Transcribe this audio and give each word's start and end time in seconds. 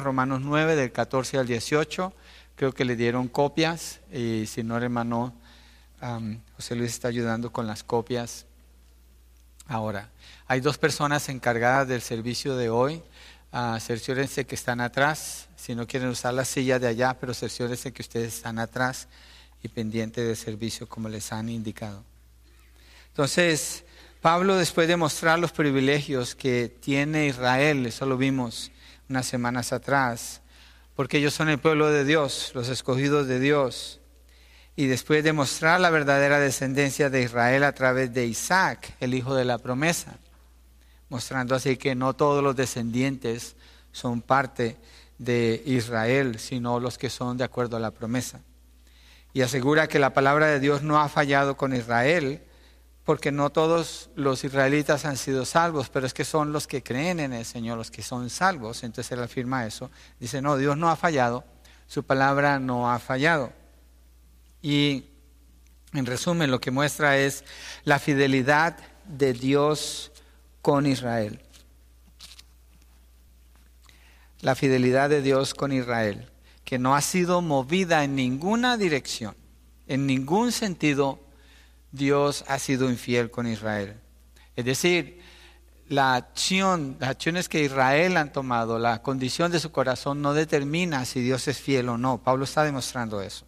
Romanos 0.00 0.40
9 0.42 0.76
del 0.76 0.92
14 0.92 1.38
al 1.38 1.46
18. 1.46 2.12
Creo 2.56 2.72
que 2.72 2.84
le 2.84 2.96
dieron 2.96 3.28
copias 3.28 4.00
y 4.12 4.46
si 4.46 4.62
no, 4.62 4.76
hermano, 4.76 5.34
José 6.56 6.76
Luis 6.76 6.92
está 6.92 7.08
ayudando 7.08 7.52
con 7.52 7.66
las 7.66 7.82
copias. 7.82 8.46
Ahora, 9.66 10.10
hay 10.46 10.60
dos 10.60 10.78
personas 10.78 11.28
encargadas 11.28 11.88
del 11.88 12.02
servicio 12.02 12.56
de 12.56 12.68
hoy. 12.68 13.02
Uh, 13.52 13.78
cerciórense 13.78 14.44
que 14.46 14.54
están 14.54 14.80
atrás. 14.80 15.48
Si 15.56 15.74
no 15.74 15.86
quieren 15.86 16.08
usar 16.08 16.34
la 16.34 16.44
silla 16.44 16.78
de 16.78 16.88
allá, 16.88 17.14
pero 17.18 17.34
cerciórense 17.34 17.92
que 17.92 18.02
ustedes 18.02 18.34
están 18.34 18.58
atrás 18.58 19.08
y 19.62 19.68
pendientes 19.68 20.26
del 20.26 20.36
servicio 20.36 20.88
como 20.88 21.08
les 21.08 21.32
han 21.32 21.48
indicado. 21.48 22.02
Entonces, 23.08 23.84
Pablo, 24.20 24.56
después 24.56 24.88
de 24.88 24.96
mostrar 24.96 25.38
los 25.38 25.52
privilegios 25.52 26.34
que 26.34 26.68
tiene 26.80 27.26
Israel, 27.26 27.86
eso 27.86 28.06
lo 28.06 28.16
vimos 28.16 28.70
unas 29.12 29.26
semanas 29.26 29.74
atrás, 29.74 30.40
porque 30.96 31.18
ellos 31.18 31.34
son 31.34 31.50
el 31.50 31.58
pueblo 31.58 31.90
de 31.90 32.06
Dios, 32.06 32.52
los 32.54 32.70
escogidos 32.70 33.26
de 33.26 33.40
Dios, 33.40 34.00
y 34.74 34.86
después 34.86 35.22
de 35.22 35.34
mostrar 35.34 35.80
la 35.80 35.90
verdadera 35.90 36.40
descendencia 36.40 37.10
de 37.10 37.20
Israel 37.20 37.62
a 37.64 37.72
través 37.72 38.14
de 38.14 38.24
Isaac, 38.24 38.94
el 39.00 39.12
hijo 39.12 39.34
de 39.34 39.44
la 39.44 39.58
promesa, 39.58 40.16
mostrando 41.10 41.54
así 41.54 41.76
que 41.76 41.94
no 41.94 42.14
todos 42.14 42.42
los 42.42 42.56
descendientes 42.56 43.54
son 43.92 44.22
parte 44.22 44.78
de 45.18 45.62
Israel, 45.66 46.38
sino 46.38 46.80
los 46.80 46.96
que 46.96 47.10
son 47.10 47.36
de 47.36 47.44
acuerdo 47.44 47.76
a 47.76 47.80
la 47.80 47.90
promesa. 47.90 48.40
Y 49.34 49.42
asegura 49.42 49.88
que 49.88 49.98
la 49.98 50.14
palabra 50.14 50.46
de 50.46 50.58
Dios 50.58 50.82
no 50.82 50.98
ha 50.98 51.10
fallado 51.10 51.58
con 51.58 51.76
Israel, 51.76 52.40
porque 53.04 53.32
no 53.32 53.50
todos 53.50 54.10
los 54.14 54.44
israelitas 54.44 55.04
han 55.04 55.16
sido 55.16 55.44
salvos, 55.44 55.88
pero 55.88 56.06
es 56.06 56.14
que 56.14 56.24
son 56.24 56.52
los 56.52 56.66
que 56.66 56.82
creen 56.82 57.18
en 57.18 57.32
el 57.32 57.44
Señor 57.44 57.76
los 57.76 57.90
que 57.90 58.02
son 58.02 58.30
salvos. 58.30 58.84
Entonces 58.84 59.10
él 59.12 59.22
afirma 59.22 59.66
eso. 59.66 59.90
Dice, 60.20 60.40
no, 60.40 60.56
Dios 60.56 60.76
no 60.76 60.88
ha 60.88 60.96
fallado, 60.96 61.44
su 61.86 62.04
palabra 62.04 62.60
no 62.60 62.90
ha 62.90 62.98
fallado. 63.00 63.52
Y 64.60 65.06
en 65.92 66.06
resumen, 66.06 66.50
lo 66.50 66.60
que 66.60 66.70
muestra 66.70 67.18
es 67.18 67.44
la 67.84 67.98
fidelidad 67.98 68.76
de 69.04 69.32
Dios 69.32 70.12
con 70.62 70.86
Israel. 70.86 71.42
La 74.40 74.54
fidelidad 74.54 75.10
de 75.10 75.22
Dios 75.22 75.54
con 75.54 75.72
Israel, 75.72 76.30
que 76.64 76.78
no 76.78 76.94
ha 76.94 77.00
sido 77.00 77.42
movida 77.42 78.04
en 78.04 78.14
ninguna 78.14 78.76
dirección, 78.76 79.36
en 79.86 80.06
ningún 80.06 80.52
sentido 80.52 81.21
Dios 81.92 82.44
ha 82.48 82.58
sido 82.58 82.90
infiel 82.90 83.30
con 83.30 83.46
Israel. 83.46 84.00
Es 84.56 84.64
decir, 84.64 85.20
la 85.88 86.14
acción, 86.14 86.96
las 86.98 87.10
acciones 87.10 87.48
que 87.48 87.62
Israel 87.62 88.16
han 88.16 88.32
tomado, 88.32 88.78
la 88.78 89.02
condición 89.02 89.52
de 89.52 89.60
su 89.60 89.70
corazón 89.70 90.22
no 90.22 90.32
determina 90.32 91.04
si 91.04 91.20
Dios 91.20 91.46
es 91.48 91.58
fiel 91.58 91.90
o 91.90 91.98
no. 91.98 92.22
Pablo 92.22 92.44
está 92.44 92.64
demostrando 92.64 93.20
eso. 93.20 93.46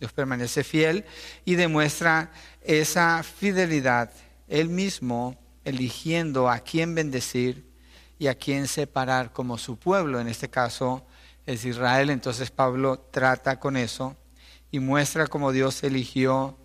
Dios 0.00 0.12
permanece 0.12 0.64
fiel 0.64 1.04
y 1.44 1.54
demuestra 1.54 2.32
esa 2.62 3.22
fidelidad 3.22 4.10
él 4.48 4.68
mismo 4.68 5.36
eligiendo 5.64 6.50
a 6.50 6.60
quién 6.60 6.94
bendecir 6.94 7.70
y 8.18 8.26
a 8.26 8.34
quién 8.34 8.66
separar 8.66 9.32
como 9.32 9.58
su 9.58 9.78
pueblo. 9.78 10.20
En 10.20 10.28
este 10.28 10.48
caso 10.48 11.06
es 11.46 11.64
Israel. 11.64 12.10
Entonces 12.10 12.50
Pablo 12.50 12.98
trata 13.10 13.60
con 13.60 13.76
eso 13.76 14.16
y 14.70 14.78
muestra 14.78 15.26
cómo 15.26 15.52
Dios 15.52 15.82
eligió 15.82 16.58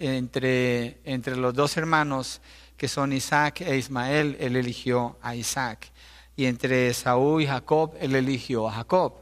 entre, 0.00 1.00
entre 1.04 1.36
los 1.36 1.54
dos 1.54 1.76
hermanos 1.76 2.40
que 2.76 2.88
son 2.88 3.12
Isaac 3.12 3.62
e 3.62 3.76
Ismael, 3.76 4.36
él 4.38 4.56
eligió 4.56 5.16
a 5.22 5.34
Isaac. 5.34 5.90
Y 6.36 6.46
entre 6.46 6.92
Saúl 6.92 7.42
y 7.42 7.46
Jacob, 7.46 7.94
él 7.98 8.14
eligió 8.14 8.68
a 8.68 8.72
Jacob. 8.72 9.14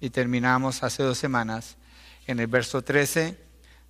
Y 0.00 0.10
terminamos 0.10 0.82
hace 0.82 1.02
dos 1.02 1.18
semanas 1.18 1.76
en 2.26 2.40
el 2.40 2.48
verso 2.48 2.82
13, 2.82 3.38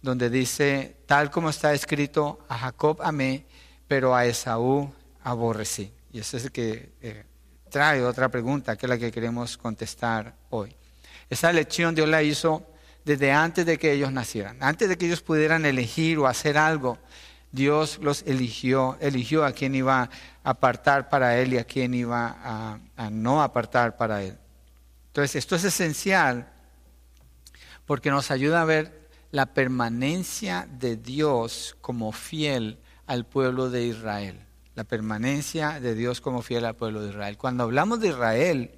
donde 0.03 0.31
dice, 0.31 0.97
tal 1.07 1.31
como 1.31 1.51
está 1.51 1.73
escrito, 1.73 2.39
a 2.49 2.59
Jacob 2.59 3.01
amé, 3.03 3.47
pero 3.87 4.15
a 4.15 4.27
Esaú 4.27 4.93
aborrecí. 5.23 5.93
Y 6.13 6.21
eso 6.21 6.37
es 6.37 6.45
el 6.45 6.53
que 6.53 6.93
eh, 7.01 7.25
trae 7.71 8.03
otra 8.05 8.29
pregunta, 8.29 8.77
que 8.77 8.87
es 8.87 8.91
la 8.91 8.99
que 8.99 9.11
queremos 9.11 9.57
contestar 9.57 10.35
hoy. 10.51 10.75
Esa 11.31 11.53
lección 11.53 11.95
Dios 11.95 12.09
la 12.09 12.23
hizo 12.23 12.67
desde 13.05 13.33
antes 13.33 13.65
de 13.67 13.79
que 13.79 13.93
ellos 13.93 14.13
nacieran. 14.13 14.59
Antes 14.61 14.89
de 14.89 14.99
que 14.99 15.07
ellos 15.07 15.23
pudieran 15.23 15.65
elegir 15.65 16.19
o 16.19 16.27
hacer 16.27 16.59
algo, 16.59 16.99
Dios 17.53 17.99
los 18.03 18.23
eligió, 18.27 18.97
eligió 19.01 19.45
a 19.45 19.53
quien 19.53 19.75
iba 19.75 20.03
a 20.03 20.11
apartar 20.45 21.09
para 21.09 21.39
Él 21.39 21.55
y 21.55 21.59
a 21.59 21.65
quien 21.65 21.95
iba 21.95 22.37
a, 22.43 22.79
a 22.97 23.11
no 23.11 23.43
apartar 23.43 23.97
para 23.97 24.23
Él. 24.23 24.39
Entonces, 25.07 25.37
esto 25.37 25.57
es 25.57 25.65
esencial 25.65 26.53
porque 27.87 28.11
nos 28.11 28.31
ayuda 28.31 28.61
a 28.61 28.67
ver 28.67 29.09
la 29.31 29.47
permanencia 29.47 30.69
de 30.71 30.97
Dios 30.97 31.77
como 31.81 32.13
fiel 32.13 32.79
al 33.07 33.25
pueblo 33.25 33.71
de 33.71 33.85
Israel. 33.85 34.45
La 34.75 34.85
permanencia 34.85 35.81
de 35.81 35.95
Dios 35.95 36.21
como 36.21 36.43
fiel 36.43 36.65
al 36.65 36.77
pueblo 36.77 37.03
de 37.03 37.11
Israel. 37.11 37.37
Cuando 37.37 37.65
hablamos 37.65 38.01
de 38.01 38.09
Israel, 38.09 38.78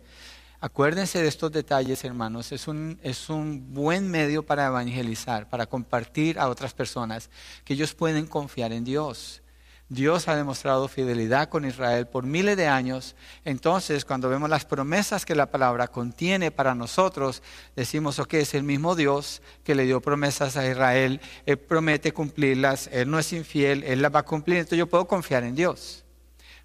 Acuérdense 0.62 1.22
de 1.22 1.28
estos 1.28 1.50
detalles, 1.50 2.04
hermanos. 2.04 2.52
Es 2.52 2.68
un, 2.68 2.98
es 3.02 3.30
un 3.30 3.72
buen 3.72 4.10
medio 4.10 4.44
para 4.44 4.66
evangelizar, 4.66 5.48
para 5.48 5.64
compartir 5.64 6.38
a 6.38 6.50
otras 6.50 6.74
personas 6.74 7.30
que 7.64 7.72
ellos 7.72 7.94
pueden 7.94 8.26
confiar 8.26 8.70
en 8.72 8.84
Dios. 8.84 9.40
Dios 9.88 10.28
ha 10.28 10.36
demostrado 10.36 10.86
fidelidad 10.86 11.48
con 11.48 11.64
Israel 11.64 12.06
por 12.06 12.24
miles 12.24 12.58
de 12.58 12.66
años. 12.66 13.16
Entonces, 13.46 14.04
cuando 14.04 14.28
vemos 14.28 14.50
las 14.50 14.66
promesas 14.66 15.24
que 15.24 15.34
la 15.34 15.50
palabra 15.50 15.88
contiene 15.88 16.50
para 16.50 16.74
nosotros, 16.74 17.42
decimos, 17.74 18.18
ok, 18.18 18.34
es 18.34 18.52
el 18.52 18.62
mismo 18.62 18.94
Dios 18.94 19.40
que 19.64 19.74
le 19.74 19.86
dio 19.86 20.02
promesas 20.02 20.58
a 20.58 20.68
Israel. 20.68 21.22
Él 21.46 21.58
promete 21.58 22.12
cumplirlas. 22.12 22.90
Él 22.92 23.10
no 23.10 23.18
es 23.18 23.32
infiel. 23.32 23.82
Él 23.82 24.02
las 24.02 24.14
va 24.14 24.20
a 24.20 24.24
cumplir. 24.24 24.58
Entonces 24.58 24.78
yo 24.78 24.86
puedo 24.86 25.08
confiar 25.08 25.42
en 25.42 25.54
Dios. 25.54 25.99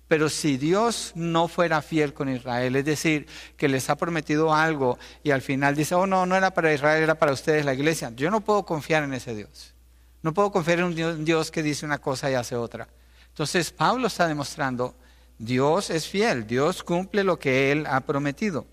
Pero 0.08 0.30
si 0.30 0.58
Dios 0.58 1.14
no 1.16 1.48
fuera 1.48 1.82
fiel 1.82 2.14
con 2.14 2.30
Israel, 2.30 2.76
es 2.76 2.86
decir, 2.86 3.26
que 3.58 3.68
les 3.68 3.90
ha 3.90 3.96
prometido 3.96 4.54
algo 4.54 5.00
y 5.24 5.32
al 5.32 5.42
final 5.42 5.76
dice, 5.76 5.96
oh 5.96 6.06
no, 6.06 6.26
no 6.26 6.36
era 6.36 6.52
para 6.52 6.74
Israel, 6.74 7.02
era 7.02 7.16
para 7.16 7.34
ustedes 7.34 7.66
la 7.66 7.74
iglesia, 7.74 8.12
yo 8.16 8.30
no 8.30 8.42
puedo 8.42 8.64
confiar 8.64 9.04
en 9.04 9.14
ese 9.14 9.34
Dios. 9.34 9.74
No 10.22 10.34
puedo 10.34 10.52
confiar 10.52 10.80
en 10.80 10.86
un 10.86 11.26
Dios, 11.26 11.52
que 11.52 11.64
dice 11.64 11.86
una 11.86 12.00
cosa 12.00 12.30
y 12.30 12.34
hace 12.34 12.56
otra. 12.56 12.88
Entonces 13.30 13.72
Pablo 13.72 14.08
está 14.08 14.28
demostrando, 14.28 14.96
Dios 15.38 15.90
es 15.90 16.08
fiel, 16.08 16.48
Dios 16.48 16.84
cumple 16.84 17.24
lo 17.24 17.38
que 17.38 17.72
Él 17.72 17.86
ha 17.88 18.02
prometido. 18.02 18.66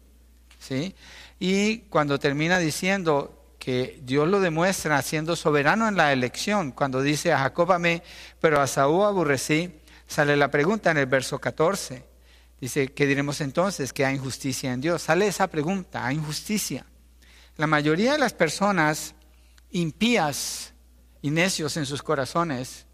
¿sí? 0.59 0.95
Y 1.39 1.79
cuando 1.91 2.19
termina 2.19 2.59
diciendo 2.59 3.39
que 3.59 4.01
Dios 4.03 4.29
lo 4.29 4.41
demuestra 4.41 5.01
siendo 5.03 5.37
soberano 5.37 5.89
en 5.89 5.97
la 5.97 6.13
elección, 6.13 6.73
cuando 6.73 7.03
dice 7.03 7.33
a 7.33 7.39
Jacob 7.39 7.73
amé, 7.73 8.03
pero 8.41 8.61
a 8.61 8.67
Saúl 8.67 9.05
aborrecí, 9.05 9.82
Sale 10.13 10.37
la 10.37 10.51
pregunta 10.51 10.91
en 10.91 10.99
el 10.99 11.07
verso 11.07 11.39
14. 11.39 12.05
Dice, 12.61 12.93
¿qué 12.93 13.07
diremos 13.07 13.41
entonces? 13.41 13.95
Que 13.95 14.05
hay 14.05 14.17
injusticia 14.17 14.71
en 14.71 14.83
Dios. 14.83 15.01
Sale 15.01 15.27
esa 15.27 15.47
pregunta, 15.47 16.05
hay 16.05 16.17
injusticia. 16.17 16.85
La 17.57 17.67
mayoría 17.67 18.13
de 18.13 18.19
las 18.19 18.35
personas 18.35 19.15
impías 19.71 20.75
y 21.23 21.31
necios 21.31 21.79
en 21.79 21.87
sus 21.87 22.03
corazones, 22.03 22.85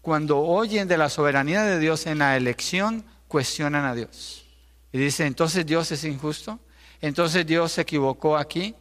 cuando 0.00 0.38
oyen 0.42 0.86
de 0.86 0.96
la 0.96 1.08
soberanía 1.08 1.64
de 1.64 1.80
Dios 1.80 2.06
en 2.06 2.18
la 2.18 2.36
elección, 2.36 3.04
cuestionan 3.26 3.84
a 3.84 3.96
Dios. 3.96 4.46
Y 4.92 4.98
dicen, 4.98 5.26
entonces 5.26 5.66
Dios 5.66 5.90
es 5.90 6.04
injusto, 6.04 6.60
entonces 7.00 7.44
Dios 7.44 7.72
se 7.72 7.80
equivocó 7.80 8.36
aquí. 8.36 8.76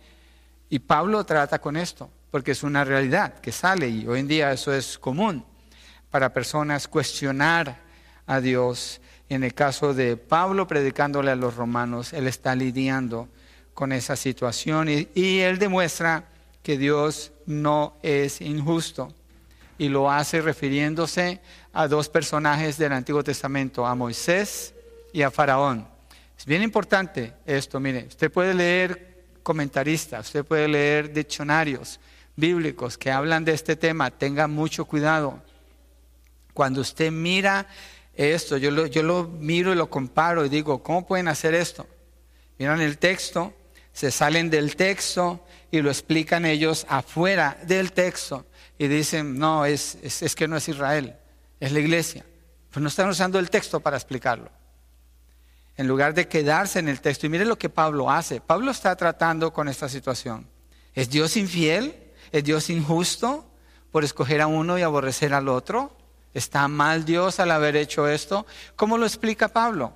Y 0.70 0.78
Pablo 0.78 1.26
trata 1.26 1.60
con 1.60 1.76
esto, 1.76 2.12
porque 2.30 2.52
es 2.52 2.62
una 2.62 2.84
realidad 2.84 3.40
que 3.40 3.52
sale 3.52 3.90
y 3.90 4.06
hoy 4.06 4.20
en 4.20 4.28
día 4.28 4.52
eso 4.52 4.72
es 4.72 5.00
común 5.00 5.44
para 6.14 6.32
personas 6.32 6.88
cuestionar 6.88 7.80
a 8.28 8.40
Dios. 8.40 9.02
En 9.30 9.44
el 9.44 9.56
caso 9.56 9.96
de 9.96 10.16
Pablo 10.16 10.68
predicándole 10.68 11.32
a 11.32 11.36
los 11.36 11.56
romanos, 11.56 12.14
él 12.14 12.28
está 12.28 12.56
lidiando 12.56 13.28
con 13.74 13.92
esa 13.92 14.16
situación 14.16 14.90
y, 14.90 15.40
él 15.40 15.58
demuestra 15.58 16.26
que 16.62 16.78
Dios 16.78 17.32
no 17.48 17.98
es 18.04 18.42
injusto 18.42 19.12
y 19.80 19.90
lo 19.90 20.12
hace 20.12 20.40
refiriéndose 20.40 21.42
a 21.74 21.88
dos 21.88 22.10
personajes 22.10 22.78
del 22.78 22.94
Antiguo 22.94 23.24
Testamento, 23.24 23.84
a 23.84 23.96
Moisés 23.96 24.76
y 25.14 25.24
a 25.24 25.32
Faraón. 25.32 25.88
Es 26.38 26.46
bien 26.46 26.62
importante 26.62 27.34
esto, 27.44 27.80
mire, 27.80 28.06
usted 28.08 28.32
puede 28.32 28.54
leer 28.54 29.24
comentaristas, 29.42 30.28
usted 30.28 30.46
puede 30.46 30.68
leer 30.68 31.12
diccionarios 31.12 32.00
bíblicos 32.36 33.00
que 33.00 33.12
hablan 33.12 33.44
de 33.44 33.54
este 33.54 33.76
tema, 33.76 34.12
tenga 34.12 34.48
mucho 34.48 34.86
cuidado. 34.86 35.42
Cuando 36.54 36.82
usted 36.82 37.12
mira 37.12 37.68
esto, 38.14 38.58
yo 38.58 38.72
lo, 38.72 39.28
miro 39.28 39.72
y 39.72 39.76
lo 39.76 39.90
comparo 39.90 40.46
y 40.46 40.50
digo, 40.50 40.84
¿cómo 40.84 41.06
pueden 41.06 41.28
hacer 41.28 41.56
esto? 41.56 41.88
Miran 42.60 42.82
el 42.82 42.98
texto, 42.98 43.54
se 43.92 44.12
salen 44.12 44.50
del 44.50 44.76
texto 44.76 45.44
y 45.72 45.82
lo 45.82 45.90
explican 45.90 46.46
ellos 46.46 46.86
afuera 46.90 47.58
del 47.64 47.92
texto 47.92 48.46
y 48.78 48.88
dicen, 48.88 49.38
no, 49.38 49.66
es, 49.66 49.98
es, 50.04 50.36
que 50.36 50.48
no 50.48 50.58
es 50.58 50.68
Israel, 50.70 51.16
es 51.60 51.72
la 51.72 51.80
iglesia. 51.80 52.26
Pues 52.72 52.82
no 52.82 52.90
están 52.90 53.10
usando 53.10 53.40
el 53.40 53.50
texto 53.50 53.80
para 53.80 53.98
explicarlo. 53.98 54.50
en 55.76 55.88
lugar 55.88 56.14
de 56.14 56.28
quedarse 56.28 56.78
en 56.78 56.88
el 56.88 57.02
texto. 57.02 57.26
Y 57.26 57.30
mire 57.30 57.46
lo 57.46 57.58
que 57.58 57.70
Pablo 57.70 58.12
hace. 58.12 58.42
Pablo 58.42 58.70
está 58.70 58.96
tratando 58.96 59.52
con 59.52 59.68
esta 59.68 59.90
situación. 59.90 60.48
¿Es 60.94 61.10
Dios 61.10 61.36
infiel? 61.36 61.96
¿Es 62.32 62.44
Dios 62.44 62.70
injusto 62.70 63.50
por 63.92 64.04
escoger 64.04 64.42
a 64.42 64.48
uno 64.48 64.78
y 64.78 64.84
aborrecer 64.84 65.34
al 65.34 65.48
otro? 65.48 65.96
¿Está 66.34 66.68
mal 66.68 67.06
Dios 67.06 67.40
al 67.40 67.52
haber 67.52 67.76
hecho 67.76 68.08
esto? 68.08 68.46
¿Cómo 68.76 68.98
lo 68.98 69.06
explica 69.06 69.48
Pablo? 69.48 69.94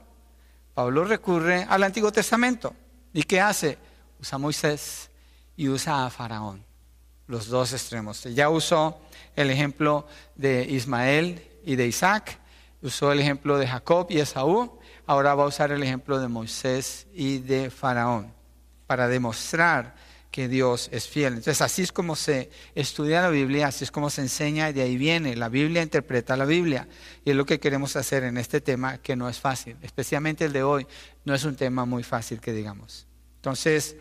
Pablo 0.74 1.04
recurre 1.04 1.66
al 1.68 1.84
Antiguo 1.84 2.12
Testamento. 2.12 2.74
¿Y 3.14 3.24
qué 3.24 3.42
hace? 3.42 3.78
Usa 4.20 4.36
a 4.36 4.40
Moisés 4.40 5.10
y 5.56 5.70
usa 5.70 6.06
a 6.06 6.10
Faraón. 6.10 6.64
Los 7.26 7.48
dos 7.48 7.74
extremos. 7.74 8.24
Ya 8.24 8.50
usó 8.50 9.00
el 9.36 9.50
ejemplo 9.50 10.08
de 10.36 10.64
Ismael 10.64 11.46
y 11.66 11.76
de 11.76 11.88
Isaac. 11.88 12.40
Usó 12.82 13.12
el 13.12 13.20
ejemplo 13.20 13.58
de 13.58 13.68
Jacob 13.68 14.08
y 14.10 14.20
Esaú 14.20 14.78
ahora 15.08 15.34
va 15.34 15.44
a 15.44 15.48
usar 15.48 15.72
el 15.72 15.82
ejemplo 15.82 16.20
de 16.20 16.28
Moisés 16.28 17.08
y 17.14 17.40
de 17.40 17.72
Faraón 17.72 18.32
para 18.86 19.08
demostrar 19.08 19.96
que 20.38 20.48
Dios 20.48 20.90
es 20.92 21.08
fiel. 21.08 21.34
Entonces 21.34 21.64
así 21.64 21.82
es 21.82 21.92
como 21.92 22.16
se 22.16 22.52
estudia 22.76 23.24
la 23.24 23.30
Biblia, 23.30 23.70
así 23.70 23.84
es 23.84 23.90
como 23.90 24.12
se 24.12 24.22
enseña 24.22 24.70
y 24.70 24.74
de 24.74 24.84
ahí 24.84 24.96
viene. 24.96 25.36
La 25.36 25.50
Biblia 25.50 25.82
interpreta 25.82 26.38
la 26.38 26.46
Biblia 26.46 26.88
y 27.26 27.32
es 27.32 27.36
lo 27.36 27.44
que 27.44 27.60
queremos 27.60 27.96
hacer 27.96 28.24
en 28.24 28.38
este 28.38 28.62
tema 28.62 29.00
que 29.00 29.16
no 29.16 29.28
es 29.30 29.40
fácil, 29.40 29.78
especialmente 29.82 30.46
el 30.46 30.54
de 30.54 30.62
hoy, 30.62 30.86
no 31.26 31.34
es 31.34 31.44
un 31.44 31.56
tema 31.56 31.86
muy 31.86 32.04
fácil 32.04 32.40
que 32.40 32.54
digamos. 32.54 33.08
Entonces 33.38 33.96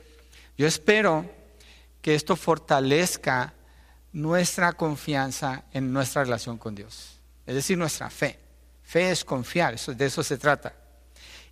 yo 0.59 0.67
espero 0.67 1.25
que 2.03 2.15
esto 2.15 2.37
fortalezca 2.37 3.55
nuestra 4.13 4.75
confianza 4.75 5.65
en 5.73 5.91
nuestra 5.91 6.25
relación 6.25 6.59
con 6.59 6.75
Dios, 6.75 7.19
es 7.47 7.55
decir, 7.55 7.79
nuestra 7.79 8.11
fe. 8.11 8.39
Fe 8.83 9.11
es 9.11 9.25
confiar, 9.25 9.73
eso, 9.73 9.95
de 9.95 10.05
eso 10.05 10.23
se 10.23 10.37
trata 10.37 10.86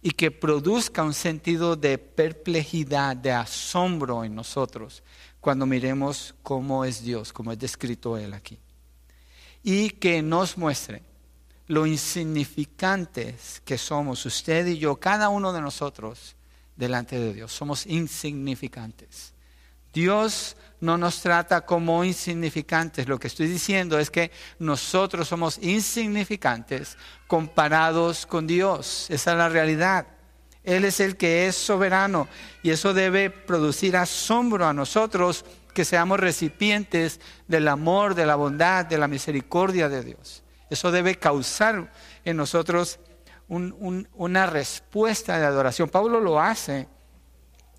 y 0.06 0.10
que 0.10 0.30
produzca 0.30 1.02
un 1.02 1.14
sentido 1.14 1.76
de 1.76 1.96
perplejidad, 1.96 3.16
de 3.16 3.32
asombro 3.32 4.22
en 4.22 4.34
nosotros 4.34 5.02
cuando 5.40 5.64
miremos 5.64 6.34
cómo 6.42 6.84
es 6.84 7.02
Dios, 7.02 7.32
como 7.32 7.52
es 7.52 7.58
descrito 7.58 8.18
Él 8.18 8.34
aquí. 8.34 8.58
Y 9.62 9.88
que 9.88 10.20
nos 10.20 10.58
muestre 10.58 11.00
lo 11.68 11.86
insignificantes 11.86 13.62
que 13.64 13.78
somos 13.78 14.26
usted 14.26 14.66
y 14.66 14.76
yo, 14.76 14.96
cada 14.96 15.30
uno 15.30 15.54
de 15.54 15.62
nosotros, 15.62 16.36
delante 16.76 17.18
de 17.18 17.32
Dios. 17.32 17.50
Somos 17.50 17.86
insignificantes. 17.86 19.32
Dios 19.90 20.54
no 20.84 20.98
nos 20.98 21.20
trata 21.22 21.62
como 21.62 22.04
insignificantes. 22.04 23.08
Lo 23.08 23.18
que 23.18 23.28
estoy 23.28 23.46
diciendo 23.48 23.98
es 23.98 24.10
que 24.10 24.30
nosotros 24.58 25.26
somos 25.26 25.58
insignificantes 25.62 26.98
comparados 27.26 28.26
con 28.26 28.46
Dios. 28.46 29.06
Esa 29.08 29.32
es 29.32 29.38
la 29.38 29.48
realidad. 29.48 30.06
Él 30.62 30.84
es 30.84 31.00
el 31.00 31.16
que 31.16 31.46
es 31.46 31.56
soberano 31.56 32.28
y 32.62 32.70
eso 32.70 32.92
debe 32.92 33.30
producir 33.30 33.96
asombro 33.96 34.66
a 34.66 34.74
nosotros 34.74 35.44
que 35.72 35.84
seamos 35.84 36.20
recipientes 36.20 37.20
del 37.48 37.68
amor, 37.68 38.14
de 38.14 38.26
la 38.26 38.36
bondad, 38.36 38.84
de 38.84 38.98
la 38.98 39.08
misericordia 39.08 39.88
de 39.88 40.04
Dios. 40.04 40.42
Eso 40.70 40.92
debe 40.92 41.16
causar 41.16 41.92
en 42.24 42.36
nosotros 42.36 43.00
una 43.48 44.46
respuesta 44.46 45.38
de 45.38 45.46
adoración. 45.46 45.88
Pablo 45.88 46.20
lo 46.20 46.40
hace. 46.40 46.88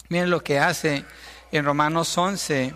Miren 0.10 0.30
lo 0.30 0.44
que 0.44 0.60
hace 0.60 1.06
en 1.52 1.66
Romanos 1.66 2.16
11, 2.18 2.74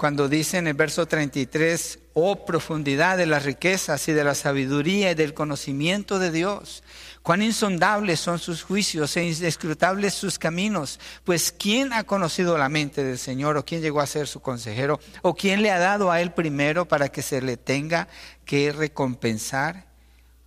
cuando 0.00 0.30
dice 0.30 0.56
en 0.56 0.66
el 0.66 0.72
verso 0.72 1.04
33, 1.04 1.98
oh 2.14 2.46
profundidad 2.46 3.18
de 3.18 3.26
las 3.26 3.44
riquezas 3.44 4.08
y 4.08 4.12
de 4.12 4.24
la 4.24 4.34
sabiduría 4.34 5.10
y 5.10 5.14
del 5.14 5.34
conocimiento 5.34 6.18
de 6.18 6.30
Dios. 6.30 6.82
Cuán 7.22 7.42
insondables 7.42 8.18
son 8.18 8.38
sus 8.38 8.62
juicios 8.62 9.14
e 9.18 9.26
inescrutables 9.26 10.14
sus 10.14 10.38
caminos. 10.38 10.98
Pues 11.22 11.52
¿quién 11.52 11.92
ha 11.92 12.04
conocido 12.04 12.56
la 12.56 12.70
mente 12.70 13.04
del 13.04 13.18
Señor 13.18 13.58
o 13.58 13.66
quién 13.66 13.82
llegó 13.82 14.00
a 14.00 14.06
ser 14.06 14.26
su 14.26 14.40
consejero 14.40 15.00
o 15.20 15.34
quién 15.34 15.60
le 15.60 15.70
ha 15.70 15.78
dado 15.78 16.10
a 16.10 16.22
él 16.22 16.32
primero 16.32 16.88
para 16.88 17.10
que 17.10 17.20
se 17.20 17.42
le 17.42 17.58
tenga 17.58 18.08
que 18.46 18.72
recompensar? 18.72 19.84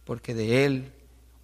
Porque 0.04 0.34
de 0.34 0.66
él, 0.66 0.94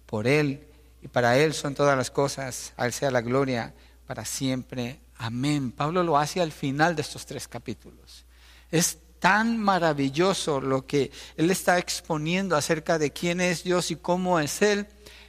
por 0.06 0.26
él 0.26 0.66
y 1.00 1.06
para 1.06 1.38
él 1.38 1.54
son 1.54 1.76
todas 1.76 1.96
las 1.96 2.10
cosas. 2.10 2.72
A 2.76 2.90
sea 2.90 3.12
la 3.12 3.20
gloria 3.20 3.72
para 4.04 4.24
siempre. 4.24 4.98
Amén. 5.22 5.70
Pablo 5.70 6.02
lo 6.02 6.16
hace 6.16 6.40
al 6.40 6.50
final 6.50 6.96
de 6.96 7.02
estos 7.02 7.26
tres 7.26 7.46
capítulos. 7.46 8.24
Es 8.70 8.98
tan 9.18 9.58
maravilloso 9.58 10.62
lo 10.62 10.86
que 10.86 11.10
él 11.36 11.50
está 11.50 11.78
exponiendo 11.78 12.56
acerca 12.56 12.98
de 12.98 13.10
quién 13.12 13.42
es 13.42 13.62
Dios 13.62 13.90
y 13.90 13.96
cómo 13.96 14.40
es 14.40 14.62
Él, 14.62 14.86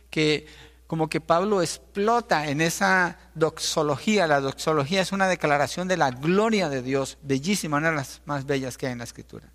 que 0.09 0.47
como 0.88 1.09
que 1.09 1.19
Pablo 1.19 1.61
explota 1.61 2.47
en 2.47 2.61
esa 2.61 3.19
doxología. 3.35 4.27
La 4.27 4.39
doxología 4.39 5.01
es 5.01 5.11
una 5.11 5.27
declaración 5.27 5.89
de 5.89 5.97
la 5.97 6.11
gloria 6.11 6.69
de 6.69 6.81
Dios, 6.81 7.17
bellísima, 7.21 7.75
una 7.75 7.89
de 7.89 7.97
las 7.97 8.21
más 8.23 8.45
bellas 8.45 8.77
que 8.77 8.85
hay 8.85 8.94
en 8.94 8.99
la 8.99 9.03
Escritura. 9.03 9.51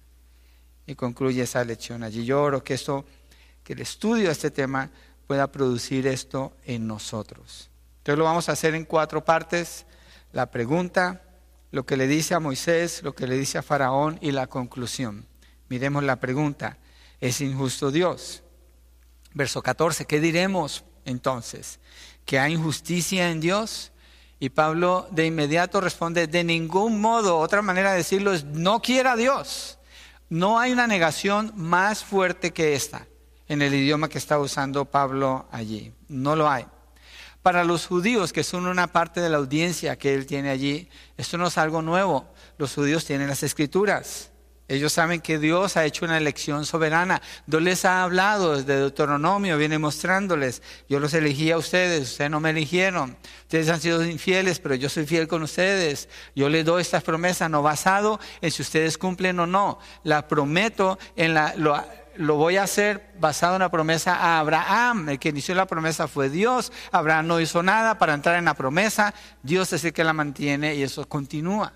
Y 0.86 0.96
concluye 0.96 1.44
esa 1.44 1.64
lección 1.64 2.02
allí. 2.02 2.26
Yo 2.26 2.42
oro 2.42 2.62
que 2.62 2.74
esto, 2.74 3.06
que 3.64 3.72
el 3.72 3.80
estudio 3.80 4.26
de 4.26 4.32
este 4.32 4.50
tema 4.50 4.90
pueda 5.26 5.50
producir 5.50 6.06
esto 6.06 6.52
en 6.66 6.86
nosotros. 6.86 7.70
Entonces 8.00 8.18
lo 8.18 8.24
vamos 8.24 8.50
a 8.50 8.52
hacer 8.52 8.74
en 8.74 8.84
cuatro 8.84 9.24
partes 9.24 9.86
la 10.36 10.50
pregunta, 10.50 11.22
lo 11.70 11.86
que 11.86 11.96
le 11.96 12.06
dice 12.06 12.34
a 12.34 12.40
Moisés, 12.40 13.02
lo 13.02 13.14
que 13.14 13.26
le 13.26 13.38
dice 13.38 13.56
a 13.56 13.62
Faraón 13.62 14.18
y 14.20 14.32
la 14.32 14.48
conclusión. 14.48 15.26
Miremos 15.70 16.04
la 16.04 16.16
pregunta, 16.16 16.76
¿es 17.20 17.40
injusto 17.40 17.90
Dios? 17.90 18.42
Verso 19.32 19.62
14, 19.62 20.04
¿qué 20.04 20.20
diremos 20.20 20.84
entonces? 21.06 21.80
¿Que 22.26 22.38
hay 22.38 22.52
injusticia 22.52 23.30
en 23.30 23.40
Dios? 23.40 23.92
Y 24.38 24.50
Pablo 24.50 25.08
de 25.10 25.24
inmediato 25.24 25.80
responde, 25.80 26.26
de 26.26 26.44
ningún 26.44 27.00
modo, 27.00 27.38
otra 27.38 27.62
manera 27.62 27.92
de 27.92 27.96
decirlo 27.96 28.34
es, 28.34 28.44
no 28.44 28.82
quiera 28.82 29.16
Dios. 29.16 29.78
No 30.28 30.58
hay 30.58 30.70
una 30.70 30.86
negación 30.86 31.50
más 31.56 32.04
fuerte 32.04 32.52
que 32.52 32.74
esta 32.74 33.06
en 33.48 33.62
el 33.62 33.72
idioma 33.72 34.10
que 34.10 34.18
está 34.18 34.38
usando 34.38 34.84
Pablo 34.84 35.46
allí. 35.50 35.94
No 36.08 36.36
lo 36.36 36.50
hay. 36.50 36.66
Para 37.46 37.62
los 37.62 37.87
judíos, 37.87 38.32
que 38.32 38.43
son 38.43 38.66
una 38.66 38.88
parte 38.88 39.20
de 39.20 39.28
la 39.28 39.37
audiencia 39.37 39.96
que 39.96 40.12
él 40.14 40.26
tiene 40.26 40.50
allí, 40.50 40.88
esto 41.16 41.38
no 41.38 41.46
es 41.46 41.58
algo 41.58 41.81
nuevo. 41.81 42.26
Los 42.58 42.75
judíos 42.75 43.04
tienen 43.04 43.28
las 43.28 43.44
escrituras. 43.44 44.32
Ellos 44.66 44.93
saben 44.93 45.20
que 45.20 45.38
Dios 45.38 45.76
ha 45.76 45.84
hecho 45.84 46.04
una 46.04 46.16
elección 46.16 46.66
soberana. 46.66 47.22
Dios 47.46 47.62
les 47.62 47.84
ha 47.84 48.02
hablado 48.02 48.56
desde 48.56 48.81
Deuteronomio, 48.81 49.56
viene 49.58 49.78
mostrándoles. 49.78 50.60
Yo 50.88 50.98
los 50.98 51.14
elegí 51.14 51.52
a 51.52 51.56
ustedes, 51.56 52.10
ustedes 52.10 52.32
no 52.32 52.40
me 52.40 52.50
eligieron. 52.50 53.16
Ustedes 53.43 53.69
han 53.69 53.81
sido 53.81 54.04
infieles, 54.04 54.58
pero 54.58 54.75
yo 54.75 54.88
soy 54.88 55.06
fiel 55.06 55.28
con 55.28 55.44
ustedes. 55.44 56.08
Yo 56.34 56.49
les 56.49 56.64
doy 56.64 56.82
estas 56.82 57.04
promesas 57.04 57.49
no 57.49 57.62
basado 57.62 58.18
en 58.40 58.50
si 58.50 58.62
ustedes 58.62 58.99
cumplen 58.99 59.38
o 59.38 59.47
no. 59.47 59.78
La 60.02 60.26
prometo 60.26 60.99
en 61.14 61.35
la 61.35 61.54
lo 61.54 61.80
voy 62.18 62.56
a 62.56 62.64
hacer 62.64 63.14
basado 63.18 63.56
en 63.56 63.61
la 63.61 63.70
promesa 63.70 64.14
a 64.16 64.38
Abraham. 64.38 65.08
El 65.08 65.18
que 65.18 65.30
inició 65.30 65.54
la 65.54 65.66
promesa 65.66 66.08
fue 66.08 66.30
Dios. 66.30 66.73
Abraham 66.92 67.26
no 67.26 67.40
hizo 67.40 67.62
nada 67.62 67.99
para 67.99 68.14
entrar 68.14 68.37
en 68.37 68.46
la 68.46 68.54
promesa. 68.54 69.14
Dios 69.42 69.73
es 69.73 69.85
el 69.85 69.92
que 69.92 70.04
la 70.04 70.12
mantiene 70.12 70.75
y 70.75 70.82
eso 70.82 71.08
continúa. 71.08 71.73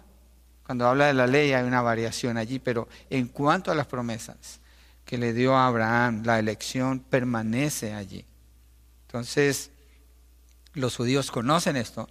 Cuando 0.65 0.87
habla 0.87 1.07
de 1.07 1.15
la 1.15 1.27
ley 1.27 1.53
hay 1.53 1.65
una 1.65 1.83
variación 1.83 2.37
allí, 2.37 2.59
pero 2.59 2.89
en 3.11 3.29
cuanto 3.29 3.73
a 3.73 3.75
las 3.75 3.87
promesas 3.87 4.61
que 5.05 5.19
le 5.19 5.33
dio 5.33 5.57
a 5.57 5.67
Abraham, 5.67 6.23
la 6.25 6.39
elección 6.39 7.01
permanece 7.01 7.95
allí. 7.95 8.25
Entonces, 9.07 9.73
los 10.75 10.97
judíos 10.97 11.33
conocen 11.33 11.77
esto, 11.77 12.09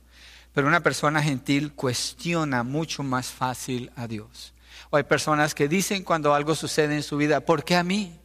pero 0.53 0.67
una 0.67 0.81
persona 0.81 1.23
gentil 1.23 1.71
cuestiona 1.71 2.63
mucho 2.63 3.03
más 3.03 3.27
fácil 3.27 3.91
a 3.95 4.07
Dios. 4.07 4.53
O 4.89 4.97
hay 4.97 5.03
personas 5.03 5.53
que 5.53 5.67
dicen 5.67 6.03
cuando 6.03 6.33
algo 6.33 6.55
sucede 6.55 6.95
en 6.95 7.03
su 7.03 7.17
vida, 7.17 7.41
¿por 7.41 7.63
qué 7.63 7.75
a 7.75 7.83
mí? 7.83 8.19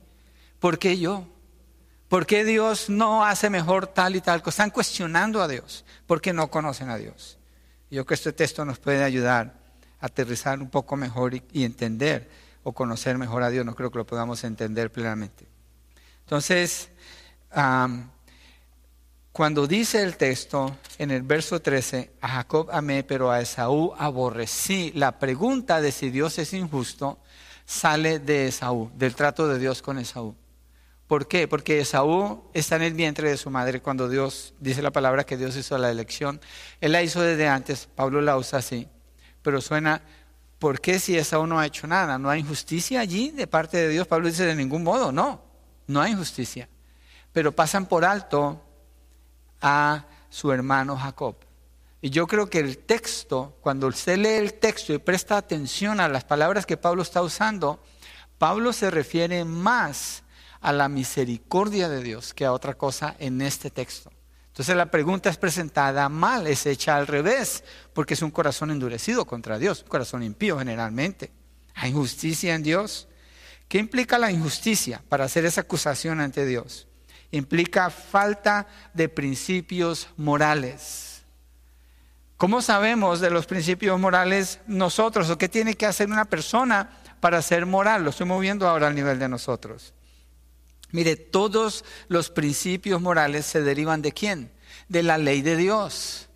¿Por 0.59 0.79
qué 0.79 0.99
yo? 0.99 1.27
¿Por 2.09 2.27
qué 2.27 2.45
Dios 2.45 2.89
no 2.89 3.25
hace 3.25 3.51
mejor 3.51 3.87
tal 3.87 4.17
y 4.17 4.21
tal 4.21 4.41
cosa? 4.43 4.63
Están 4.63 4.71
cuestionando 4.71 5.43
a 5.43 5.49
Dios 5.49 5.85
porque 6.07 6.33
no 6.33 6.49
conocen 6.49 6.91
a 6.91 6.97
Dios. 6.97 7.39
Yo 7.91 8.05
creo 8.05 8.07
que 8.07 8.15
este 8.15 8.33
texto 8.33 8.65
nos 8.65 8.79
puede 8.79 9.05
ayudar 9.05 9.55
a 10.01 10.07
aterrizar 10.07 10.61
un 10.61 10.71
poco 10.71 10.97
mejor 10.97 11.35
y, 11.35 11.65
entender 11.65 12.31
o 12.63 12.73
conocer 12.73 13.19
mejor 13.19 13.43
a 13.43 13.51
Dios. 13.51 13.65
No 13.65 13.75
creo 13.75 13.91
que 13.91 13.99
lo 13.99 14.07
podamos 14.07 14.45
entender 14.45 14.91
plenamente. 14.91 15.47
Entonces, 16.21 16.89
cuando 19.35 19.67
dice 19.67 20.01
el 20.01 20.17
texto 20.17 20.77
en 20.97 21.11
el 21.11 21.23
verso 21.23 21.61
13, 21.61 22.13
a 22.21 22.29
Jacob 22.29 22.69
amé, 22.71 23.03
pero 23.03 23.33
a 23.33 23.41
Esaú 23.41 23.93
aborrecí, 23.99 24.93
la 24.95 25.19
pregunta 25.19 25.81
de 25.81 25.91
si 25.91 26.11
Dios 26.11 26.39
es 26.39 26.53
injusto 26.53 27.19
sale 27.65 28.21
de 28.21 28.47
Esaú, 28.47 28.93
del 28.95 29.17
trato 29.17 29.49
de 29.49 29.59
Dios 29.59 29.83
con 29.83 29.99
Esaú. 29.99 30.37
¿Por 31.09 31.27
qué? 31.27 31.49
Porque 31.49 31.81
Esaú 31.81 32.45
está 32.55 32.77
en 32.77 32.83
el 32.83 32.95
vientre 32.95 33.29
de 33.29 33.37
su 33.37 33.51
madre 33.51 33.83
cuando 33.83 34.09
Dios 34.09 34.55
dice 34.61 34.83
la 34.83 34.93
palabra 34.93 35.25
que 35.25 35.37
Dios 35.37 35.57
hizo 35.57 35.77
la 35.79 35.91
elección. 35.91 36.41
Él 36.81 36.93
la 36.93 37.03
hizo 37.03 37.21
desde 37.21 37.49
antes, 37.49 37.89
Pablo 37.93 38.21
la 38.21 38.37
usa 38.37 38.61
así, 38.61 38.87
pero 39.43 39.61
suena, 39.61 40.01
¿por 40.61 40.81
qué 40.81 41.01
si 41.01 41.19
Esaú 41.19 41.49
no 41.49 41.59
ha 41.59 41.67
hecho 41.67 41.89
nada? 41.89 42.21
¿No 42.21 42.31
hay 42.31 42.39
injusticia 42.39 43.01
allí 43.01 43.33
de 43.33 43.49
parte 43.49 43.79
de 43.79 43.89
Dios? 43.89 44.07
Pablo 44.07 44.29
dice 44.29 44.47
de 44.47 44.55
ningún 44.55 44.85
modo, 44.85 45.11
no, 45.11 45.43
no 45.89 46.01
hay 46.01 46.13
injusticia. 46.13 46.69
Pero 47.33 47.51
pasan 47.51 47.87
por 47.87 48.05
alto 48.05 48.61
a 49.65 50.05
su 50.29 50.53
hermano 50.53 50.95
Jacob. 50.97 51.37
Y 52.03 52.11
yo 52.11 52.27
creo 52.27 52.51
que 52.51 52.59
el 52.59 52.77
texto, 52.79 53.57
cuando 53.63 53.87
usted 53.87 54.19
lee 54.19 54.29
el 54.35 54.55
texto 54.55 54.93
y 54.93 54.99
presta 54.99 55.39
atención 55.39 56.01
a 56.01 56.09
las 56.09 56.23
palabras 56.23 56.67
que 56.67 56.77
Pablo 56.77 57.03
está 57.03 57.23
usando, 57.23 57.83
Pablo 58.37 58.75
se 58.75 58.91
refiere 58.91 59.43
más 59.47 60.23
a 60.61 60.71
la 60.71 60.91
misericordia 60.91 61.89
de 61.89 62.03
Dios 62.03 62.35
que 62.35 62.45
a 62.45 62.53
otra 62.53 62.75
cosa 62.75 63.17
en 63.19 63.41
este 63.41 63.71
texto. 63.71 64.13
Entonces 64.49 64.77
la 64.77 64.91
pregunta 64.91 65.31
es 65.31 65.39
presentada 65.39 66.11
mal, 66.11 66.47
es 66.47 66.67
hecha 66.67 66.97
al 66.97 67.07
revés, 67.07 67.65
porque 67.95 68.13
es 68.13 68.21
un 68.21 68.31
corazón 68.31 68.71
endurecido 68.71 69.25
contra 69.25 69.59
Dios, 69.59 69.81
un 69.83 69.89
corazón 69.89 70.23
impío 70.23 70.59
generalmente. 70.59 71.33
¿Hay 71.75 71.91
injusticia 71.91 72.55
en 72.55 72.63
Dios? 72.63 73.09
¿Qué 73.67 73.79
implica 73.79 74.19
la 74.19 74.31
injusticia 74.31 75.03
para 75.09 75.25
hacer 75.25 75.47
esa 75.47 75.63
acusación 75.63 76.21
ante 76.21 76.45
Dios? 76.45 76.87
Implica 77.35 77.91
falta 77.91 78.69
de 78.93 79.09
principios 79.09 80.09
morales. 80.17 81.25
¿Cómo 82.37 82.63
sabemos 82.63 83.19
de 83.19 83.31
los 83.31 83.47
principios 83.47 83.99
morales 83.99 84.61
nosotros 84.69 85.29
o 85.31 85.37
qué 85.37 85.49
tiene 85.49 85.75
que 85.75 85.85
hacer 85.85 86.09
una 86.09 86.27
persona 86.27 86.91
para 87.19 87.43
ser 87.43 87.67
moral? 87.67 88.05
Lo 88.05 88.11
estoy 88.11 88.27
moviendo 88.27 88.69
ahora 88.69 88.87
al 88.87 88.95
nivel 88.95 89.19
de 89.19 89.29
nosotros. 89.29 89.95
Mire, 90.93 91.17
todos 91.17 91.85
los 92.07 92.31
principios 92.31 93.01
morales 93.01 93.47
se 93.47 93.63
derivan 93.63 94.01
de 94.01 94.13
quién? 94.13 94.53
De 94.89 95.03
la 95.03 95.19
ley 95.19 95.43
de 95.43 95.57
Dios. 95.57 96.29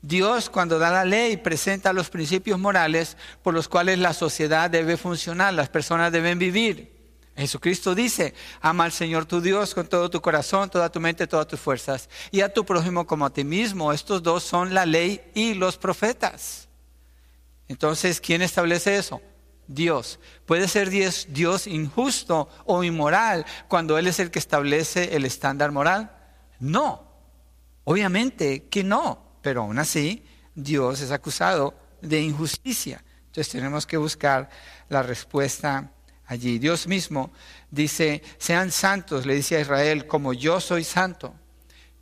Dios 0.00 0.48
cuando 0.48 0.78
da 0.78 0.92
la 0.92 1.04
ley 1.04 1.38
presenta 1.38 1.92
los 1.92 2.08
principios 2.08 2.60
morales 2.60 3.16
por 3.42 3.52
los 3.52 3.66
cuales 3.66 3.98
la 3.98 4.14
sociedad 4.14 4.70
debe 4.70 4.96
funcionar, 4.96 5.54
las 5.54 5.70
personas 5.70 6.12
deben 6.12 6.38
vivir. 6.38 6.95
Jesucristo 7.36 7.94
dice, 7.94 8.34
ama 8.60 8.84
al 8.84 8.92
Señor 8.92 9.26
tu 9.26 9.40
Dios 9.40 9.74
con 9.74 9.86
todo 9.86 10.08
tu 10.08 10.20
corazón, 10.22 10.70
toda 10.70 10.90
tu 10.90 11.00
mente, 11.00 11.26
todas 11.26 11.46
tus 11.46 11.60
fuerzas, 11.60 12.08
y 12.30 12.40
a 12.40 12.52
tu 12.52 12.64
prójimo 12.64 13.06
como 13.06 13.26
a 13.26 13.32
ti 13.32 13.44
mismo. 13.44 13.92
Estos 13.92 14.22
dos 14.22 14.42
son 14.42 14.72
la 14.72 14.86
ley 14.86 15.20
y 15.34 15.54
los 15.54 15.76
profetas. 15.76 16.68
Entonces, 17.68 18.20
¿quién 18.20 18.42
establece 18.42 18.96
eso? 18.96 19.20
Dios. 19.66 20.18
¿Puede 20.46 20.68
ser 20.68 20.90
Dios, 20.90 21.66
injusto 21.66 22.48
o 22.64 22.84
inmoral 22.84 23.44
cuando 23.68 23.98
Él 23.98 24.06
es 24.06 24.20
el 24.20 24.30
que 24.30 24.38
establece 24.38 25.16
el 25.16 25.24
estándar 25.24 25.72
moral? 25.72 26.12
No, 26.58 27.06
obviamente 27.84 28.68
que 28.68 28.82
no, 28.82 29.38
pero 29.42 29.62
aún 29.62 29.78
así 29.78 30.24
Dios 30.54 31.00
es 31.00 31.10
acusado 31.10 31.74
de 32.00 32.20
injusticia. 32.20 33.04
Entonces 33.26 33.52
tenemos 33.52 33.86
que 33.86 33.96
buscar 33.96 34.48
la 34.88 35.02
respuesta 35.02 35.92
allí. 36.26 36.58
Dios 36.58 36.86
mismo 36.86 37.32
dice, 37.70 38.22
sean 38.38 38.70
santos, 38.70 39.26
le 39.26 39.34
dice 39.34 39.56
a 39.56 39.60
Israel, 39.60 40.06
como 40.06 40.32
yo 40.32 40.60
soy 40.60 40.84
santo 40.84 41.34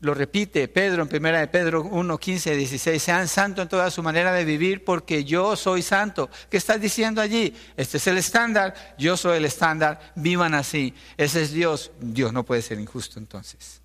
lo 0.04 0.14
repite 0.14 0.68
Pedro 0.68 1.02
en 1.02 1.08
primera 1.08 1.40
de 1.40 1.48
Pedro 1.48 1.82
1, 1.82 2.18
15, 2.18 2.56
16, 2.56 3.02
sean 3.02 3.26
santos 3.26 3.62
en 3.62 3.68
toda 3.68 3.90
su 3.90 4.02
manera 4.02 4.32
de 4.32 4.44
vivir 4.44 4.84
porque 4.84 5.24
yo 5.24 5.56
soy 5.56 5.82
santo. 5.82 6.30
¿Qué 6.50 6.58
estás 6.58 6.80
diciendo 6.80 7.20
allí? 7.20 7.54
Este 7.76 7.96
es 7.96 8.06
el 8.06 8.18
estándar, 8.18 8.74
yo 8.98 9.16
soy 9.16 9.38
el 9.38 9.44
estándar, 9.44 10.12
vivan 10.14 10.54
así. 10.54 10.94
Ese 11.16 11.42
es 11.42 11.52
Dios. 11.52 11.90
Dios 12.00 12.32
no 12.32 12.44
puede 12.44 12.62
ser 12.62 12.78
injusto 12.78 13.18
entonces. 13.18 13.80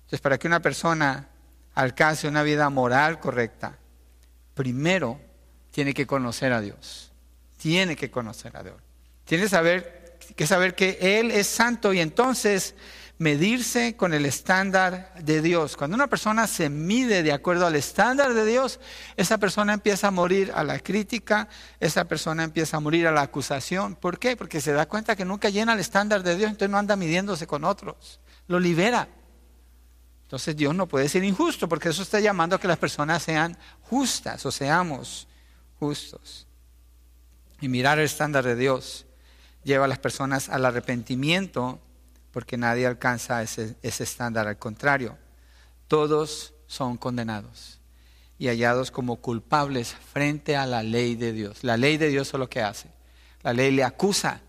Entonces, 0.00 0.20
para 0.20 0.38
que 0.38 0.48
una 0.48 0.60
persona 0.60 1.28
alcance 1.74 2.26
una 2.26 2.42
vida 2.42 2.68
moral 2.70 3.20
correcta, 3.20 3.78
primero 4.54 5.20
tiene 5.70 5.94
que 5.94 6.06
conocer 6.06 6.52
a 6.52 6.60
Dios. 6.60 7.12
Tiene 7.58 7.94
que 7.96 8.10
conocer 8.10 8.56
a 8.56 8.62
Dios. 8.62 8.76
Tiene 9.30 9.48
saber, 9.48 10.18
que 10.34 10.44
saber 10.44 10.74
que 10.74 10.98
Él 11.00 11.30
es 11.30 11.46
santo 11.46 11.92
y 11.92 12.00
entonces 12.00 12.74
medirse 13.16 13.94
con 13.94 14.12
el 14.12 14.26
estándar 14.26 15.14
de 15.22 15.40
Dios. 15.40 15.76
Cuando 15.76 15.94
una 15.94 16.08
persona 16.08 16.48
se 16.48 16.68
mide 16.68 17.22
de 17.22 17.30
acuerdo 17.32 17.64
al 17.64 17.76
estándar 17.76 18.34
de 18.34 18.44
Dios, 18.44 18.80
esa 19.16 19.38
persona 19.38 19.72
empieza 19.72 20.08
a 20.08 20.10
morir 20.10 20.50
a 20.52 20.64
la 20.64 20.80
crítica, 20.80 21.48
esa 21.78 22.06
persona 22.06 22.42
empieza 22.42 22.78
a 22.78 22.80
morir 22.80 23.06
a 23.06 23.12
la 23.12 23.22
acusación. 23.22 23.94
¿Por 23.94 24.18
qué? 24.18 24.36
Porque 24.36 24.60
se 24.60 24.72
da 24.72 24.88
cuenta 24.88 25.14
que 25.14 25.24
nunca 25.24 25.48
llena 25.48 25.74
el 25.74 25.78
estándar 25.78 26.24
de 26.24 26.34
Dios, 26.34 26.50
entonces 26.50 26.70
no 26.70 26.78
anda 26.78 26.96
midiéndose 26.96 27.46
con 27.46 27.62
otros, 27.62 28.18
lo 28.48 28.58
libera. 28.58 29.06
Entonces 30.24 30.56
Dios 30.56 30.74
no 30.74 30.88
puede 30.88 31.08
ser 31.08 31.22
injusto, 31.22 31.68
porque 31.68 31.90
eso 31.90 32.02
está 32.02 32.18
llamando 32.18 32.56
a 32.56 32.60
que 32.60 32.66
las 32.66 32.78
personas 32.78 33.22
sean 33.22 33.56
justas 33.82 34.44
o 34.44 34.50
seamos 34.50 35.28
justos. 35.78 36.48
Y 37.60 37.68
mirar 37.68 38.00
el 38.00 38.06
estándar 38.06 38.42
de 38.42 38.56
Dios 38.56 39.06
lleva 39.64 39.84
a 39.84 39.88
las 39.88 39.98
personas 39.98 40.48
al 40.48 40.64
arrepentimiento 40.64 41.80
porque 42.32 42.56
nadie 42.56 42.86
alcanza 42.86 43.42
ese, 43.42 43.76
estándar. 43.82 44.46
Al 44.46 44.58
contrario, 44.58 45.18
todos 45.88 46.54
son 46.66 46.96
condenados 46.96 47.80
y 48.38 48.48
hallados 48.48 48.90
como 48.90 49.16
culpables 49.16 49.96
frente 50.12 50.56
a 50.56 50.66
la 50.66 50.82
ley 50.82 51.16
de 51.16 51.32
Dios. 51.32 51.64
La 51.64 51.76
ley 51.76 51.96
de 51.96 52.08
Dios 52.08 52.28
es 52.28 52.38
lo 52.38 52.48
que 52.48 52.62
hace. 52.62 52.88
La 53.42 53.52
ley 53.52 53.70
le 53.70 53.84
acusa. 53.84 54.40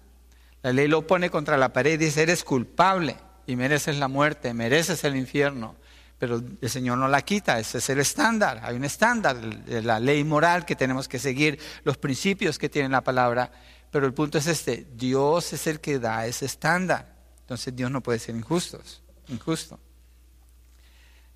La 0.62 0.72
ley 0.72 0.88
lo 0.88 1.08
pone 1.08 1.30
contra 1.30 1.58
la 1.58 1.74
pared 1.74 1.94
y 1.94 2.06
dice, 2.06 2.22
eres 2.22 2.44
culpable 2.44 3.18
y 3.48 3.56
mereces 3.56 3.98
la 3.98 4.08
muerte, 4.08 4.54
mereces 4.54 5.04
el 5.04 5.16
infierno. 5.16 5.76
Pero 6.20 6.40
el 6.62 6.70
Señor 6.70 7.00
no 7.00 7.08
la 7.08 7.24
quita, 7.24 7.58
ese 7.58 7.80
es 7.80 7.90
el 7.90 8.00
estándar. 8.00 8.62
Hay 8.64 8.76
un 8.76 8.84
estándar 8.84 9.42
de 9.42 9.82
la 9.82 10.00
ley 10.00 10.24
moral 10.24 10.66
que 10.66 10.76
tenemos 10.76 11.08
que 11.08 11.18
seguir, 11.18 11.60
los 11.84 11.98
principios 11.98 12.60
que 12.60 12.70
tiene 12.70 12.90
la 12.90 13.02
palabra. 13.02 13.52
Pero 13.92 14.08
el 14.08 14.14
punto 14.14 14.38
es 14.38 14.48
este, 14.48 14.88
Dios 14.96 15.54
es 15.54 15.68
el 15.68 15.80
que 15.82 16.00
da 16.00 16.26
ese 16.26 16.46
estándar. 16.46 17.14
Entonces 17.42 17.76
Dios 17.76 17.92
no 17.92 18.02
puede 18.02 18.20
ser 18.20 18.36
injustos, 18.36 19.04
injusto. 19.28 19.78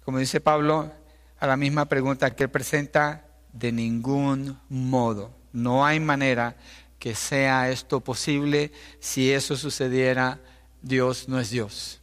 Como 0.03 0.19
dice 0.19 0.39
Pablo, 0.39 0.91
a 1.39 1.47
la 1.47 1.57
misma 1.57 1.85
pregunta 1.85 2.33
que 2.33 2.43
él 2.43 2.49
presenta, 2.49 3.25
de 3.51 3.71
ningún 3.71 4.59
modo. 4.69 5.33
No 5.51 5.85
hay 5.85 5.99
manera 5.99 6.55
que 6.99 7.15
sea 7.15 7.69
esto 7.69 8.01
posible. 8.01 8.71
Si 8.99 9.31
eso 9.31 9.55
sucediera, 9.55 10.39
Dios 10.81 11.27
no 11.27 11.39
es 11.39 11.49
Dios. 11.49 12.01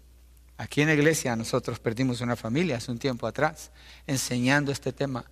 Aquí 0.56 0.82
en 0.82 0.88
la 0.88 0.94
iglesia 0.94 1.34
nosotros 1.36 1.78
perdimos 1.78 2.20
una 2.20 2.36
familia 2.36 2.76
hace 2.76 2.90
un 2.90 2.98
tiempo 2.98 3.26
atrás, 3.26 3.70
enseñando 4.06 4.72
este 4.72 4.92
tema. 4.92 5.24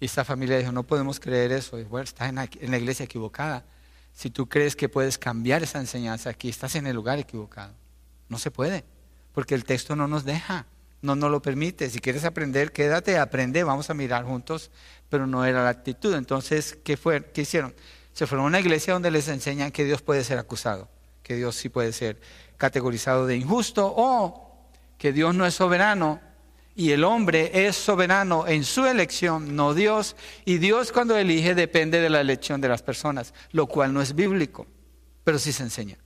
Y 0.00 0.06
esta 0.06 0.24
familia 0.24 0.58
dijo, 0.58 0.72
no 0.72 0.82
podemos 0.82 1.20
creer 1.20 1.52
eso. 1.52 1.78
Y 1.78 1.84
bueno, 1.84 2.04
estás 2.04 2.28
en 2.28 2.70
la 2.70 2.78
iglesia 2.78 3.04
equivocada. 3.04 3.64
Si 4.12 4.30
tú 4.30 4.48
crees 4.48 4.76
que 4.76 4.88
puedes 4.88 5.18
cambiar 5.18 5.62
esa 5.62 5.80
enseñanza 5.80 6.30
aquí, 6.30 6.48
estás 6.48 6.74
en 6.74 6.86
el 6.86 6.94
lugar 6.94 7.18
equivocado. 7.18 7.74
No 8.28 8.38
se 8.38 8.50
puede, 8.50 8.84
porque 9.32 9.54
el 9.54 9.64
texto 9.64 9.96
no 9.96 10.06
nos 10.06 10.24
deja, 10.24 10.66
no 11.00 11.16
nos 11.16 11.30
lo 11.30 11.42
permite. 11.42 11.90
Si 11.90 12.00
quieres 12.00 12.24
aprender, 12.24 12.72
quédate, 12.72 13.18
aprende, 13.18 13.64
vamos 13.64 13.90
a 13.90 13.94
mirar 13.94 14.24
juntos, 14.24 14.70
pero 15.08 15.26
no 15.26 15.44
era 15.44 15.64
la 15.64 15.70
actitud. 15.70 16.14
Entonces, 16.14 16.78
¿qué, 16.84 16.96
fue, 16.96 17.24
qué 17.32 17.42
hicieron? 17.42 17.74
Se 18.12 18.26
fueron 18.26 18.44
a 18.44 18.48
una 18.48 18.60
iglesia 18.60 18.92
donde 18.92 19.10
les 19.10 19.28
enseñan 19.28 19.72
que 19.72 19.84
Dios 19.84 20.02
puede 20.02 20.24
ser 20.24 20.38
acusado, 20.38 20.88
que 21.22 21.34
Dios 21.36 21.56
sí 21.56 21.68
puede 21.68 21.92
ser 21.92 22.20
categorizado 22.56 23.26
de 23.26 23.36
injusto 23.36 23.92
o 23.96 24.52
que 24.98 25.12
Dios 25.12 25.34
no 25.34 25.46
es 25.46 25.54
soberano 25.54 26.20
y 26.74 26.92
el 26.92 27.04
hombre 27.04 27.66
es 27.66 27.76
soberano 27.76 28.46
en 28.46 28.64
su 28.64 28.86
elección, 28.86 29.54
no 29.54 29.74
Dios, 29.74 30.16
y 30.44 30.58
Dios 30.58 30.90
cuando 30.90 31.16
elige 31.16 31.54
depende 31.54 32.00
de 32.00 32.08
la 32.08 32.20
elección 32.20 32.60
de 32.60 32.68
las 32.68 32.82
personas, 32.82 33.34
lo 33.50 33.66
cual 33.66 33.92
no 33.92 34.00
es 34.00 34.14
bíblico, 34.14 34.66
pero 35.24 35.38
sí 35.38 35.52
se 35.52 35.62
enseña. 35.62 35.98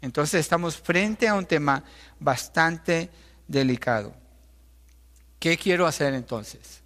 Entonces 0.00 0.40
estamos 0.40 0.76
frente 0.76 1.28
a 1.28 1.34
un 1.34 1.44
tema 1.44 1.84
bastante 2.18 3.10
delicado. 3.46 4.14
¿Qué 5.38 5.56
quiero 5.56 5.86
hacer 5.86 6.14
entonces 6.14 6.82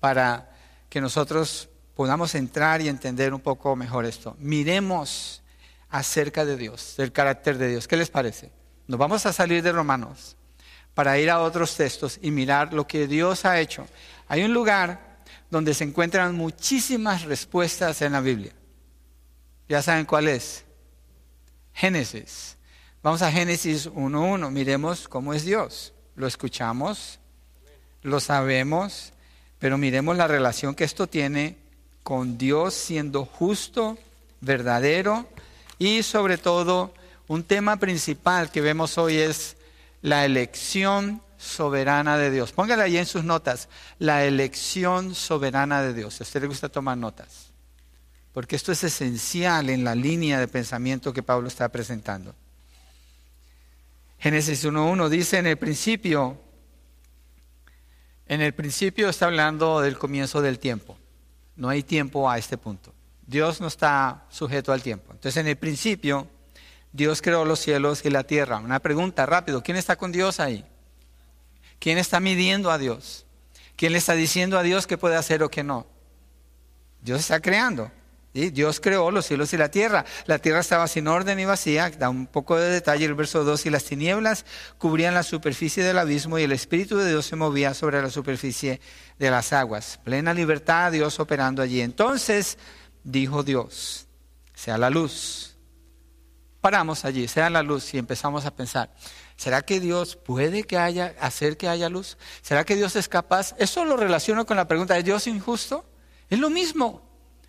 para 0.00 0.50
que 0.88 1.00
nosotros 1.00 1.68
podamos 1.94 2.34
entrar 2.34 2.80
y 2.80 2.88
entender 2.88 3.34
un 3.34 3.40
poco 3.40 3.76
mejor 3.76 4.06
esto? 4.06 4.36
Miremos 4.38 5.42
acerca 5.90 6.44
de 6.44 6.56
Dios, 6.56 6.94
del 6.96 7.12
carácter 7.12 7.58
de 7.58 7.68
Dios. 7.68 7.86
¿Qué 7.86 7.96
les 7.96 8.10
parece? 8.10 8.50
Nos 8.86 8.98
vamos 8.98 9.26
a 9.26 9.32
salir 9.32 9.62
de 9.62 9.72
Romanos 9.72 10.36
para 10.96 11.18
ir 11.18 11.28
a 11.28 11.40
otros 11.40 11.76
textos 11.76 12.18
y 12.22 12.30
mirar 12.30 12.72
lo 12.72 12.86
que 12.86 13.06
Dios 13.06 13.44
ha 13.44 13.60
hecho. 13.60 13.86
Hay 14.28 14.42
un 14.44 14.54
lugar 14.54 15.18
donde 15.50 15.74
se 15.74 15.84
encuentran 15.84 16.34
muchísimas 16.34 17.24
respuestas 17.24 18.00
en 18.00 18.12
la 18.12 18.22
Biblia. 18.22 18.52
¿Ya 19.68 19.82
saben 19.82 20.06
cuál 20.06 20.26
es? 20.26 20.64
Génesis. 21.74 22.56
Vamos 23.02 23.20
a 23.20 23.30
Génesis 23.30 23.90
1.1, 23.90 24.50
miremos 24.50 25.06
cómo 25.06 25.34
es 25.34 25.44
Dios. 25.44 25.92
Lo 26.14 26.26
escuchamos, 26.26 27.20
lo 28.00 28.18
sabemos, 28.18 29.12
pero 29.58 29.76
miremos 29.76 30.16
la 30.16 30.26
relación 30.26 30.74
que 30.74 30.84
esto 30.84 31.06
tiene 31.06 31.58
con 32.02 32.38
Dios 32.38 32.72
siendo 32.72 33.26
justo, 33.26 33.98
verdadero 34.40 35.28
y 35.78 36.02
sobre 36.02 36.38
todo 36.38 36.94
un 37.28 37.44
tema 37.44 37.76
principal 37.76 38.50
que 38.50 38.62
vemos 38.62 38.96
hoy 38.96 39.18
es 39.18 39.55
la 40.02 40.24
elección 40.24 41.22
soberana 41.36 42.16
de 42.18 42.30
Dios. 42.30 42.52
Póngale 42.52 42.82
ahí 42.82 42.96
en 42.96 43.06
sus 43.06 43.24
notas, 43.24 43.68
la 43.98 44.24
elección 44.24 45.14
soberana 45.14 45.82
de 45.82 45.94
Dios. 45.94 46.20
A 46.20 46.24
usted 46.24 46.40
le 46.40 46.48
gusta 46.48 46.68
tomar 46.68 46.96
notas, 46.96 47.52
porque 48.32 48.56
esto 48.56 48.72
es 48.72 48.84
esencial 48.84 49.70
en 49.70 49.84
la 49.84 49.94
línea 49.94 50.38
de 50.38 50.48
pensamiento 50.48 51.12
que 51.12 51.22
Pablo 51.22 51.48
está 51.48 51.68
presentando. 51.68 52.34
Génesis 54.18 54.64
1.1 54.64 55.08
dice, 55.08 55.38
en 55.38 55.46
el 55.46 55.58
principio 55.58 56.40
En 58.28 58.40
el 58.40 58.54
principio 58.54 59.08
está 59.08 59.26
hablando 59.26 59.80
del 59.80 59.98
comienzo 59.98 60.42
del 60.42 60.58
tiempo. 60.58 60.98
No 61.54 61.68
hay 61.68 61.84
tiempo 61.84 62.28
a 62.28 62.38
este 62.38 62.58
punto. 62.58 62.92
Dios 63.24 63.60
no 63.60 63.68
está 63.68 64.24
sujeto 64.30 64.72
al 64.72 64.82
tiempo. 64.82 65.12
Entonces, 65.12 65.36
en 65.36 65.46
el 65.46 65.56
principio, 65.56 66.28
Dios 66.96 67.20
creó 67.20 67.44
los 67.44 67.60
cielos 67.60 68.04
y 68.04 68.10
la 68.10 68.24
tierra. 68.24 68.56
Una 68.56 68.80
pregunta 68.80 69.26
rápido, 69.26 69.62
¿quién 69.62 69.76
está 69.76 69.96
con 69.96 70.12
Dios 70.12 70.40
ahí? 70.40 70.64
¿Quién 71.78 71.98
está 71.98 72.20
midiendo 72.20 72.70
a 72.70 72.78
Dios? 72.78 73.26
¿Quién 73.76 73.92
le 73.92 73.98
está 73.98 74.14
diciendo 74.14 74.58
a 74.58 74.62
Dios 74.62 74.86
qué 74.86 74.96
puede 74.96 75.16
hacer 75.16 75.42
o 75.42 75.50
qué 75.50 75.62
no? 75.62 75.86
Dios 77.02 77.20
está 77.20 77.40
creando. 77.40 77.92
Dios 78.32 78.80
creó 78.80 79.10
los 79.10 79.26
cielos 79.26 79.52
y 79.52 79.58
la 79.58 79.70
tierra. 79.70 80.06
La 80.24 80.38
tierra 80.38 80.60
estaba 80.60 80.88
sin 80.88 81.06
orden 81.06 81.38
y 81.38 81.44
vacía. 81.44 81.90
Da 81.90 82.08
un 82.08 82.26
poco 82.26 82.56
de 82.56 82.70
detalle 82.70 83.04
el 83.04 83.14
verso 83.14 83.44
2. 83.44 83.66
Y 83.66 83.70
las 83.70 83.84
tinieblas 83.84 84.46
cubrían 84.78 85.14
la 85.14 85.22
superficie 85.22 85.84
del 85.84 85.98
abismo 85.98 86.38
y 86.38 86.42
el 86.42 86.52
Espíritu 86.52 86.96
de 86.96 87.10
Dios 87.10 87.26
se 87.26 87.36
movía 87.36 87.74
sobre 87.74 88.00
la 88.00 88.10
superficie 88.10 88.80
de 89.18 89.30
las 89.30 89.52
aguas. 89.52 90.00
Plena 90.02 90.34
libertad, 90.34 90.92
Dios 90.92 91.20
operando 91.20 91.62
allí. 91.62 91.80
Entonces 91.80 92.58
dijo 93.04 93.42
Dios, 93.42 94.06
sea 94.54 94.76
la 94.76 94.90
luz. 94.90 95.55
Paramos 96.66 97.04
allí, 97.04 97.28
sea 97.28 97.48
la 97.48 97.62
luz 97.62 97.94
y 97.94 97.98
empezamos 97.98 98.44
a 98.44 98.50
pensar. 98.50 98.90
¿Será 99.36 99.62
que 99.62 99.78
Dios 99.78 100.16
puede 100.16 100.64
que 100.64 100.76
haya, 100.76 101.14
hacer 101.20 101.56
que 101.56 101.68
haya 101.68 101.88
luz? 101.88 102.18
¿Será 102.42 102.64
que 102.64 102.74
Dios 102.74 102.96
es 102.96 103.08
capaz? 103.08 103.54
Eso 103.56 103.84
lo 103.84 103.96
relaciono 103.96 104.44
con 104.46 104.56
la 104.56 104.66
pregunta, 104.66 104.98
¿es 104.98 105.04
Dios 105.04 105.28
injusto? 105.28 105.84
Es 106.28 106.40
lo 106.40 106.50
mismo. 106.50 107.02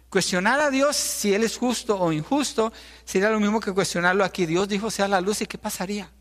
Cuestionar 0.09 0.59
a 0.59 0.69
Dios 0.69 0.95
si 0.95 1.33
Él 1.33 1.43
es 1.43 1.57
justo 1.57 1.99
o 1.99 2.11
injusto 2.11 2.71
sería 3.05 3.31
lo 3.31 3.39
mismo 3.39 3.59
que 3.59 3.71
cuestionarlo 3.71 4.23
aquí. 4.23 4.45
Dios 4.45 4.67
dijo 4.67 4.91
sea 4.91 5.07
la 5.07 5.19
luz 5.19 5.41
y 5.41 5.47
¿qué 5.47 5.57
pasaría? 5.57 6.11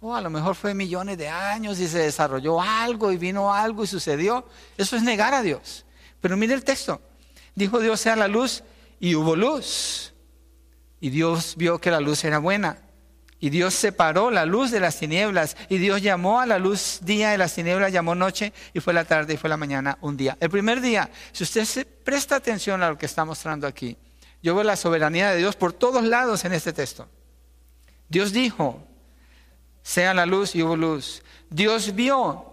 O 0.00 0.14
a 0.14 0.22
lo 0.22 0.30
mejor 0.30 0.54
fue 0.54 0.72
millones 0.72 1.18
de 1.18 1.28
años 1.28 1.78
y 1.78 1.88
se 1.88 1.98
desarrolló 1.98 2.58
algo 2.58 3.12
y 3.12 3.18
vino 3.18 3.52
algo 3.52 3.84
y 3.84 3.86
sucedió. 3.86 4.48
Eso 4.78 4.96
es 4.96 5.02
negar 5.02 5.34
a 5.34 5.42
Dios. 5.42 5.84
Pero 6.22 6.38
mire 6.38 6.54
el 6.54 6.64
texto. 6.64 7.02
Dijo 7.54 7.80
Dios 7.80 8.00
sea 8.00 8.16
la 8.16 8.28
luz 8.28 8.62
y 8.98 9.14
hubo 9.14 9.36
luz. 9.36 10.14
Y 11.00 11.10
Dios 11.10 11.54
vio 11.56 11.78
que 11.78 11.90
la 11.90 12.00
luz 12.00 12.24
era 12.24 12.38
buena. 12.38 12.78
Y 13.40 13.50
Dios 13.50 13.74
separó 13.74 14.30
la 14.30 14.44
luz 14.44 14.70
de 14.70 14.80
las 14.80 14.98
tinieblas. 14.98 15.56
Y 15.68 15.78
Dios 15.78 16.02
llamó 16.02 16.40
a 16.40 16.46
la 16.46 16.58
luz 16.58 16.98
día 17.02 17.34
y 17.34 17.38
las 17.38 17.54
tinieblas 17.54 17.92
llamó 17.92 18.14
noche. 18.14 18.52
Y 18.72 18.80
fue 18.80 18.92
la 18.92 19.04
tarde 19.04 19.34
y 19.34 19.36
fue 19.36 19.48
la 19.48 19.56
mañana 19.56 19.98
un 20.00 20.16
día. 20.16 20.36
El 20.40 20.50
primer 20.50 20.80
día, 20.80 21.08
si 21.32 21.44
usted 21.44 21.64
se 21.64 21.84
presta 21.84 22.36
atención 22.36 22.82
a 22.82 22.90
lo 22.90 22.98
que 22.98 23.06
está 23.06 23.24
mostrando 23.24 23.66
aquí, 23.66 23.96
yo 24.42 24.54
veo 24.54 24.64
la 24.64 24.76
soberanía 24.76 25.30
de 25.30 25.38
Dios 25.38 25.56
por 25.56 25.72
todos 25.72 26.02
lados 26.02 26.44
en 26.44 26.52
este 26.52 26.72
texto. 26.72 27.08
Dios 28.08 28.32
dijo, 28.32 28.82
sea 29.82 30.14
la 30.14 30.26
luz 30.26 30.54
y 30.54 30.62
hubo 30.62 30.76
luz. 30.76 31.22
Dios 31.50 31.94
vio 31.94 32.44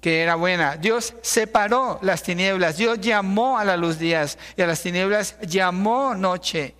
que 0.00 0.22
era 0.22 0.34
buena. 0.34 0.76
Dios 0.76 1.14
separó 1.22 1.98
las 2.02 2.22
tinieblas. 2.22 2.76
Dios 2.76 3.00
llamó 3.00 3.58
a 3.58 3.64
la 3.64 3.76
luz 3.76 3.98
días 3.98 4.38
y 4.56 4.62
a 4.62 4.66
las 4.66 4.82
tinieblas 4.82 5.38
llamó 5.40 6.14
noche. 6.14 6.74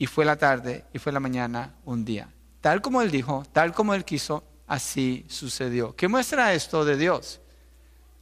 Y 0.00 0.06
fue 0.06 0.24
la 0.24 0.36
tarde 0.36 0.86
y 0.94 0.98
fue 0.98 1.12
la 1.12 1.20
mañana 1.20 1.74
un 1.84 2.06
día. 2.06 2.26
Tal 2.62 2.80
como 2.80 3.02
Él 3.02 3.10
dijo, 3.10 3.44
tal 3.52 3.74
como 3.74 3.92
Él 3.92 4.06
quiso, 4.06 4.42
así 4.66 5.26
sucedió. 5.28 5.94
¿Qué 5.94 6.08
muestra 6.08 6.54
esto 6.54 6.86
de 6.86 6.96
Dios? 6.96 7.42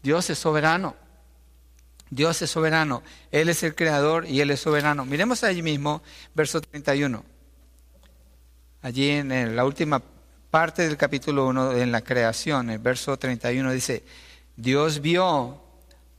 Dios 0.03 0.29
es 0.29 0.41
soberano. 0.41 0.97
Dios 2.11 2.43
es 2.43 2.51
soberano. 2.51 3.05
Él 3.31 3.49
es 3.49 3.63
el 3.63 3.77
creador 3.77 4.27
y 4.27 4.41
Él 4.41 4.51
es 4.51 4.59
soberano. 4.59 5.05
Miremos 5.05 5.45
allí 5.45 5.63
mismo, 5.63 6.03
verso 6.35 6.61
31. 6.61 7.25
Allí 8.83 9.11
en 9.11 9.55
la 9.55 9.65
última 9.65 10.03
parte 10.51 10.83
del 10.83 10.97
capítulo 10.97 11.47
1, 11.47 11.75
en 11.75 11.93
la 11.93 12.01
creación, 12.01 12.71
el 12.71 12.81
verso 12.81 13.17
31 13.17 13.71
dice, 13.71 14.03
Dios 14.57 15.01
vio 15.01 15.63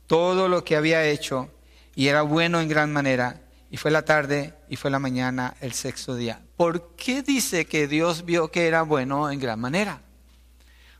todo 0.06 0.48
lo 0.48 0.64
que 0.64 0.76
había 0.76 1.04
hecho 1.04 1.50
y 1.94 2.08
era 2.08 2.22
bueno 2.22 2.62
en 2.62 2.68
gran 2.70 2.90
manera 2.90 3.42
y 3.70 3.76
fue 3.76 3.92
la 3.92 4.02
tarde 4.04 4.54
y 4.68 4.76
fue 4.76 4.90
la 4.90 4.98
mañana 4.98 5.54
el 5.60 5.72
sexto 5.72 6.16
día. 6.16 6.42
¿Por 6.56 6.96
qué 6.96 7.22
dice 7.22 7.66
que 7.66 7.86
Dios 7.86 8.24
vio 8.24 8.50
que 8.50 8.66
era 8.66 8.82
bueno 8.82 9.30
en 9.30 9.38
gran 9.38 9.60
manera? 9.60 10.02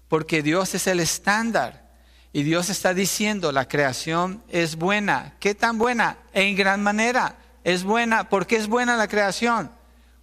Porque 0.09 0.43
Dios 0.43 0.75
es 0.75 0.87
el 0.87 1.01
estándar. 1.01 1.91
Y 2.33 2.45
Dios 2.45 2.71
está 2.71 2.95
diciendo, 2.95 3.51
la 3.51 3.67
creación 3.67 4.45
es 4.49 4.77
buena. 4.77 5.35
¿Qué 5.41 5.57
tan 5.57 5.79
buena? 5.79 6.19
En 6.33 6.55
gran 6.55 6.81
manera. 6.81 7.39
Es 7.65 7.83
buena. 7.83 8.29
¿Por 8.29 8.47
qué 8.47 8.55
es 8.57 8.69
buena 8.69 8.97
la 8.97 9.09
creación? 9.09 9.73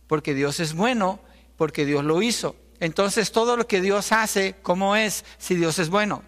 Porque 0.08 0.34
Dios 0.34 0.62
es 0.62 0.74
bueno, 0.74 1.20
porque 1.58 1.86
Dios 1.86 2.06
lo 2.06 2.22
hizo. 2.22 2.56
Entonces 2.80 3.34
todo 3.34 3.58
lo 3.58 3.68
que 3.68 3.82
Dios 3.82 4.14
hace, 4.14 4.56
¿cómo 4.62 4.96
es 4.96 5.26
si 5.38 5.56
Dios 5.56 5.80
es 5.80 5.90
bueno? 5.90 6.24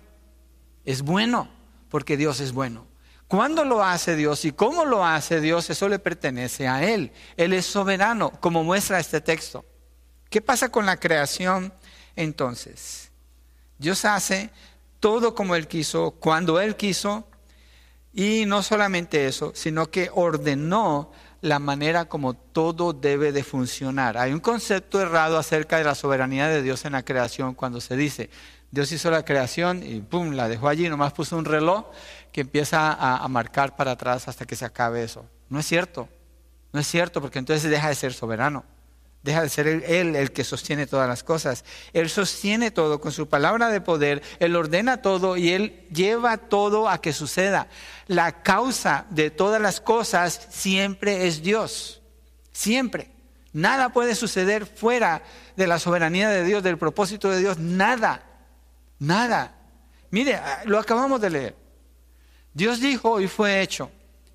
Es 0.84 1.02
bueno, 1.02 1.48
porque 1.90 2.18
Dios 2.18 2.42
es 2.42 2.52
bueno. 2.52 2.89
¿Cuándo 3.30 3.64
lo 3.64 3.84
hace 3.84 4.16
Dios 4.16 4.44
y 4.44 4.52
cómo 4.54 4.86
lo 4.86 5.06
hace 5.06 5.40
Dios? 5.40 5.70
Eso 5.70 5.88
le 5.88 6.00
pertenece 6.00 6.68
a 6.68 6.84
Él. 6.84 7.12
Él 7.38 7.54
es 7.54 7.68
soberano, 7.68 8.32
como 8.32 8.64
muestra 8.64 9.00
este 9.00 9.22
texto. 9.22 9.64
¿Qué 10.32 10.42
pasa 10.42 10.70
con 10.70 10.88
la 10.88 10.98
creación 10.98 11.72
entonces? 12.16 13.12
Dios 13.78 14.04
hace 14.04 14.50
todo 15.00 15.36
como 15.36 15.56
Él 15.56 15.68
quiso, 15.68 16.10
cuando 16.20 16.60
Él 16.60 16.76
quiso, 16.76 17.28
y 18.12 18.46
no 18.48 18.64
solamente 18.64 19.28
eso, 19.28 19.52
sino 19.54 19.92
que 19.92 20.10
ordenó 20.12 21.12
la 21.42 21.60
manera 21.60 22.06
como 22.06 22.34
todo 22.34 22.94
debe 22.94 23.32
de 23.32 23.44
funcionar. 23.44 24.18
Hay 24.18 24.34
un 24.34 24.40
concepto 24.40 25.00
errado 25.00 25.38
acerca 25.38 25.78
de 25.78 25.84
la 25.84 25.94
soberanía 25.94 26.48
de 26.48 26.64
Dios 26.64 26.84
en 26.84 26.94
la 26.94 27.06
creación 27.06 27.54
cuando 27.54 27.80
se 27.80 27.96
dice, 27.96 28.32
Dios 28.72 28.92
hizo 28.92 29.10
la 29.10 29.26
creación 29.26 29.82
y 29.84 30.02
pum, 30.02 30.32
la 30.32 30.48
dejó 30.48 30.68
allí, 30.68 30.90
nomás 30.90 31.14
puso 31.14 31.38
un 31.38 31.46
reloj 31.46 31.86
que 32.32 32.42
empieza 32.42 32.94
a, 32.94 33.28
marcar 33.28 33.76
para 33.76 33.92
atrás 33.92 34.28
hasta 34.28 34.46
que 34.46 34.56
se 34.56 34.66
acabe 34.66 35.04
eso. 35.04 35.26
No 35.50 35.60
es 35.60 35.66
cierto, 35.66 36.10
no 36.72 36.80
es 36.80 36.88
cierto, 36.88 37.22
porque 37.22 37.40
entonces 37.40 37.70
deja 37.70 37.90
de 37.90 37.96
ser 37.96 38.14
soberano. 38.14 38.64
Deja 39.22 39.42
de 39.42 39.50
ser 39.50 39.68
él, 39.68 40.16
el 40.16 40.32
que 40.32 40.46
sostiene 40.46 40.88
todas 40.88 41.08
las 41.10 41.24
cosas. 41.24 41.66
Él 41.92 42.10
sostiene 42.10 42.72
todo 42.72 43.02
con 43.02 43.12
su 43.12 43.28
palabra 43.28 43.68
de 43.70 43.82
poder, 43.82 44.22
Él 44.40 44.56
ordena 44.56 45.02
todo 45.02 45.36
y 45.36 45.50
Él 45.50 45.86
lleva 45.92 46.38
todo 46.38 46.88
a 46.88 47.02
que 47.02 47.12
suceda. 47.12 47.68
La 48.08 48.44
causa 48.44 49.06
de 49.10 49.30
todas 49.30 49.62
las 49.62 49.82
cosas 49.82 50.48
siempre 50.52 51.28
es 51.28 51.42
Dios. 51.42 52.02
Siempre. 52.54 53.12
Nada 53.52 53.90
puede 53.90 54.16
suceder 54.16 54.66
fuera 54.66 55.22
de 55.58 55.68
la 55.68 55.80
soberanía 55.80 56.30
de 56.30 56.46
Dios, 56.46 56.64
del 56.64 56.78
propósito 56.78 57.30
de 57.30 57.40
Dios. 57.40 57.58
Nada. 57.58 58.24
Nada. 59.00 59.56
Mire, 60.12 60.40
lo 60.66 60.80
acabamos 60.80 61.20
de 61.20 61.30
leer. 61.30 61.56
Dios 62.60 62.82
dijo 62.82 63.22
y 63.22 63.30
fue 63.30 63.62
hecho. 63.62 63.90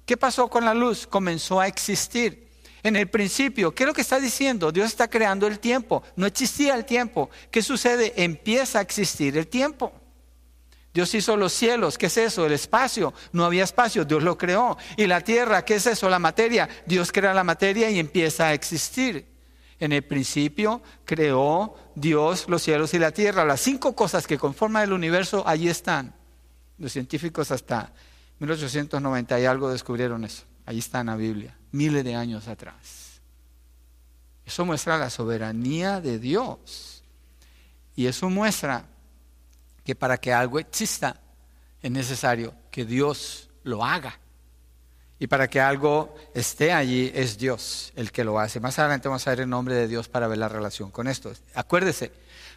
¿Qué 0.07 0.17
pasó 0.17 0.49
con 0.49 0.65
la 0.65 0.73
luz? 0.73 1.07
Comenzó 1.07 1.61
a 1.61 1.67
existir. 1.67 2.49
En 2.83 2.97
el 2.97 3.11
principio, 3.11 3.75
¿qué 3.75 3.83
es 3.83 3.87
lo 3.87 3.93
que 3.93 4.01
está 4.01 4.19
diciendo? 4.19 4.73
Dios 4.73 4.87
está 4.87 5.09
creando 5.09 5.47
el 5.47 5.59
tiempo. 5.59 6.03
No 6.17 6.25
existía 6.25 6.75
el 6.75 6.87
tiempo. 6.87 7.29
¿Qué 7.51 7.61
sucede? 7.61 8.15
Empieza 8.17 8.79
a 8.79 8.83
existir 8.83 9.37
el 9.37 9.47
tiempo. 9.47 9.93
Dios 10.95 11.15
hizo 11.15 11.37
los 11.37 11.53
cielos, 11.53 11.99
¿qué 11.99 12.07
es 12.07 12.17
eso? 12.17 12.47
El 12.47 12.53
espacio. 12.53 13.13
No 13.33 13.45
había 13.45 13.65
espacio, 13.65 14.07
Dios 14.07 14.23
lo 14.23 14.39
creó. 14.39 14.79
Y 14.97 15.07
la 15.07 15.21
tierra, 15.21 15.63
¿qué 15.63 15.75
es 15.75 15.87
eso? 15.87 16.09
La 16.09 16.19
materia. 16.19 16.67
Dios 16.87 17.13
crea 17.13 17.35
la 17.35 17.45
materia 17.45 17.91
y 17.91 17.99
empieza 17.99 18.47
a 18.47 18.55
existir. 18.55 19.27
En 19.79 19.93
el 19.93 20.03
principio 20.03 20.83
creó 21.05 21.77
Dios 21.95 22.47
los 22.49 22.63
cielos 22.63 22.95
y 22.95 22.99
la 22.99 23.11
tierra. 23.11 23.45
Las 23.45 23.61
cinco 23.61 23.95
cosas 23.95 24.27
que 24.27 24.39
conforman 24.39 24.85
el 24.85 24.95
universo 24.95 25.47
allí 25.47 25.69
están. 25.69 26.15
Los 26.79 26.93
científicos 26.93 27.51
hasta 27.51 27.93
1890 28.39 29.41
y 29.41 29.45
algo 29.45 29.71
descubrieron 29.71 30.25
eso. 30.25 30.45
Ahí 30.67 30.79
está 30.79 31.01
en 31.01 31.07
la 31.07 31.17
Biblia, 31.17 31.57
miles 31.73 32.05
de 32.05 32.15
años 32.15 32.49
atrás. 32.49 33.21
Eso 34.47 34.65
muestra 34.65 34.99
la 34.99 35.11
soberanía 35.11 36.01
de 36.01 36.19
Dios. 36.19 37.03
Y 37.97 38.07
eso 38.07 38.29
muestra 38.29 38.87
que 39.85 39.95
para 39.95 40.19
que 40.19 40.33
algo 40.33 40.59
exista 40.59 41.21
es 41.81 41.91
necesario 41.91 42.55
que 42.71 42.85
Dios 42.85 43.51
lo 43.63 43.85
haga. 43.85 44.19
Y 45.19 45.27
para 45.27 45.49
que 45.49 45.61
algo 45.61 46.15
esté 46.35 46.73
allí 46.73 47.11
es 47.15 47.39
Dios 47.39 47.93
el 47.95 48.11
que 48.11 48.25
lo 48.25 48.39
hace. 48.39 48.61
Más 48.61 48.79
adelante 48.79 49.09
vamos 49.09 49.27
a 49.27 49.31
ver 49.31 49.41
el 49.41 49.49
nombre 49.49 49.75
de 49.75 49.87
Dios 49.87 50.09
para 50.09 50.27
ver 50.27 50.39
la 50.39 50.49
relación 50.49 50.91
con 50.91 51.07
esto. 51.07 51.33
Acuérdese, 51.55 52.13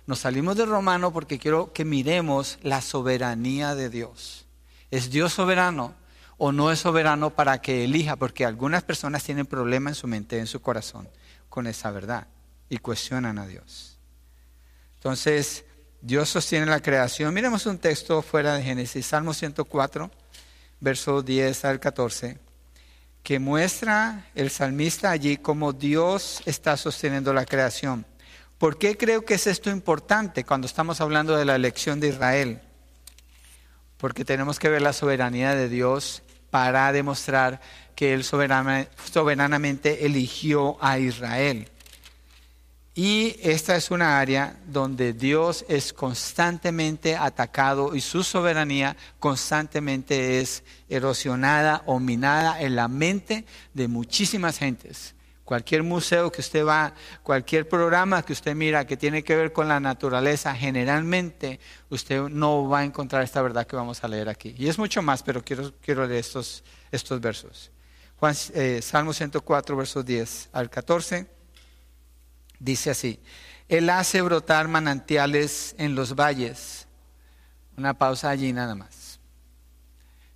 nos 0.07 0.19
salimos 0.19 0.57
de 0.57 0.65
Romano 0.65 1.13
porque 1.13 1.37
quiero 1.37 1.71
que 1.71 1.85
miremos 1.85 2.57
la 2.63 2.81
soberanía 2.81 3.75
de 3.75 3.89
Dios. 3.89 4.46
¿Es 4.91 5.09
Dios 5.09 5.33
soberano 5.33 5.95
o 6.37 6.51
no 6.51 6.71
es 6.71 6.79
soberano 6.79 7.31
para 7.31 7.61
que 7.61 7.83
elija? 7.83 8.15
Porque 8.15 8.45
algunas 8.45 8.83
personas 8.83 9.23
tienen 9.23 9.45
problema 9.45 9.89
en 9.89 9.95
su 9.95 10.07
mente, 10.07 10.39
en 10.39 10.47
su 10.47 10.61
corazón, 10.61 11.09
con 11.49 11.67
esa 11.67 11.91
verdad 11.91 12.27
y 12.69 12.77
cuestionan 12.77 13.39
a 13.39 13.47
Dios. 13.47 13.97
Entonces, 14.95 15.65
Dios 16.01 16.29
sostiene 16.29 16.65
la 16.65 16.81
creación. 16.81 17.33
Miremos 17.33 17.65
un 17.65 17.77
texto 17.77 18.21
fuera 18.21 18.55
de 18.55 18.63
Génesis, 18.63 19.05
Salmo 19.05 19.33
104, 19.33 20.11
verso 20.79 21.21
10 21.21 21.65
al 21.65 21.79
14 21.79 22.47
que 23.27 23.39
muestra 23.39 24.25
el 24.35 24.49
salmista 24.49 25.11
allí 25.11 25.35
cómo 25.35 25.73
Dios 25.73 26.41
está 26.45 26.77
sosteniendo 26.77 27.33
la 27.33 27.43
creación. 27.43 28.05
¿Por 28.57 28.77
qué 28.77 28.95
creo 28.95 29.25
que 29.25 29.33
es 29.33 29.47
esto 29.47 29.69
importante 29.69 30.45
cuando 30.45 30.65
estamos 30.65 31.01
hablando 31.01 31.35
de 31.35 31.43
la 31.43 31.57
elección 31.57 31.99
de 31.99 32.07
Israel? 32.07 32.61
Porque 33.97 34.25
tenemos 34.25 34.59
que 34.59 34.69
ver 34.69 34.81
la 34.81 34.93
soberanía 34.93 35.55
de 35.55 35.69
Dios 35.69 36.23
para 36.49 36.91
demostrar 36.91 37.59
que 37.95 38.13
Él 38.13 38.23
soberanamente 38.23 40.05
eligió 40.05 40.77
a 40.81 40.99
Israel. 40.99 41.67
Y 42.97 43.35
esta 43.43 43.75
es 43.75 43.91
una 43.91 44.19
área 44.19 44.57
donde 44.65 45.13
Dios 45.13 45.65
es 45.69 45.93
constantemente 45.93 47.15
atacado 47.15 47.95
y 47.95 48.01
su 48.01 48.23
soberanía 48.23 48.97
constantemente 49.19 50.39
es 50.39 50.63
erosionada 50.89 51.83
o 51.85 51.99
minada 51.99 52.59
en 52.59 52.75
la 52.75 52.87
mente 52.87 53.45
de 53.75 53.87
muchísimas 53.87 54.57
gentes. 54.57 55.13
Cualquier 55.47 55.81
museo 55.81 56.29
que 56.29 56.41
usted 56.41 56.65
va, 56.65 56.93
cualquier 57.23 57.69
programa 57.69 58.21
que 58.21 58.33
usted 58.33 58.53
mira 58.53 58.85
que 58.85 58.97
tiene 58.97 59.23
que 59.23 59.33
ver 59.33 59.53
con 59.53 59.69
la 59.69 59.79
naturaleza, 59.79 60.53
generalmente 60.53 61.61
usted 61.89 62.23
no 62.23 62.67
va 62.67 62.79
a 62.79 62.83
encontrar 62.83 63.23
esta 63.23 63.41
verdad 63.41 63.65
que 63.65 63.77
vamos 63.77 64.03
a 64.03 64.09
leer 64.09 64.27
aquí. 64.27 64.53
Y 64.57 64.67
es 64.67 64.77
mucho 64.77 65.01
más, 65.01 65.23
pero 65.23 65.41
quiero, 65.45 65.73
quiero 65.79 66.05
leer 66.05 66.19
estos, 66.19 66.65
estos 66.91 67.21
versos. 67.21 67.71
Juan, 68.19 68.35
eh, 68.55 68.81
Salmo 68.83 69.13
104, 69.13 69.77
versos 69.77 70.05
10 70.05 70.49
al 70.51 70.69
14, 70.69 71.25
dice 72.59 72.89
así, 72.89 73.17
Él 73.69 73.89
hace 73.89 74.21
brotar 74.21 74.67
manantiales 74.67 75.75
en 75.77 75.95
los 75.95 76.13
valles. 76.13 76.87
Una 77.77 77.97
pausa 77.97 78.29
allí 78.29 78.51
nada 78.51 78.75
más. 78.75 79.21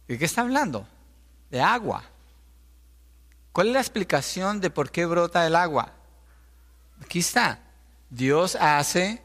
¿De 0.08 0.18
qué 0.18 0.24
está 0.24 0.40
hablando? 0.40 0.88
De 1.50 1.60
agua. 1.60 2.02
¿Cuál 3.52 3.68
es 3.68 3.74
la 3.74 3.80
explicación 3.80 4.62
de 4.62 4.70
por 4.70 4.92
qué 4.92 5.06
brota 5.06 5.46
el 5.46 5.56
agua? 5.56 5.94
Aquí 7.04 7.20
está. 7.20 7.60
Dios 8.10 8.56
hace 8.56 9.22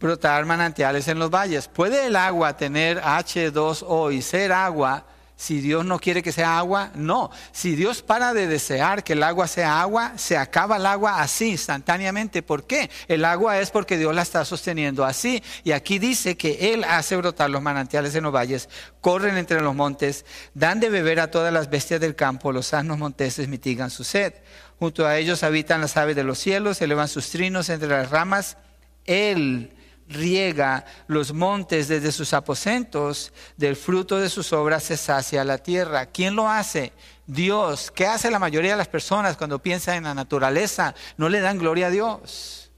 brotar 0.00 0.44
manantiales 0.46 1.08
en 1.08 1.18
los 1.18 1.30
valles. 1.30 1.68
¿Puede 1.68 2.06
el 2.06 2.16
agua 2.16 2.56
tener 2.56 3.00
H2O 3.00 4.12
y 4.12 4.22
ser 4.22 4.52
agua 4.52 5.06
si 5.38 5.60
Dios 5.60 5.84
no 5.84 5.98
quiere 5.98 6.22
que 6.22 6.32
sea 6.32 6.56
agua, 6.56 6.90
no. 6.94 7.30
Si 7.52 7.76
Dios 7.76 8.00
para 8.00 8.32
de 8.32 8.46
desear 8.46 9.04
que 9.04 9.12
el 9.12 9.22
agua 9.22 9.46
sea 9.46 9.82
agua, 9.82 10.14
se 10.16 10.38
acaba 10.38 10.78
el 10.78 10.86
agua 10.86 11.20
así, 11.20 11.50
instantáneamente. 11.50 12.42
¿Por 12.42 12.66
qué? 12.66 12.90
El 13.06 13.22
agua 13.22 13.60
es 13.60 13.70
porque 13.70 13.98
Dios 13.98 14.14
la 14.14 14.22
está 14.22 14.46
sosteniendo 14.46 15.04
así. 15.04 15.42
Y 15.62 15.72
aquí 15.72 15.98
dice 15.98 16.38
que 16.38 16.72
Él 16.72 16.84
hace 16.84 17.16
brotar 17.16 17.50
los 17.50 17.60
manantiales 17.60 18.14
en 18.14 18.24
los 18.24 18.34
valles, 18.34 18.70
corren 19.02 19.36
entre 19.36 19.60
los 19.60 19.74
montes, 19.74 20.24
dan 20.54 20.80
de 20.80 20.88
beber 20.88 21.20
a 21.20 21.30
todas 21.30 21.52
las 21.52 21.68
bestias 21.68 22.00
del 22.00 22.16
campo, 22.16 22.50
los 22.50 22.68
sanos 22.68 22.96
monteses 22.96 23.46
mitigan 23.46 23.90
su 23.90 24.04
sed. 24.04 24.32
Junto 24.78 25.06
a 25.06 25.18
ellos 25.18 25.42
habitan 25.42 25.82
las 25.82 25.98
aves 25.98 26.16
de 26.16 26.24
los 26.24 26.38
cielos, 26.38 26.80
elevan 26.80 27.08
sus 27.08 27.28
trinos 27.28 27.68
entre 27.68 27.88
las 27.88 28.08
ramas. 28.10 28.56
Él 29.04 29.75
riega 30.08 30.84
los 31.06 31.32
montes 31.32 31.88
desde 31.88 32.12
sus 32.12 32.32
aposentos, 32.32 33.32
del 33.56 33.76
fruto 33.76 34.18
de 34.18 34.28
sus 34.28 34.52
obras 34.52 34.84
se 34.84 34.96
sacia 34.96 35.44
la 35.44 35.58
tierra. 35.58 36.06
¿Quién 36.06 36.36
lo 36.36 36.48
hace? 36.48 36.92
Dios. 37.26 37.90
¿Qué 37.90 38.06
hace 38.06 38.30
la 38.30 38.38
mayoría 38.38 38.72
de 38.72 38.76
las 38.76 38.88
personas 38.88 39.36
cuando 39.36 39.60
piensan 39.60 39.96
en 39.96 40.04
la 40.04 40.14
naturaleza? 40.14 40.94
No 41.16 41.28
le 41.28 41.40
dan 41.40 41.58
gloria 41.58 41.88
a 41.88 41.90
Dios. 41.90 42.70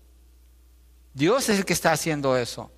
Dios 1.12 1.48
es 1.48 1.58
el 1.58 1.64
que 1.64 1.72
está 1.72 1.92
haciendo 1.92 2.36
eso. 2.36 2.70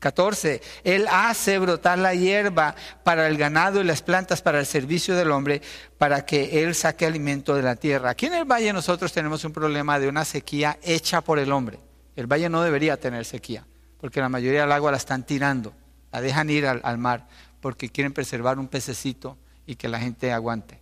14. 0.00 0.60
Él 0.84 1.06
hace 1.10 1.58
brotar 1.58 1.98
la 1.98 2.14
hierba 2.14 2.76
para 3.02 3.26
el 3.26 3.36
ganado 3.36 3.80
y 3.80 3.84
las 3.84 4.02
plantas 4.02 4.42
para 4.42 4.60
el 4.60 4.66
servicio 4.66 5.16
del 5.16 5.32
hombre, 5.32 5.60
para 5.96 6.24
que 6.24 6.62
Él 6.62 6.76
saque 6.76 7.04
alimento 7.04 7.56
de 7.56 7.62
la 7.62 7.74
tierra. 7.74 8.10
Aquí 8.10 8.26
en 8.26 8.34
el 8.34 8.44
valle 8.44 8.72
nosotros 8.72 9.12
tenemos 9.12 9.44
un 9.44 9.52
problema 9.52 9.98
de 9.98 10.08
una 10.08 10.24
sequía 10.24 10.78
hecha 10.82 11.20
por 11.20 11.40
el 11.40 11.50
hombre. 11.50 11.80
El 12.14 12.28
valle 12.28 12.48
no 12.48 12.62
debería 12.62 12.98
tener 12.98 13.24
sequía 13.24 13.64
porque 13.98 14.20
la 14.20 14.28
mayoría 14.28 14.62
del 14.62 14.72
agua 14.72 14.90
la 14.90 14.96
están 14.96 15.24
tirando, 15.24 15.74
la 16.12 16.20
dejan 16.20 16.48
ir 16.50 16.66
al, 16.66 16.98
mar, 16.98 17.28
porque 17.60 17.90
quieren 17.90 18.12
preservar 18.12 18.58
un 18.58 18.68
pececito 18.68 19.36
y 19.66 19.76
que 19.76 19.88
la 19.88 20.00
gente 20.00 20.32
aguante. 20.32 20.80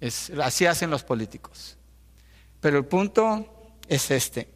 Es, 0.00 0.30
así 0.42 0.66
hacen 0.66 0.90
los 0.90 1.04
políticos. 1.04 1.76
Pero 2.60 2.78
el 2.78 2.84
punto 2.84 3.72
es 3.88 4.10
este. 4.10 4.48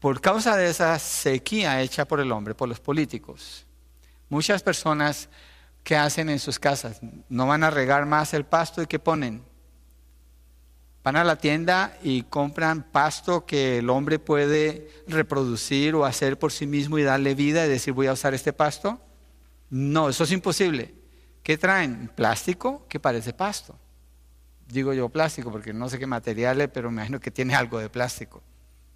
Por 0.00 0.20
causa 0.20 0.56
de 0.56 0.70
esa 0.70 0.98
sequía 0.98 1.80
hecha 1.82 2.06
por 2.06 2.20
el 2.20 2.32
hombre, 2.32 2.54
por 2.54 2.68
los 2.68 2.80
políticos, 2.80 3.66
muchas 4.30 4.62
personas 4.62 5.28
que 5.84 5.96
hacen 5.96 6.30
en 6.30 6.38
sus 6.38 6.58
casas 6.58 7.00
no 7.28 7.46
van 7.46 7.64
a 7.64 7.70
regar 7.70 8.06
más 8.06 8.32
el 8.34 8.44
pasto 8.44 8.82
y 8.82 8.86
que 8.86 8.98
ponen 8.98 9.42
Van 11.02 11.16
a 11.16 11.24
la 11.24 11.36
tienda 11.36 11.96
y 12.02 12.24
compran 12.24 12.82
pasto 12.82 13.46
que 13.46 13.78
el 13.78 13.88
hombre 13.88 14.18
puede 14.18 14.90
reproducir 15.06 15.94
o 15.94 16.04
hacer 16.04 16.38
por 16.38 16.52
sí 16.52 16.66
mismo 16.66 16.98
y 16.98 17.02
darle 17.02 17.34
vida 17.34 17.64
y 17.64 17.68
decir 17.68 17.94
voy 17.94 18.06
a 18.06 18.12
usar 18.12 18.34
este 18.34 18.52
pasto. 18.52 19.00
No, 19.70 20.10
eso 20.10 20.24
es 20.24 20.32
imposible. 20.32 20.94
¿Qué 21.42 21.56
traen? 21.56 22.08
Plástico 22.14 22.86
que 22.86 23.00
parece 23.00 23.32
pasto. 23.32 23.78
Digo 24.66 24.92
yo 24.92 25.08
plástico 25.08 25.50
porque 25.50 25.72
no 25.72 25.88
sé 25.88 25.98
qué 25.98 26.06
material 26.06 26.60
es, 26.60 26.68
pero 26.68 26.90
me 26.90 26.96
imagino 26.96 27.18
que 27.18 27.30
tiene 27.30 27.54
algo 27.54 27.78
de 27.78 27.88
plástico. 27.88 28.42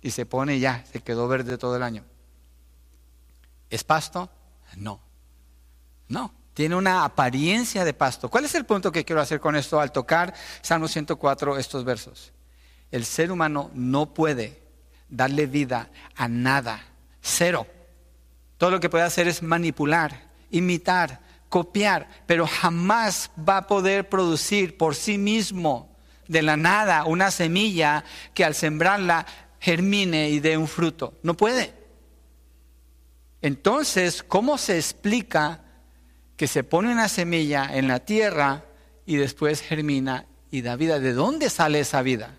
Y 0.03 0.11
se 0.11 0.27
pone 0.27 0.59
ya, 0.59 0.85
se 0.85 1.01
quedó 1.01 1.27
verde 1.27 1.57
todo 1.57 1.77
el 1.77 1.83
año. 1.83 2.05
¿Es 3.71 3.83
pasto? 3.83 4.31
No. 4.77 5.01
No 6.09 6.44
tiene 6.55 6.77
una 6.77 7.05
apariencia 7.05 7.85
de 7.85 7.93
pasto. 7.93 8.31
¿Cuál 8.31 8.45
es 8.45 8.55
el 8.55 8.65
punto 8.65 8.93
que 8.93 9.05
quiero 9.05 9.21
hacer 9.21 9.41
con 9.41 9.57
esto 9.57 9.81
al 9.81 9.93
tocar 9.93 10.33
Salmo 10.63 10.89
104 10.89 11.59
estos 11.59 11.85
versos? 11.85 12.33
El 12.91 13.05
ser 13.05 13.33
humano 13.33 13.71
no 13.75 14.15
puede 14.15 14.63
darle 15.09 15.47
vida 15.47 15.91
a 16.15 16.29
nada, 16.29 16.81
cero. 17.21 17.67
Todo 18.57 18.71
lo 18.71 18.81
que 18.81 18.89
puede 18.89 19.05
hacer 19.05 19.27
es 19.27 19.43
manipular, 19.43 20.31
imitar, 20.51 21.21
copiar, 21.49 22.09
pero 22.27 22.47
jamás 22.47 23.31
va 23.37 23.59
a 23.59 23.67
poder 23.67 24.09
producir 24.09 24.79
por 24.79 24.95
sí 24.95 25.19
mismo 25.19 25.97
de 26.29 26.43
la 26.43 26.57
nada 26.57 27.05
una 27.05 27.33
semilla 27.33 28.05
que 28.33 28.45
al 28.45 28.55
sembrarla 28.55 29.27
germine 29.59 30.31
y 30.31 30.39
dé 30.39 30.57
un 30.57 30.69
fruto. 30.69 31.15
No 31.25 31.37
puede. 31.37 31.75
Entonces, 33.43 34.23
¿cómo 34.23 34.57
se 34.57 34.77
explica 34.77 35.64
que 36.37 36.47
se 36.47 36.65
pone 36.65 36.93
una 36.93 37.09
semilla 37.09 37.69
en 37.73 37.89
la 37.89 38.01
tierra 38.01 38.65
y 39.07 39.17
después 39.17 39.61
germina 39.61 40.27
y 40.51 40.63
da 40.63 40.77
vida. 40.77 40.99
¿De 40.99 41.13
dónde 41.13 41.51
sale 41.51 41.81
esa 41.81 42.03
vida? 42.03 42.37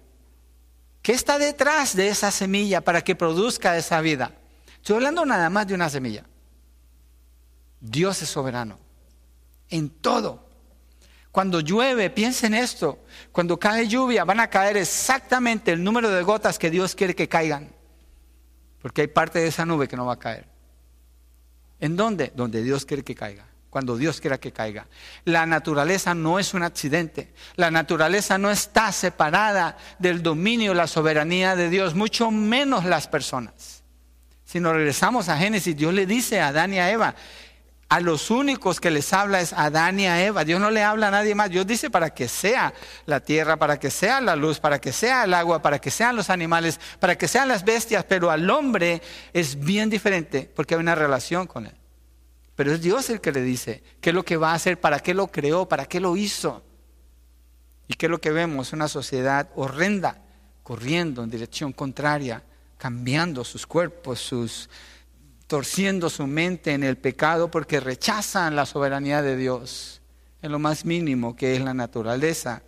¿Qué 1.01 1.13
está 1.13 1.37
detrás 1.37 1.95
de 1.95 2.07
esa 2.07 2.31
semilla 2.31 2.81
para 2.81 3.03
que 3.03 3.15
produzca 3.15 3.77
esa 3.77 4.01
vida? 4.01 4.33
Estoy 4.75 4.97
hablando 4.97 5.25
nada 5.25 5.49
más 5.49 5.67
de 5.67 5.75
una 5.75 5.89
semilla. 5.89 6.25
Dios 7.79 8.21
es 8.21 8.29
soberano 8.29 8.79
en 9.69 9.89
todo. 9.89 10.43
Cuando 11.31 11.59
llueve, 11.59 12.09
piensen 12.09 12.53
esto. 12.53 12.99
Cuando 13.31 13.59
cae 13.59 13.87
lluvia, 13.87 14.23
van 14.23 14.39
a 14.39 14.49
caer 14.49 14.77
exactamente 14.77 15.71
el 15.71 15.83
número 15.83 16.09
de 16.09 16.23
gotas 16.23 16.57
que 16.57 16.71
Dios 16.71 16.95
quiere 16.95 17.13
que 17.13 17.27
caigan. 17.27 17.71
Porque 18.81 19.01
hay 19.01 19.07
parte 19.07 19.39
de 19.39 19.47
esa 19.47 19.65
nube 19.65 19.87
que 19.87 19.97
no 19.97 20.05
va 20.05 20.13
a 20.13 20.19
caer. 20.19 20.47
¿En 21.79 21.95
dónde? 21.95 22.31
Donde 22.35 22.63
Dios 22.63 22.85
quiere 22.85 23.03
que 23.03 23.15
caiga 23.15 23.45
cuando 23.75 23.97
Dios 23.97 24.21
quiera 24.21 24.37
que 24.37 24.53
caiga. 24.53 24.87
La 25.25 25.45
naturaleza 25.45 26.15
no 26.15 26.39
es 26.39 26.53
un 26.53 26.63
accidente. 26.63 27.33
La 27.57 27.71
naturaleza 27.71 28.37
no 28.37 28.49
está 28.49 28.89
separada 28.93 29.75
del 29.99 30.23
dominio, 30.23 30.73
la 30.73 30.87
soberanía 30.87 31.57
de 31.57 31.69
Dios, 31.69 31.93
mucho 31.93 32.31
menos 32.31 32.85
las 32.85 33.09
personas. 33.09 33.83
Si 34.45 34.61
nos 34.61 34.71
regresamos 34.71 35.27
a 35.27 35.35
Génesis, 35.37 35.75
Dios 35.75 35.93
le 35.93 36.05
dice 36.05 36.39
a 36.39 36.47
Adán 36.47 36.73
y 36.73 36.79
a 36.79 36.89
Eva, 36.89 37.15
a 37.89 37.99
los 37.99 38.31
únicos 38.31 38.79
que 38.79 38.91
les 38.91 39.11
habla 39.11 39.41
es 39.41 39.51
a 39.51 39.65
Adán 39.65 39.99
y 39.99 40.07
a 40.07 40.25
Eva. 40.25 40.45
Dios 40.45 40.61
no 40.61 40.71
le 40.71 40.81
habla 40.81 41.09
a 41.09 41.11
nadie 41.11 41.35
más. 41.35 41.49
Dios 41.49 41.67
dice 41.67 41.89
para 41.89 42.11
que 42.11 42.29
sea 42.29 42.73
la 43.05 43.19
tierra, 43.19 43.57
para 43.57 43.77
que 43.77 43.91
sea 43.91 44.21
la 44.21 44.37
luz, 44.37 44.61
para 44.61 44.79
que 44.79 44.93
sea 44.93 45.25
el 45.25 45.33
agua, 45.33 45.61
para 45.61 45.79
que 45.79 45.91
sean 45.91 46.15
los 46.15 46.29
animales, 46.29 46.79
para 47.01 47.17
que 47.17 47.27
sean 47.27 47.49
las 47.49 47.65
bestias, 47.65 48.05
pero 48.07 48.31
al 48.31 48.49
hombre 48.49 49.01
es 49.33 49.59
bien 49.59 49.89
diferente 49.89 50.49
porque 50.55 50.75
hay 50.75 50.79
una 50.79 50.95
relación 50.95 51.45
con 51.45 51.65
él. 51.65 51.75
Pero 52.55 52.73
es 52.73 52.81
Dios 52.81 53.09
el 53.09 53.21
que 53.21 53.31
le 53.31 53.41
dice 53.41 53.83
qué 53.99 54.11
es 54.11 54.15
lo 54.15 54.23
que 54.23 54.37
va 54.37 54.51
a 54.51 54.55
hacer, 54.55 54.79
para 54.79 54.99
qué 54.99 55.13
lo 55.13 55.27
creó, 55.27 55.67
para 55.67 55.85
qué 55.85 55.99
lo 55.99 56.15
hizo. 56.15 56.63
¿Y 57.87 57.93
qué 57.93 58.07
es 58.07 58.09
lo 58.09 58.19
que 58.19 58.31
vemos? 58.31 58.73
Una 58.73 58.87
sociedad 58.87 59.49
horrenda, 59.55 60.21
corriendo 60.63 61.23
en 61.23 61.29
dirección 61.29 61.73
contraria, 61.73 62.43
cambiando 62.77 63.43
sus 63.43 63.67
cuerpos, 63.67 64.19
sus 64.19 64.69
torciendo 65.47 66.09
su 66.09 66.25
mente 66.25 66.73
en 66.73 66.83
el 66.83 66.97
pecado 66.97 67.51
porque 67.51 67.79
rechazan 67.79 68.55
la 68.55 68.65
soberanía 68.65 69.21
de 69.21 69.37
Dios 69.37 70.01
en 70.41 70.51
lo 70.51 70.57
más 70.57 70.85
mínimo 70.85 71.35
que 71.35 71.55
es 71.55 71.61
la 71.61 71.73
naturaleza. 71.73 72.63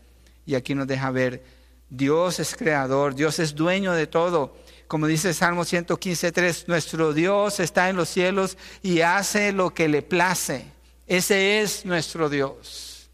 Y 0.46 0.56
aquí 0.56 0.76
nos 0.76 0.88
deja 0.88 1.10
ver, 1.12 1.44
Dios 1.90 2.40
es 2.40 2.56
creador, 2.56 3.16
Dios 3.16 3.40
es 3.40 3.56
dueño 3.56 3.94
de 3.94 4.08
todo 4.08 4.58
como 4.88 5.08
dice 5.08 5.34
Salmo 5.34 5.64
115.3, 5.64 6.66
nuestro 6.68 7.14
Dios 7.14 7.60
está 7.60 7.90
en 7.90 7.96
los 7.96 8.10
cielos 8.10 8.58
y 8.82 9.02
hace 9.02 9.52
lo 9.52 9.74
que 9.74 9.88
le 9.88 10.02
place. 10.02 10.66
Ese 11.06 11.62
es 11.62 11.86
nuestro 11.86 12.30
Dios. 12.30 13.10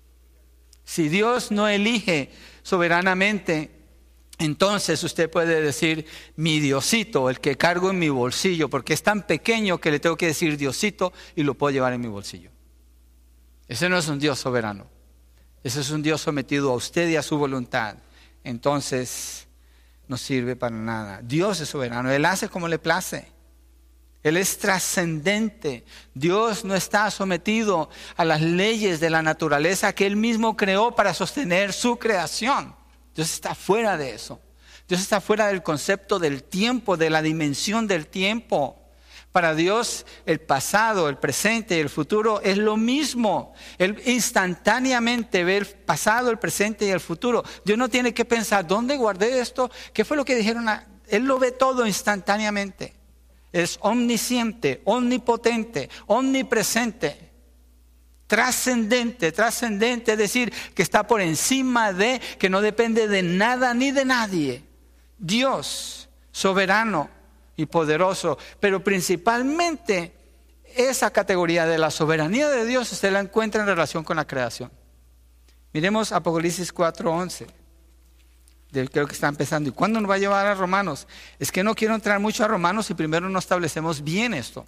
Si 0.84 1.10
Dios 1.10 1.52
no 1.52 1.68
elige 1.68 2.32
soberanamente, 2.62 3.72
entonces 4.38 5.04
usted 5.04 5.30
puede 5.30 5.62
decir 5.62 6.06
mi 6.36 6.60
Diosito, 6.60 7.30
el 7.30 7.40
que 7.40 7.58
cargo 7.58 7.92
en 7.92 8.00
mi 8.00 8.10
bolsillo, 8.10 8.70
porque 8.70 8.94
es 8.94 9.04
tan 9.04 9.26
pequeño 9.26 9.80
que 9.80 9.92
le 9.92 10.00
tengo 10.00 10.18
que 10.18 10.28
decir 10.28 10.58
Diosito 10.58 11.14
y 11.36 11.44
lo 11.44 11.54
puedo 11.54 11.72
llevar 11.72 11.94
en 11.94 12.02
mi 12.02 12.08
bolsillo. 12.08 12.52
Ese 13.68 13.90
no 13.90 13.98
es 13.98 14.08
un 14.08 14.20
Dios 14.20 14.40
soberano. 14.40 14.88
Ese 15.64 15.80
es 15.80 15.90
un 15.92 16.04
Dios 16.04 16.22
sometido 16.22 16.72
a 16.72 16.76
usted 16.76 17.10
y 17.10 17.16
a 17.16 17.24
su 17.24 17.38
voluntad. 17.38 17.96
Entonces, 18.44 19.48
no 20.08 20.18
sirve 20.18 20.56
para 20.56 20.76
nada. 20.76 21.22
Dios 21.24 21.60
es 21.60 21.70
soberano. 21.70 22.12
Él 22.12 22.26
hace 22.26 22.50
como 22.50 22.68
le 22.68 22.80
place. 22.80 23.32
Él 24.24 24.38
es 24.38 24.58
trascendente. 24.58 25.86
Dios 26.14 26.64
no 26.64 26.76
está 26.76 27.12
sometido 27.12 27.90
a 28.16 28.24
las 28.24 28.42
leyes 28.42 29.00
de 29.00 29.10
la 29.10 29.22
naturaleza 29.22 29.94
que 29.94 30.06
Él 30.06 30.16
mismo 30.16 30.56
creó 30.56 30.96
para 30.96 31.14
sostener 31.14 31.74
su 31.74 31.98
creación. 31.98 32.76
Dios 33.14 33.32
está 33.32 33.54
fuera 33.54 33.98
de 33.98 34.16
eso. 34.16 34.40
Dios 34.88 35.02
está 35.02 35.22
fuera 35.22 35.48
del 35.48 35.64
concepto 35.64 36.20
del 36.20 36.44
tiempo, 36.44 36.98
de 36.98 37.10
la 37.10 37.22
dimensión 37.22 37.88
del 37.88 38.08
tiempo. 38.08 38.83
Para 39.34 39.56
Dios 39.56 40.06
el 40.28 40.40
pasado, 40.42 41.10
el 41.10 41.18
presente 41.18 41.76
y 41.76 41.80
el 41.80 41.90
futuro 41.90 42.40
es 42.42 42.56
lo 42.60 42.78
mismo. 42.78 43.56
Él 43.80 44.00
instantáneamente 44.06 45.44
ve 45.44 45.58
el 45.58 45.66
pasado, 45.66 46.30
el 46.30 46.38
presente 46.38 46.86
y 46.86 46.92
el 46.92 47.00
futuro. 47.00 47.44
Dios 47.66 47.80
no 47.80 47.90
tiene 47.90 48.14
que 48.14 48.26
pensar, 48.26 48.68
¿dónde 48.68 48.96
guardé 48.96 49.40
esto? 49.40 49.72
¿Qué 49.92 50.06
fue 50.06 50.18
lo 50.18 50.24
que 50.24 50.36
dijeron? 50.36 50.70
Él 51.08 51.24
lo 51.24 51.40
ve 51.40 51.52
todo 51.52 51.88
instantáneamente. 51.88 52.94
Es 53.52 53.80
omnisciente, 53.82 54.84
omnipotente, 54.86 55.90
omnipresente, 56.06 57.32
trascendente, 58.28 59.32
trascendente, 59.32 60.12
es 60.12 60.18
decir, 60.20 60.54
que 60.76 60.84
está 60.84 61.08
por 61.08 61.22
encima 61.22 61.92
de, 61.92 62.22
que 62.38 62.52
no 62.52 62.62
depende 62.62 63.08
de 63.08 63.24
nada 63.24 63.74
ni 63.74 63.90
de 63.90 64.06
nadie. 64.06 64.64
Dios, 65.18 66.08
soberano 66.32 67.23
y 67.56 67.66
poderoso, 67.66 68.38
pero 68.60 68.84
principalmente 68.84 70.14
esa 70.76 71.12
categoría 71.12 71.66
de 71.66 71.78
la 71.78 71.92
soberanía 71.92 72.50
de 72.50 72.66
Dios 72.66 72.92
usted 72.92 73.12
la 73.12 73.20
encuentra 73.20 73.62
en 73.62 73.68
relación 73.68 74.04
con 74.04 74.18
la 74.18 74.26
creación. 74.26 74.72
Miremos 75.72 76.12
Apocalipsis 76.12 76.74
4:11. 76.74 77.48
Creo 78.92 79.06
que 79.06 79.14
está 79.14 79.28
empezando. 79.28 79.70
¿Y 79.70 79.72
cuándo 79.72 80.02
nos 80.02 80.10
va 80.10 80.16
a 80.16 80.20
llevar 80.20 80.48
a 80.48 80.56
Romanos? 80.56 81.08
Es 81.38 81.52
que 81.52 81.64
no 81.64 81.76
quiero 81.76 81.94
entrar 81.94 82.20
mucho 82.20 82.44
a 82.44 82.48
Romanos 82.48 82.88
si 82.88 82.96
primero 82.96 83.30
no 83.30 83.38
establecemos 83.38 84.04
bien 84.04 84.34
esto. 84.34 84.66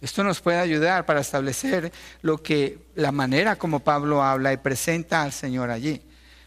Esto 0.00 0.22
nos 0.22 0.40
puede 0.40 0.58
ayudar 0.58 1.06
para 1.06 1.20
establecer 1.20 1.90
lo 2.22 2.40
que 2.40 2.86
la 2.94 3.10
manera 3.10 3.56
como 3.56 3.80
Pablo 3.80 4.22
habla 4.22 4.52
y 4.52 4.58
presenta 4.58 5.22
al 5.22 5.32
Señor 5.32 5.70
allí. 5.70 6.02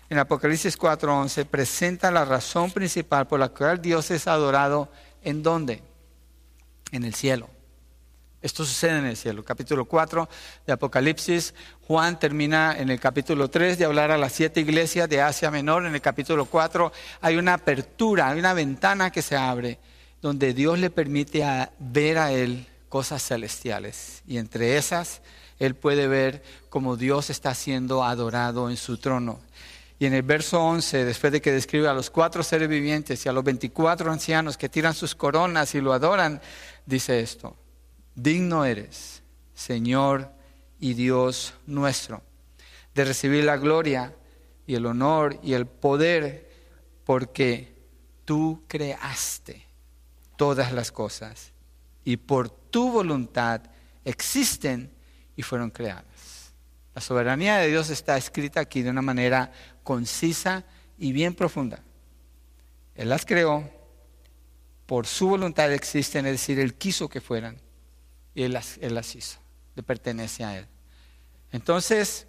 En 0.09 0.19
Apocalipsis 0.19 0.77
4:11 0.77 1.45
presenta 1.45 2.11
la 2.11 2.23
razón 2.23 2.71
principal 2.71 3.27
por 3.27 3.39
la 3.39 3.49
cual 3.49 3.81
Dios 3.81 4.09
es 4.11 4.27
adorado 4.27 4.89
¿En 5.23 5.43
dónde? 5.43 5.81
En 6.91 7.03
el 7.03 7.13
cielo. 7.13 7.49
Esto 8.41 8.63
sucede 8.63 8.99
en 8.99 9.05
el 9.05 9.17
cielo. 9.17 9.43
Capítulo 9.43 9.83
4 9.83 10.29
de 10.65 10.73
Apocalipsis. 10.73 11.53
Juan 11.81 12.17
termina 12.17 12.77
en 12.77 12.89
el 12.89 12.99
capítulo 12.99 13.49
3 13.49 13.77
de 13.77 13.85
hablar 13.85 14.11
a 14.11 14.17
las 14.17 14.31
siete 14.31 14.61
iglesias 14.61 15.09
de 15.09 15.21
Asia 15.21 15.51
Menor. 15.51 15.85
En 15.85 15.93
el 15.93 16.01
capítulo 16.01 16.45
4 16.45 16.91
hay 17.19 17.35
una 17.35 17.55
apertura, 17.55 18.29
hay 18.29 18.39
una 18.39 18.53
ventana 18.53 19.11
que 19.11 19.21
se 19.21 19.35
abre 19.35 19.79
donde 20.21 20.53
Dios 20.53 20.79
le 20.79 20.89
permite 20.89 21.45
ver 21.79 22.17
a 22.17 22.31
él 22.31 22.65
cosas 22.87 23.21
celestiales. 23.23 24.23
Y 24.25 24.37
entre 24.37 24.77
esas, 24.77 25.21
él 25.59 25.75
puede 25.75 26.07
ver 26.07 26.41
cómo 26.69 26.95
Dios 26.95 27.29
está 27.29 27.53
siendo 27.53 28.05
adorado 28.05 28.69
en 28.69 28.77
su 28.77 28.97
trono. 28.97 29.41
Y 29.99 30.05
en 30.05 30.13
el 30.13 30.23
verso 30.23 30.63
11, 30.63 31.03
después 31.03 31.33
de 31.33 31.41
que 31.41 31.51
describe 31.51 31.89
a 31.89 31.93
los 31.93 32.09
cuatro 32.09 32.41
seres 32.41 32.69
vivientes 32.69 33.25
y 33.25 33.29
a 33.29 33.33
los 33.33 33.43
24 33.43 34.09
ancianos 34.09 34.57
que 34.57 34.69
tiran 34.69 34.93
sus 34.93 35.13
coronas 35.13 35.75
y 35.75 35.81
lo 35.81 35.91
adoran, 35.91 36.41
dice 36.85 37.19
esto, 37.19 37.57
digno 38.15 38.63
eres, 38.63 39.21
Señor 39.53 40.31
y 40.79 40.93
Dios 40.93 41.53
nuestro, 41.67 42.21
de 42.95 43.03
recibir 43.03 43.43
la 43.43 43.57
gloria 43.57 44.15
y 44.65 44.75
el 44.75 44.85
honor 44.85 45.37
y 45.43 45.51
el 45.53 45.67
poder, 45.67 46.49
porque 47.03 47.75
tú 48.23 48.63
creaste 48.69 49.65
todas 50.37 50.71
las 50.71 50.93
cosas 50.93 51.51
y 52.05 52.15
por 52.15 52.49
tu 52.49 52.89
voluntad 52.89 53.61
existen 54.05 54.91
y 55.35 55.41
fueron 55.41 55.71
creadas. 55.71 56.53
La 56.95 57.01
soberanía 57.01 57.57
de 57.57 57.67
Dios 57.67 57.89
está 57.89 58.17
escrita 58.17 58.59
aquí 58.59 58.81
de 58.81 58.89
una 58.89 59.01
manera 59.01 59.51
concisa 59.89 60.63
y 60.99 61.11
bien 61.13 61.33
profunda. 61.33 61.81
Él 62.93 63.09
las 63.09 63.25
creó, 63.25 63.67
por 64.85 65.07
su 65.07 65.29
voluntad 65.29 65.73
existen, 65.73 66.27
es 66.27 66.33
decir, 66.33 66.59
Él 66.59 66.75
quiso 66.75 67.09
que 67.09 67.21
fueran, 67.21 67.59
y 68.35 68.43
Él 68.43 68.53
las, 68.53 68.77
las 68.77 69.15
hizo, 69.15 69.39
le 69.73 69.81
pertenece 69.81 70.43
a 70.43 70.59
Él. 70.59 70.67
Entonces, 71.51 72.27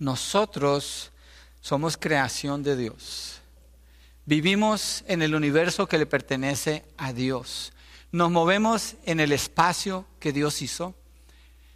nosotros 0.00 1.12
somos 1.60 1.96
creación 1.96 2.64
de 2.64 2.76
Dios. 2.76 3.40
Vivimos 4.26 5.04
en 5.06 5.22
el 5.22 5.36
universo 5.36 5.86
que 5.86 5.98
le 5.98 6.06
pertenece 6.06 6.84
a 6.96 7.12
Dios. 7.12 7.72
Nos 8.10 8.32
movemos 8.32 8.96
en 9.04 9.20
el 9.20 9.30
espacio 9.30 10.04
que 10.18 10.32
Dios 10.32 10.62
hizo. 10.62 10.96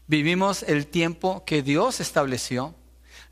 Vivimos 0.08 0.64
el 0.64 0.88
tiempo 0.88 1.44
que 1.44 1.62
Dios 1.62 2.00
estableció 2.00 2.74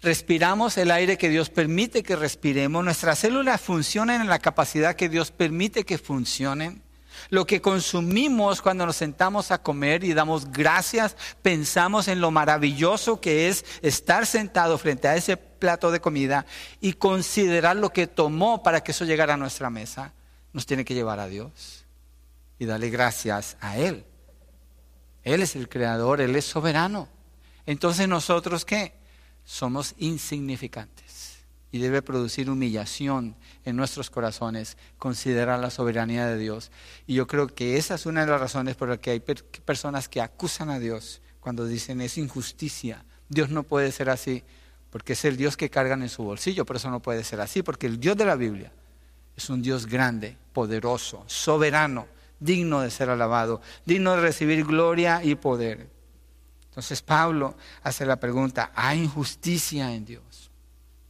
respiramos 0.02 0.76
el 0.78 0.90
aire 0.90 1.16
que 1.16 1.28
Dios 1.28 1.48
permite 1.48 2.02
que 2.02 2.16
respiremos, 2.16 2.84
nuestras 2.84 3.20
células 3.20 3.60
funcionan 3.60 4.20
en 4.20 4.28
la 4.28 4.40
capacidad 4.40 4.96
que 4.96 5.08
Dios 5.08 5.30
permite 5.30 5.84
que 5.84 5.96
funcionen. 5.96 6.82
Lo 7.30 7.46
que 7.46 7.60
consumimos 7.60 8.62
cuando 8.62 8.84
nos 8.84 8.96
sentamos 8.96 9.52
a 9.52 9.62
comer 9.62 10.02
y 10.02 10.12
damos 10.12 10.50
gracias, 10.50 11.16
pensamos 11.40 12.08
en 12.08 12.20
lo 12.20 12.30
maravilloso 12.30 13.20
que 13.20 13.48
es 13.48 13.64
estar 13.80 14.26
sentado 14.26 14.76
frente 14.76 15.06
a 15.06 15.14
ese 15.14 15.36
plato 15.36 15.92
de 15.92 16.00
comida 16.00 16.46
y 16.80 16.94
considerar 16.94 17.76
lo 17.76 17.90
que 17.90 18.06
tomó 18.08 18.62
para 18.62 18.82
que 18.82 18.90
eso 18.90 19.04
llegara 19.04 19.34
a 19.34 19.36
nuestra 19.36 19.70
mesa, 19.70 20.12
nos 20.52 20.66
tiene 20.66 20.84
que 20.84 20.94
llevar 20.94 21.20
a 21.20 21.28
Dios 21.28 21.84
y 22.58 22.64
darle 22.64 22.90
gracias 22.90 23.56
a 23.60 23.78
Él. 23.78 24.04
Él 25.22 25.42
es 25.42 25.54
el 25.54 25.68
creador, 25.68 26.20
Él 26.20 26.34
es 26.34 26.46
soberano. 26.46 27.08
Entonces 27.66 28.08
nosotros 28.08 28.64
qué? 28.64 28.94
Somos 29.44 29.94
insignificantes 29.98 31.38
y 31.72 31.78
debe 31.78 32.02
producir 32.02 32.50
humillación 32.50 33.34
en 33.64 33.76
nuestros 33.76 34.10
corazones 34.10 34.76
considerar 34.98 35.58
la 35.58 35.70
soberanía 35.70 36.26
de 36.26 36.36
Dios. 36.36 36.70
Y 37.06 37.14
yo 37.14 37.26
creo 37.26 37.48
que 37.48 37.78
esa 37.78 37.94
es 37.94 38.04
una 38.04 38.24
de 38.24 38.30
las 38.30 38.40
razones 38.40 38.76
por 38.76 38.88
las 38.88 38.98
que 38.98 39.10
hay 39.10 39.20
personas 39.20 40.08
que 40.08 40.20
acusan 40.20 40.68
a 40.68 40.78
Dios 40.78 41.22
cuando 41.40 41.66
dicen 41.66 42.02
es 42.02 42.18
injusticia. 42.18 43.04
Dios 43.28 43.48
no 43.48 43.62
puede 43.62 43.90
ser 43.90 44.10
así 44.10 44.44
porque 44.90 45.14
es 45.14 45.24
el 45.24 45.38
Dios 45.38 45.56
que 45.56 45.70
cargan 45.70 46.02
en 46.02 46.10
su 46.10 46.22
bolsillo, 46.22 46.66
pero 46.66 46.76
eso 46.76 46.90
no 46.90 47.00
puede 47.00 47.24
ser 47.24 47.40
así 47.40 47.62
porque 47.62 47.86
el 47.86 47.98
Dios 47.98 48.16
de 48.18 48.26
la 48.26 48.36
Biblia 48.36 48.70
es 49.34 49.48
un 49.48 49.62
Dios 49.62 49.86
grande, 49.86 50.36
poderoso, 50.52 51.24
soberano, 51.26 52.06
digno 52.38 52.82
de 52.82 52.90
ser 52.90 53.08
alabado, 53.08 53.62
digno 53.86 54.14
de 54.14 54.20
recibir 54.20 54.64
gloria 54.66 55.24
y 55.24 55.36
poder. 55.36 55.88
Entonces 56.72 57.02
Pablo 57.02 57.54
hace 57.82 58.06
la 58.06 58.16
pregunta, 58.16 58.72
¿hay 58.74 59.02
injusticia 59.02 59.92
en 59.92 60.06
Dios? 60.06 60.50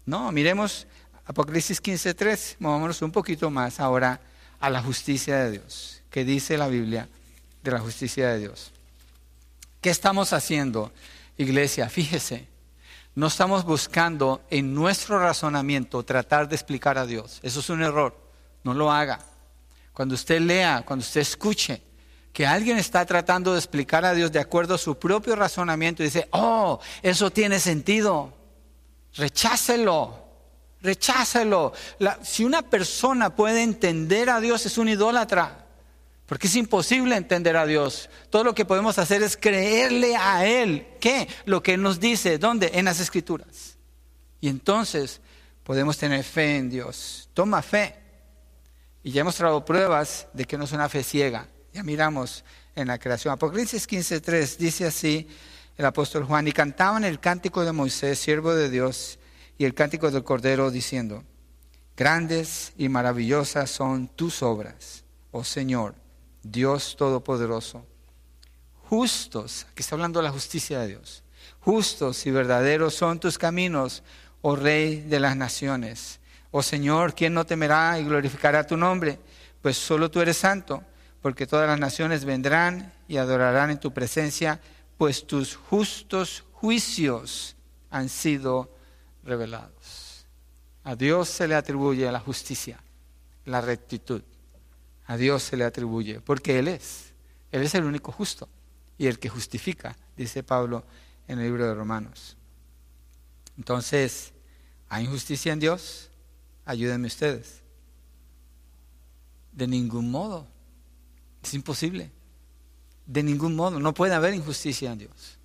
No, 0.05 0.33
miremos 0.33 0.89
Apocalipsis 1.25 1.81
15.3, 1.81 2.57
movámonos 2.59 3.01
un 3.01 3.13
poquito 3.13 3.49
más 3.49 3.79
ahora 3.79 4.21
a 4.59 4.69
la 4.69 4.83
justicia 4.83 5.37
de 5.37 5.53
Dios. 5.53 6.03
¿Qué 6.11 6.25
dice 6.25 6.59
la 6.59 6.67
Biblia 6.67 7.09
de 7.63 7.71
la 7.71 7.79
justicia 7.79 8.31
de 8.31 8.41
Dios? 8.41 8.73
¿Qué 9.81 9.91
estamos 9.91 10.33
haciendo, 10.33 10.93
iglesia? 11.37 11.89
Fíjese, 11.89 12.49
no 13.15 13.29
estamos 13.29 13.65
buscando 13.65 14.43
en 14.51 14.75
nuestro 14.75 15.21
razonamiento 15.21 16.03
tratar 16.03 16.49
de 16.49 16.57
explicar 16.57 16.99
a 16.99 17.07
Dios. 17.07 17.39
Eso 17.45 17.61
es 17.61 17.71
un 17.71 17.85
error. 17.85 18.17
No 18.65 18.75
lo 18.75 18.91
haga. 18.91 19.21
Cuando 19.93 20.17
usted 20.17 20.41
lea, 20.41 20.83
cuando 20.85 21.05
usted 21.05 21.21
escuche, 21.21 21.81
que 22.33 22.47
alguien 22.47 22.79
está 22.79 23.05
tratando 23.05 23.53
de 23.53 23.59
explicar 23.59 24.05
a 24.05 24.15
Dios 24.15 24.33
de 24.33 24.41
acuerdo 24.41 24.75
a 24.75 24.79
su 24.79 24.99
propio 24.99 25.37
razonamiento 25.37 26.03
y 26.03 26.07
dice, 26.07 26.29
oh, 26.31 26.81
eso 27.03 27.31
tiene 27.31 27.61
sentido, 27.61 28.33
rechácelo, 29.15 30.25
rechácelo. 30.81 31.73
si 32.23 32.45
una 32.45 32.63
persona 32.63 33.37
puede 33.37 33.63
entender 33.63 34.31
a 34.31 34.41
Dios 34.41 34.65
es 34.65 34.79
un 34.79 34.89
idólatra, 34.89 35.67
porque 36.27 36.47
es 36.47 36.57
imposible 36.57 37.15
entender 37.17 37.59
a 37.59 37.67
Dios. 37.67 38.09
Todo 38.31 38.45
lo 38.45 38.55
que 38.55 38.65
podemos 38.65 38.99
hacer 38.99 39.23
es 39.23 39.37
creerle 39.37 40.17
a 40.17 40.47
Él. 40.47 40.87
¿Qué? 40.99 41.29
Lo 41.45 41.63
que 41.63 41.75
Él 41.75 41.83
nos 41.83 42.01
dice. 42.01 42.39
¿Dónde? 42.39 42.71
En 42.73 42.87
las 42.87 43.01
Escrituras. 43.01 43.77
Y 44.41 44.49
entonces 44.49 45.21
podemos 45.63 45.99
tener 45.99 46.25
fe 46.25 46.57
en 46.57 46.71
Dios. 46.71 47.29
Toma 47.35 47.61
fe. 47.61 47.97
Y 49.03 49.11
ya 49.11 49.21
hemos 49.21 49.35
traído 49.35 49.63
pruebas 49.63 50.27
de 50.33 50.47
que 50.47 50.57
no 50.57 50.65
es 50.65 50.73
una 50.73 50.89
fe 50.89 51.03
ciega. 51.03 51.49
Ya 51.73 51.83
miramos 51.83 52.45
en 52.75 52.89
la 52.89 52.99
creación. 52.99 53.33
Apocalipsis 53.33 53.89
15.3 53.89 54.57
dice 54.59 54.87
así 54.87 55.27
el 55.77 55.87
apóstol 55.87 56.25
Juan, 56.25 56.47
y 56.47 56.53
cantaban 56.53 57.05
el 57.05 57.19
cántico 57.19 57.65
de 57.65 57.73
Moisés, 57.73 58.19
siervo 58.19 58.55
de 58.55 58.69
Dios, 58.69 59.19
y 59.57 59.65
el 59.65 59.75
cántico 59.75 60.11
del 60.11 60.23
Cordero, 60.23 60.71
diciendo, 60.71 61.25
grandes 61.97 62.73
y 62.77 62.89
maravillosas 62.89 63.71
son 63.71 64.09
tus 64.09 64.43
obras, 64.43 65.05
oh 65.31 65.45
Señor, 65.45 65.95
Dios 66.43 66.97
Todopoderoso. 66.97 67.87
Justos, 68.89 69.67
aquí 69.71 69.81
está 69.81 69.95
hablando 69.95 70.21
de 70.21 70.25
la 70.25 70.33
justicia 70.33 70.81
de 70.81 70.89
Dios, 70.89 71.25
justos 71.61 72.27
y 72.27 72.31
verdaderos 72.31 72.95
son 72.95 73.19
tus 73.19 73.39
caminos, 73.39 74.03
oh 74.43 74.57
Rey 74.57 75.01
de 75.01 75.21
las 75.21 75.37
naciones. 75.37 76.21
Oh 76.51 76.63
Señor, 76.63 77.15
¿quién 77.15 77.33
no 77.33 77.47
temerá 77.47 77.99
y 77.99 78.05
glorificará 78.05 78.67
tu 78.67 78.77
nombre? 78.77 79.19
Pues 79.63 79.79
solo 79.79 80.11
tú 80.11 80.21
eres 80.21 80.37
santo, 80.37 80.85
porque 81.23 81.47
todas 81.47 81.69
las 81.69 81.79
naciones 81.79 82.25
vendrán 82.25 82.93
y 83.09 83.17
adorarán 83.17 83.71
en 83.71 83.81
tu 83.81 83.95
presencia, 83.95 84.61
pues 84.99 85.27
tus 85.27 85.57
justos 85.57 86.45
juicios 86.53 87.57
han 87.91 88.09
sido 88.09 88.75
revelados. 89.23 90.27
A 90.85 90.97
Dios 90.97 91.29
se 91.29 91.47
le 91.47 91.55
atribuye 91.55 92.11
la 92.11 92.19
justicia, 92.19 92.83
la 93.45 93.61
rectitud. 93.61 94.23
A 95.07 95.17
Dios 95.17 95.45
se 95.45 95.57
le 95.57 95.65
atribuye, 95.65 96.21
porque 96.21 96.59
Él 96.59 96.69
es. 96.69 97.13
Él 97.53 97.63
es 97.63 97.75
el 97.75 97.85
único 97.85 98.11
justo 98.11 98.49
y 98.99 99.07
el 99.07 99.19
que 99.19 99.29
justifica, 99.29 99.97
dice 100.17 100.43
Pablo 100.43 100.85
en 101.29 101.39
el 101.39 101.45
libro 101.45 101.67
de 101.67 101.75
Romanos. 101.75 102.37
Entonces, 103.57 104.33
¿hay 104.89 105.05
injusticia 105.05 105.53
en 105.53 105.61
Dios? 105.61 106.11
Ayúdenme 106.65 107.07
ustedes. 107.07 107.63
De 109.53 109.69
ningún 109.69 110.11
modo. 110.11 110.52
Es 111.43 111.55
imposible. 111.55 112.11
De 113.07 113.23
ningún 113.23 113.57
modo. 113.57 113.81
No 113.81 113.95
puede 113.95 114.15
haber 114.15 114.35
injusticia 114.35 114.93
en 114.93 114.99
Dios. 114.99 115.39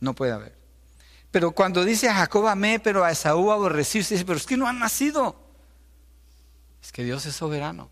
No 0.00 0.14
puede 0.14 0.32
haber. 0.32 0.56
Pero 1.30 1.52
cuando 1.52 1.84
dice 1.84 2.08
a 2.08 2.14
Jacob 2.14 2.46
amé, 2.46 2.80
pero 2.80 3.04
a 3.04 3.10
Esaú 3.10 3.50
aborrecí, 3.50 4.00
usted 4.00 4.16
dice, 4.16 4.24
pero 4.24 4.38
es 4.38 4.46
que 4.46 4.56
no 4.56 4.66
han 4.66 4.78
nacido. 4.78 5.36
Es 6.82 6.92
que 6.92 7.04
Dios 7.04 7.26
es 7.26 7.34
soberano. 7.34 7.90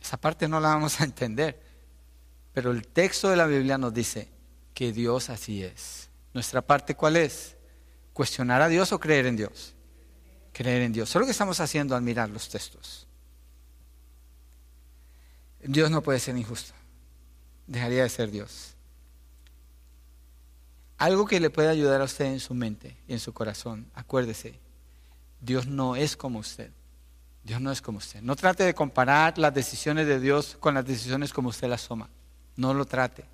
Esa 0.00 0.18
parte 0.18 0.46
no 0.46 0.60
la 0.60 0.68
vamos 0.68 1.00
a 1.00 1.04
entender. 1.04 1.60
Pero 2.52 2.70
el 2.70 2.86
texto 2.86 3.28
de 3.28 3.36
la 3.36 3.46
Biblia 3.46 3.78
nos 3.78 3.92
dice 3.92 4.28
que 4.74 4.92
Dios 4.92 5.30
así 5.30 5.64
es. 5.64 6.08
Nuestra 6.32 6.62
parte, 6.62 6.94
¿cuál 6.94 7.16
es? 7.16 7.56
¿Cuestionar 8.12 8.62
a 8.62 8.68
Dios 8.68 8.92
o 8.92 9.00
creer 9.00 9.26
en 9.26 9.36
Dios? 9.36 9.74
Creer 10.52 10.82
en 10.82 10.92
Dios. 10.92 11.08
Eso 11.08 11.18
es 11.18 11.20
lo 11.20 11.26
que 11.26 11.32
estamos 11.32 11.58
haciendo 11.60 11.96
al 11.96 12.02
mirar 12.02 12.28
los 12.28 12.48
textos. 12.48 13.08
Dios 15.64 15.90
no 15.90 16.02
puede 16.02 16.18
ser 16.18 16.36
injusto. 16.36 16.72
Dejaría 17.66 18.02
de 18.02 18.08
ser 18.08 18.30
Dios. 18.30 18.74
Algo 20.98 21.26
que 21.26 21.40
le 21.40 21.50
puede 21.50 21.68
ayudar 21.68 22.00
a 22.00 22.04
usted 22.04 22.26
en 22.26 22.40
su 22.40 22.54
mente 22.54 22.96
y 23.08 23.14
en 23.14 23.20
su 23.20 23.32
corazón. 23.32 23.90
Acuérdese, 23.94 24.60
Dios 25.40 25.66
no 25.66 25.96
es 25.96 26.16
como 26.16 26.38
usted. 26.38 26.70
Dios 27.42 27.60
no 27.60 27.70
es 27.70 27.82
como 27.82 27.98
usted. 27.98 28.22
No 28.22 28.36
trate 28.36 28.64
de 28.64 28.74
comparar 28.74 29.36
las 29.38 29.52
decisiones 29.52 30.06
de 30.06 30.18
Dios 30.18 30.56
con 30.60 30.74
las 30.74 30.86
decisiones 30.86 31.32
como 31.32 31.50
usted 31.50 31.68
las 31.68 31.86
toma. 31.86 32.08
No 32.56 32.72
lo 32.72 32.86
trate. 32.86 33.24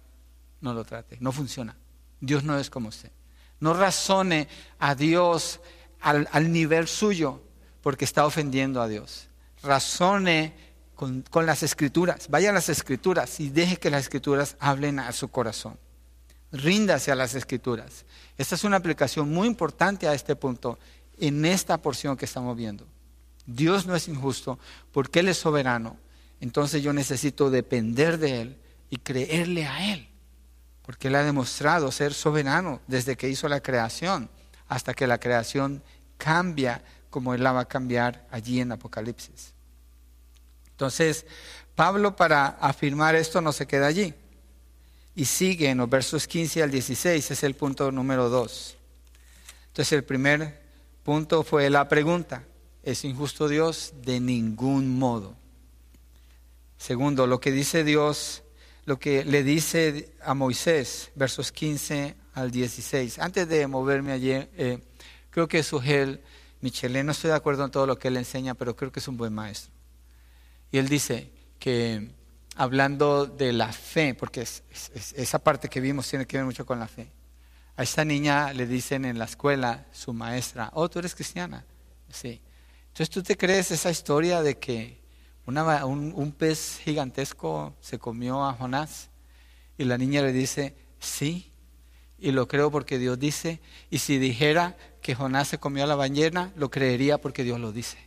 No 0.61 0.75
lo 0.75 0.85
trate. 0.85 1.17
No 1.21 1.33
funciona. 1.33 1.77
Dios 2.21 2.43
no 2.43 2.59
es 2.59 2.71
como 2.71 2.89
usted. 2.89 3.13
No 3.61 3.75
razone 3.75 4.49
a 4.79 4.95
Dios 4.95 5.61
al, 6.01 6.53
nivel 6.53 6.89
suyo 6.89 7.43
porque 7.83 8.05
está 8.05 8.27
ofendiendo 8.27 8.83
a 8.83 8.89
Dios. 8.89 9.29
Razone 9.63 10.70
con, 11.31 11.47
las 11.47 11.63
escrituras. 11.63 12.29
Vaya 12.29 12.51
a 12.51 12.53
las 12.53 12.69
escrituras 12.69 13.41
y 13.41 13.49
deje 13.49 13.79
que 13.79 13.89
las 13.89 14.03
escrituras 14.03 14.57
hablen 14.61 14.99
a 14.99 15.13
su 15.13 15.29
corazón. 15.29 15.79
Ríndase 16.53 17.11
a 17.11 17.15
las 17.15 17.35
escrituras. 17.35 18.05
Esta 18.37 18.55
es 18.55 18.65
una 18.65 18.77
aplicación 18.77 19.31
muy 19.31 19.47
importante 19.47 20.07
a 20.07 20.13
este 20.13 20.37
punto 20.37 20.79
en 21.19 21.47
esta 21.47 21.79
porción 21.79 22.19
que 22.19 22.27
estamos 22.27 22.55
viendo. 22.55 22.87
Dios 23.47 23.87
no 23.87 23.97
es 23.97 24.09
injusto 24.09 24.59
porque 24.93 25.21
Él 25.21 25.29
es 25.29 25.39
soberano. 25.39 25.97
Entonces 26.39 26.83
yo 26.83 26.93
necesito 26.93 27.49
depender 27.51 28.19
de 28.19 28.43
Él 28.43 28.59
y 28.91 28.99
creerle 28.99 29.67
a 29.67 29.95
Él. 29.95 30.07
Porque 30.83 31.09
Él 31.09 31.15
ha 31.15 31.23
demostrado 31.23 31.91
ser 31.93 32.13
soberano 32.13 32.83
desde 32.89 33.17
que 33.17 33.31
hizo 33.31 33.49
la 33.49 33.61
creación 33.61 34.29
hasta 34.69 34.93
que 34.93 35.07
la 35.07 35.19
creación 35.19 35.83
cambia 36.19 36.85
como 37.09 37.33
Él 37.33 37.43
la 37.43 37.53
va 37.53 37.61
a 37.61 37.69
cambiar 37.69 38.27
allí 38.31 38.61
en 38.61 38.73
Apocalipsis. 38.73 39.55
Entonces, 40.81 41.27
Pablo 41.75 42.17
para 42.17 42.47
afirmar 42.47 43.15
esto 43.15 43.43
no 43.43 43.53
se 43.53 43.67
queda 43.67 43.87
allí. 43.87 44.15
Y 45.15 45.27
sigue 45.27 45.69
en 45.69 45.77
los 45.77 45.91
versos 45.91 46.27
15 46.27 46.63
al 46.63 46.71
16, 46.71 47.31
es 47.31 47.43
el 47.43 47.55
punto 47.55 47.93
número 47.93 48.31
2. 48.31 48.77
Entonces, 49.67 49.93
el 49.93 50.05
primer 50.05 50.63
punto 51.03 51.43
fue 51.43 51.69
la 51.69 51.87
pregunta, 51.87 52.45
¿es 52.83 53.05
injusto 53.05 53.47
Dios? 53.47 53.93
De 54.03 54.21
ningún 54.21 54.99
modo. 54.99 55.35
Segundo, 56.79 57.27
lo 57.27 57.41
que 57.41 57.53
dice 57.53 57.85
Dios 57.85 58.43
lo 58.87 58.99
que 58.99 59.27
le 59.27 59.45
dice 59.45 60.15
a 60.25 60.33
Moisés, 60.33 61.11
versos 61.15 61.53
15 61.53 62.17
al 62.33 62.51
16. 62.51 63.19
Antes 63.19 63.47
de 63.47 63.67
moverme 63.67 64.13
allí, 64.13 64.33
eh, 64.33 64.83
creo 65.29 65.47
que 65.47 65.63
Sugel 65.63 66.23
Michelet, 66.63 67.05
no 67.05 67.13
estoy 67.13 67.29
de 67.29 67.37
acuerdo 67.37 67.67
en 67.67 67.71
todo 67.71 67.87
lo 67.87 67.99
que 67.99 68.09
él 68.09 68.17
enseña, 68.17 68.55
pero 68.55 68.75
creo 68.75 68.91
que 68.91 69.01
es 69.01 69.09
un 69.09 69.19
buen 69.19 69.35
maestro. 69.35 69.80
Y 70.73 70.79
él 70.79 70.89
dice 70.89 71.33
que 71.59 72.11
hablando 72.57 73.27
de 73.27 73.53
la 73.53 73.73
fe, 73.73 74.15
porque 74.15 74.43
esa 74.43 75.39
parte 75.39 75.69
que 75.69 75.81
vimos 75.81 76.09
tiene 76.09 76.27
que 76.27 76.37
ver 76.37 76.47
mucho 76.47 76.67
con 76.67 76.79
la 76.79 76.89
fe. 76.89 77.11
A 77.77 77.83
esta 77.83 78.05
niña 78.05 78.53
le 78.53 78.67
dicen 78.67 79.05
en 79.05 79.19
la 79.19 79.25
escuela, 79.25 79.87
su 79.93 80.13
maestra, 80.13 80.71
oh, 80.75 80.89
tú 80.89 80.99
eres 80.99 81.15
cristiana. 81.15 81.65
Sí. 82.11 82.41
Entonces 82.89 83.11
tú 83.11 83.23
te 83.23 83.37
crees 83.37 83.71
esa 83.71 83.91
historia 83.91 84.43
de 84.43 84.59
que 84.59 85.01
un, 85.47 86.35
pez 86.37 86.81
gigantesco 86.85 87.75
se 87.81 87.99
comió 87.99 88.45
a 88.45 88.53
Jonás 88.53 89.11
y 89.79 89.85
la 89.85 89.97
niña 89.97 90.23
le 90.23 90.33
dice, 90.33 90.77
sí, 90.99 91.53
y 92.19 92.33
lo 92.33 92.47
creo 92.47 92.71
porque 92.71 92.99
Dios 92.99 93.19
dice, 93.19 93.61
y 93.89 93.99
si 93.99 94.19
dijera 94.19 94.77
que 95.01 95.15
Jonás 95.15 95.49
se 95.49 95.59
comió 95.59 95.85
a 95.85 95.87
la 95.87 95.95
ballena, 95.95 96.53
lo 96.57 96.71
creería 96.71 97.19
porque 97.19 97.45
Dios 97.45 97.59
lo 97.59 97.73
dice. 97.73 97.99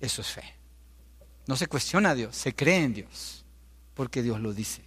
Eso 0.00 0.22
es 0.22 0.28
fe. 0.28 0.55
No 1.46 1.56
se 1.56 1.66
cuestiona 1.66 2.10
a 2.10 2.14
Dios, 2.14 2.36
se 2.36 2.54
cree 2.54 2.82
en 2.82 2.94
Dios, 2.94 3.44
porque 3.94 4.22
Dios 4.22 4.40
lo 4.40 4.52
dice. 4.52 4.82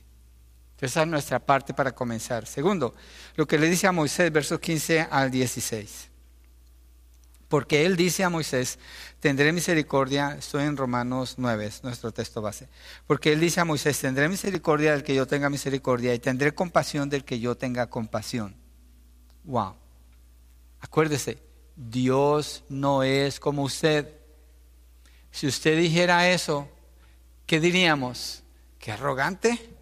Esa 0.79 1.01
es 1.01 1.07
nuestra 1.07 1.39
parte 1.39 1.73
para 1.73 1.93
comenzar. 1.93 2.45
Segundo, 2.45 2.95
lo 3.35 3.45
que 3.47 3.57
le 3.57 3.69
dice 3.69 3.87
a 3.87 3.91
Moisés, 3.91 4.31
versos 4.31 4.59
15 4.59 5.07
al 5.09 5.29
16. 5.29 6.09
Porque 7.49 7.85
él 7.85 7.97
dice 7.97 8.23
a 8.23 8.29
Moisés, 8.29 8.77
tendré 9.19 9.51
misericordia, 9.51 10.35
estoy 10.37 10.63
en 10.63 10.77
Romanos 10.77 11.35
9, 11.37 11.65
es 11.65 11.83
nuestro 11.83 12.11
texto 12.11 12.41
base. 12.41 12.69
Porque 13.07 13.33
él 13.33 13.39
dice 13.39 13.59
a 13.59 13.65
Moisés, 13.65 13.99
tendré 13.99 14.29
misericordia 14.29 14.91
del 14.91 15.03
que 15.03 15.15
yo 15.15 15.25
tenga 15.25 15.49
misericordia 15.49 16.13
y 16.13 16.19
tendré 16.19 16.53
compasión 16.53 17.09
del 17.09 17.25
que 17.25 17.39
yo 17.39 17.57
tenga 17.57 17.87
compasión. 17.89 18.55
Wow. 19.45 19.75
Acuérdese, 20.79 21.41
Dios 21.75 22.63
no 22.69 23.03
es 23.03 23.39
como 23.39 23.63
usted. 23.63 24.18
Si 25.31 25.47
usted 25.47 25.77
dijera 25.77 26.29
eso, 26.29 26.67
¿qué 27.45 27.59
diríamos? 27.59 28.43
¿Qué 28.77 28.91
arrogante? 28.91 29.75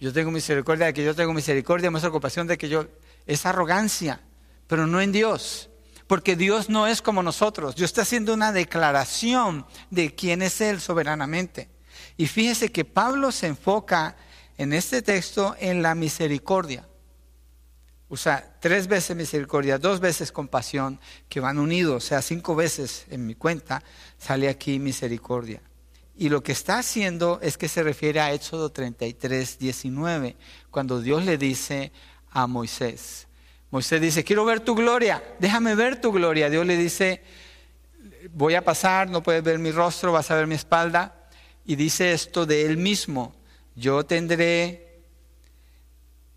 Yo 0.00 0.12
tengo 0.12 0.30
misericordia 0.30 0.86
de 0.86 0.94
que 0.94 1.04
yo 1.04 1.14
tengo 1.14 1.32
misericordia, 1.32 1.90
muestra 1.90 2.10
compasión 2.10 2.46
de 2.46 2.58
que 2.58 2.68
yo... 2.68 2.86
Es 3.26 3.44
arrogancia, 3.44 4.20
pero 4.68 4.86
no 4.86 5.00
en 5.00 5.10
Dios 5.10 5.68
porque 6.06 6.36
Dios 6.36 6.68
no 6.68 6.86
es 6.86 7.02
como 7.02 7.22
nosotros. 7.22 7.74
Dios 7.74 7.90
está 7.90 8.02
haciendo 8.02 8.34
una 8.34 8.52
declaración 8.52 9.66
de 9.90 10.14
quién 10.14 10.42
es 10.42 10.60
Él 10.60 10.80
soberanamente. 10.80 11.68
Y 12.16 12.26
fíjese 12.26 12.70
que 12.70 12.84
Pablo 12.84 13.32
se 13.32 13.48
enfoca 13.48 14.16
en 14.56 14.72
este 14.72 15.02
texto 15.02 15.56
en 15.58 15.82
la 15.82 15.94
misericordia. 15.94 16.88
Usa 18.08 18.56
tres 18.60 18.86
veces 18.86 19.16
misericordia, 19.16 19.78
dos 19.78 20.00
veces 20.00 20.30
compasión, 20.30 21.00
que 21.28 21.40
van 21.40 21.58
unidos, 21.58 22.04
o 22.04 22.06
sea, 22.06 22.22
cinco 22.22 22.54
veces 22.54 23.06
en 23.10 23.26
mi 23.26 23.34
cuenta 23.34 23.82
sale 24.18 24.48
aquí 24.48 24.78
misericordia. 24.78 25.60
Y 26.16 26.28
lo 26.28 26.42
que 26.42 26.52
está 26.52 26.78
haciendo 26.78 27.40
es 27.42 27.58
que 27.58 27.68
se 27.68 27.82
refiere 27.82 28.20
a 28.20 28.32
Éxodo 28.32 28.70
33, 28.70 29.58
19, 29.58 30.36
cuando 30.70 31.00
Dios 31.00 31.24
le 31.24 31.36
dice 31.36 31.92
a 32.30 32.46
Moisés, 32.46 33.26
Moisés 33.70 34.00
dice, 34.00 34.24
quiero 34.24 34.44
ver 34.44 34.60
tu 34.60 34.74
gloria, 34.74 35.22
déjame 35.40 35.74
ver 35.74 36.00
tu 36.00 36.12
gloria. 36.12 36.48
Dios 36.48 36.64
le 36.64 36.76
dice, 36.76 37.20
voy 38.32 38.54
a 38.54 38.64
pasar, 38.64 39.10
no 39.10 39.22
puedes 39.22 39.42
ver 39.42 39.58
mi 39.58 39.72
rostro, 39.72 40.12
vas 40.12 40.30
a 40.30 40.36
ver 40.36 40.46
mi 40.46 40.54
espalda. 40.54 41.28
Y 41.64 41.74
dice 41.74 42.12
esto 42.12 42.46
de 42.46 42.64
él 42.64 42.76
mismo, 42.76 43.34
yo 43.74 44.06
tendré 44.06 44.85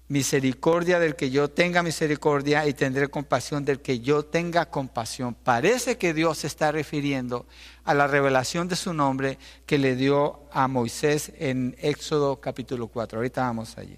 misericordia 0.09 0.99
del 0.99 1.15
que 1.15 1.29
yo 1.29 1.49
tenga 1.49 1.83
misericordia 1.83 2.67
y 2.67 2.73
tendré 2.73 3.07
compasión 3.07 3.63
del 3.63 3.79
que 3.79 3.99
yo 3.99 4.25
tenga 4.25 4.65
compasión. 4.65 5.35
Parece 5.35 5.97
que 5.97 6.15
Dios 6.15 6.39
se 6.39 6.47
está 6.47 6.71
refiriendo 6.71 7.45
a 7.83 7.93
la 7.93 8.07
revelación 8.07 8.67
de 8.67 8.75
su 8.75 8.93
nombre 8.93 9.37
que 9.67 9.77
le 9.77 9.95
dio 9.95 10.41
a 10.51 10.67
Moisés 10.67 11.31
en 11.37 11.75
Éxodo 11.79 12.41
capítulo 12.41 12.87
4. 12.87 13.19
Ahorita 13.19 13.43
vamos 13.43 13.77
allí. 13.77 13.97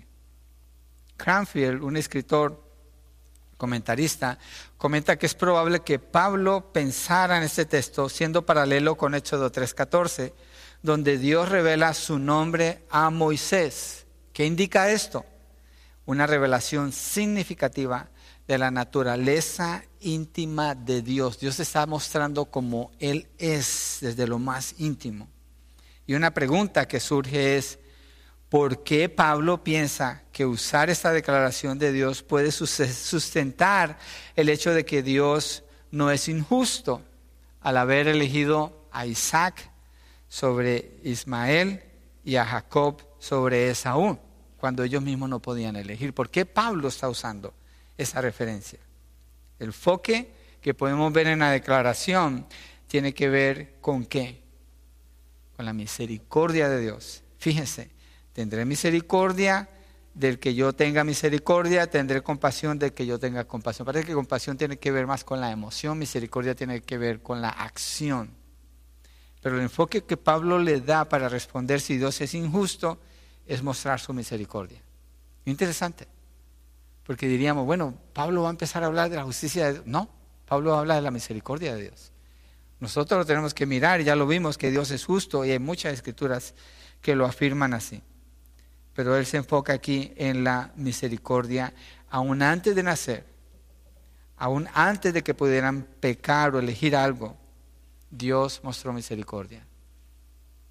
Cranfield, 1.15 1.81
un 1.81 1.95
escritor 1.95 2.61
comentarista, 3.55 4.37
comenta 4.75 5.17
que 5.17 5.27
es 5.27 5.35
probable 5.35 5.79
que 5.79 5.99
Pablo 5.99 6.73
pensara 6.73 7.37
en 7.37 7.43
este 7.43 7.65
texto 7.65 8.09
siendo 8.09 8.45
paralelo 8.45 8.97
con 8.97 9.15
Éxodo 9.15 9.49
3.14, 9.49 10.33
donde 10.81 11.17
Dios 11.17 11.47
revela 11.47 11.93
su 11.93 12.19
nombre 12.19 12.83
a 12.89 13.09
Moisés. 13.11 14.07
¿Qué 14.33 14.45
indica 14.45 14.89
esto? 14.89 15.25
Una 16.05 16.27
revelación 16.27 16.91
significativa 16.91 18.09
de 18.47 18.57
la 18.57 18.71
naturaleza 18.71 19.83
íntima 19.99 20.75
de 20.75 21.01
Dios. 21.01 21.39
Dios 21.39 21.59
está 21.59 21.85
mostrando 21.85 22.45
como 22.45 22.91
Él 22.99 23.27
es 23.37 23.99
desde 24.01 24.27
lo 24.27 24.39
más 24.39 24.75
íntimo. 24.77 25.29
Y 26.05 26.15
una 26.15 26.33
pregunta 26.33 26.87
que 26.87 26.99
surge 26.99 27.57
es, 27.57 27.79
¿por 28.49 28.83
qué 28.83 29.07
Pablo 29.07 29.63
piensa 29.63 30.23
que 30.31 30.45
usar 30.45 30.89
esta 30.89 31.13
declaración 31.13 31.79
de 31.79 31.93
Dios 31.93 32.23
puede 32.23 32.51
sustentar 32.51 33.97
el 34.35 34.49
hecho 34.49 34.73
de 34.73 34.83
que 34.83 35.03
Dios 35.03 35.63
no 35.91 36.11
es 36.11 36.27
injusto 36.27 37.01
al 37.61 37.77
haber 37.77 38.07
elegido 38.07 38.87
a 38.91 39.05
Isaac 39.05 39.71
sobre 40.27 40.99
Ismael 41.03 41.83
y 42.23 42.35
a 42.35 42.45
Jacob 42.45 43.01
sobre 43.19 43.69
Esaú, 43.69 44.19
cuando 44.61 44.83
ellos 44.83 45.01
mismos 45.01 45.27
no 45.27 45.41
podían 45.41 45.75
elegir? 45.75 46.13
¿Por 46.13 46.29
qué 46.29 46.45
Pablo 46.45 46.87
está 46.87 47.09
usando 47.09 47.51
esa 47.97 48.21
referencia? 48.21 48.77
El 49.57 49.67
enfoque 49.67 50.31
que 50.61 50.75
podemos 50.75 51.11
ver 51.11 51.25
en 51.25 51.39
la 51.39 51.49
declaración 51.49 52.45
tiene 52.85 53.11
que 53.11 53.27
ver 53.27 53.79
con 53.81 54.05
qué? 54.05 54.43
Con 55.57 55.65
la 55.65 55.73
misericordia 55.73 56.69
de 56.69 56.79
Dios. 56.79 57.23
Fíjense, 57.39 57.89
tendré 58.33 58.63
misericordia 58.63 59.67
del 60.13 60.37
que 60.37 60.53
yo 60.53 60.73
tenga 60.73 61.03
misericordia, 61.03 61.89
tendré 61.89 62.21
compasión 62.21 62.77
del 62.77 62.93
que 62.93 63.07
yo 63.07 63.17
tenga 63.17 63.45
compasión. 63.45 63.83
Parece 63.87 64.05
que 64.05 64.13
compasión 64.13 64.57
tiene 64.57 64.77
que 64.77 64.91
ver 64.91 65.07
más 65.07 65.23
con 65.23 65.41
la 65.41 65.49
emoción, 65.51 65.97
misericordia 65.97 66.53
tiene 66.53 66.81
que 66.81 66.99
ver 66.99 67.23
con 67.23 67.41
la 67.41 67.49
acción. 67.49 68.29
Pero 69.41 69.55
el 69.55 69.63
enfoque 69.63 70.03
que 70.03 70.17
Pablo 70.17 70.59
le 70.59 70.81
da 70.81 71.09
para 71.09 71.29
responder 71.29 71.81
si 71.81 71.97
Dios 71.97 72.21
es 72.21 72.35
injusto 72.35 72.99
es 73.47 73.63
mostrar 73.63 73.99
su 73.99 74.13
misericordia. 74.13 74.81
Interesante. 75.45 76.07
Porque 77.05 77.27
diríamos, 77.27 77.65
bueno, 77.65 77.95
Pablo 78.13 78.43
va 78.43 78.49
a 78.49 78.51
empezar 78.51 78.83
a 78.83 78.87
hablar 78.87 79.09
de 79.09 79.15
la 79.15 79.23
justicia 79.23 79.65
de 79.65 79.73
Dios. 79.73 79.85
No, 79.85 80.09
Pablo 80.45 80.75
habla 80.75 80.95
de 80.95 81.01
la 81.01 81.11
misericordia 81.11 81.75
de 81.75 81.83
Dios. 81.83 82.11
Nosotros 82.79 83.19
lo 83.19 83.25
tenemos 83.25 83.53
que 83.53 83.65
mirar 83.65 84.01
ya 84.01 84.15
lo 84.15 84.25
vimos 84.25 84.57
que 84.57 84.71
Dios 84.71 84.89
es 84.91 85.05
justo 85.05 85.45
y 85.45 85.51
hay 85.51 85.59
muchas 85.59 85.93
escrituras 85.93 86.55
que 87.01 87.15
lo 87.15 87.25
afirman 87.25 87.73
así. 87.73 88.01
Pero 88.93 89.15
él 89.15 89.25
se 89.25 89.37
enfoca 89.37 89.73
aquí 89.73 90.13
en 90.15 90.43
la 90.43 90.71
misericordia 90.75 91.73
aún 92.09 92.41
antes 92.41 92.75
de 92.75 92.83
nacer, 92.83 93.25
aún 94.35 94.67
antes 94.73 95.13
de 95.13 95.23
que 95.23 95.33
pudieran 95.33 95.83
pecar 95.99 96.55
o 96.55 96.59
elegir 96.59 96.95
algo. 96.95 97.37
Dios 98.09 98.61
mostró 98.63 98.91
misericordia. 98.91 99.65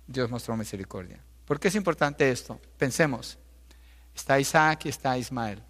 Dios 0.06 0.28
mostró 0.30 0.56
misericordia. 0.56 1.22
¿Por 1.50 1.58
qué 1.58 1.66
es 1.66 1.74
importante 1.74 2.30
esto? 2.30 2.60
Pensemos, 2.78 3.36
está 4.14 4.38
Isaac 4.38 4.82
y 4.84 4.90
está 4.90 5.18
Ismael 5.18 5.60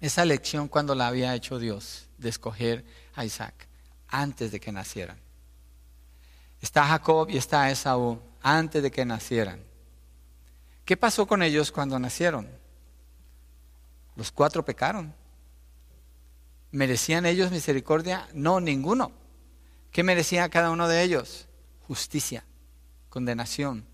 esa 0.00 0.24
lección 0.24 0.66
cuando 0.66 0.92
la 0.96 1.06
había 1.06 1.36
hecho 1.36 1.60
Dios 1.60 2.08
de 2.18 2.30
escoger 2.30 2.84
a 3.14 3.24
Isaac 3.24 3.68
antes 4.08 4.50
de 4.50 4.58
que 4.58 4.72
nacieran. 4.72 5.20
Está 6.60 6.84
Jacob 6.84 7.30
y 7.30 7.36
está 7.36 7.70
Esaú 7.70 8.20
antes 8.42 8.82
de 8.82 8.90
que 8.90 9.04
nacieran. 9.04 9.62
¿Qué 10.84 10.96
pasó 10.96 11.28
con 11.28 11.44
ellos 11.44 11.70
cuando 11.70 11.96
nacieron? 12.00 12.48
Los 14.16 14.32
cuatro 14.32 14.64
pecaron. 14.64 15.14
¿Merecían 16.72 17.24
ellos 17.24 17.52
misericordia? 17.52 18.26
No, 18.32 18.58
ninguno. 18.58 19.12
¿Qué 19.92 20.02
merecía 20.02 20.48
cada 20.48 20.72
uno 20.72 20.88
de 20.88 21.04
ellos? 21.04 21.46
Justicia, 21.86 22.44
condenación, 23.08 23.86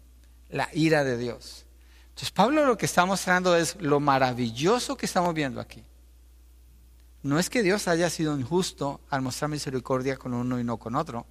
la 0.52 0.68
ira 0.72 1.02
de 1.02 1.18
Dios. 1.18 1.66
Entonces 2.10 2.30
Pablo 2.30 2.64
lo 2.64 2.78
que 2.78 2.86
está 2.86 3.04
mostrando 3.04 3.56
es 3.56 3.76
lo 3.80 3.98
maravilloso 3.98 4.96
que 4.96 5.06
estamos 5.06 5.34
viendo 5.34 5.60
aquí. 5.60 5.82
No 7.22 7.38
es 7.38 7.50
que 7.50 7.62
Dios 7.62 7.88
haya 7.88 8.10
sido 8.10 8.38
injusto 8.38 9.00
al 9.08 9.22
mostrar 9.22 9.50
misericordia 9.50 10.16
con 10.16 10.34
uno 10.34 10.60
y 10.60 10.64
no 10.64 10.76
con 10.76 10.94
otro. 10.94 11.26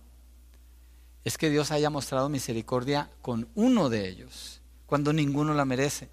Es 1.23 1.37
que 1.37 1.49
Dios 1.49 1.71
haya 1.71 1.89
mostrado 1.89 2.29
misericordia 2.29 3.11
con 3.21 3.47
uno 3.53 3.89
de 3.89 4.09
ellos, 4.09 4.61
cuando 4.87 5.13
ninguno 5.13 5.53
la 5.53 5.65
merece. 5.65 6.09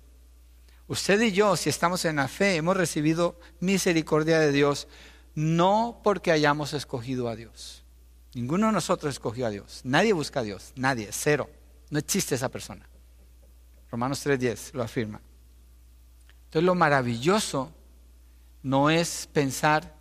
Usted 0.86 1.20
y 1.22 1.32
yo, 1.32 1.56
si 1.56 1.70
estamos 1.70 2.04
en 2.04 2.16
la 2.16 2.28
fe, 2.28 2.56
hemos 2.56 2.76
recibido 2.76 3.38
misericordia 3.60 4.38
de 4.38 4.52
Dios, 4.52 4.88
no 5.34 6.00
porque 6.02 6.32
hayamos 6.32 6.74
escogido 6.74 7.28
a 7.28 7.36
Dios. 7.36 7.84
Ninguno 8.34 8.66
de 8.66 8.72
nosotros 8.72 9.14
escogió 9.14 9.46
a 9.46 9.50
Dios. 9.50 9.80
Nadie 9.84 10.12
busca 10.12 10.40
a 10.40 10.42
Dios. 10.42 10.72
Nadie. 10.76 11.08
Cero. 11.12 11.48
No 11.90 11.98
existe 11.98 12.34
esa 12.34 12.50
persona. 12.50 12.86
Romanos 13.90 14.24
3.10 14.26 14.74
lo 14.74 14.82
afirma. 14.82 15.20
Entonces 16.44 16.64
lo 16.64 16.74
maravilloso 16.74 17.72
no 18.62 18.90
es 18.90 19.28
pensar, 19.32 19.94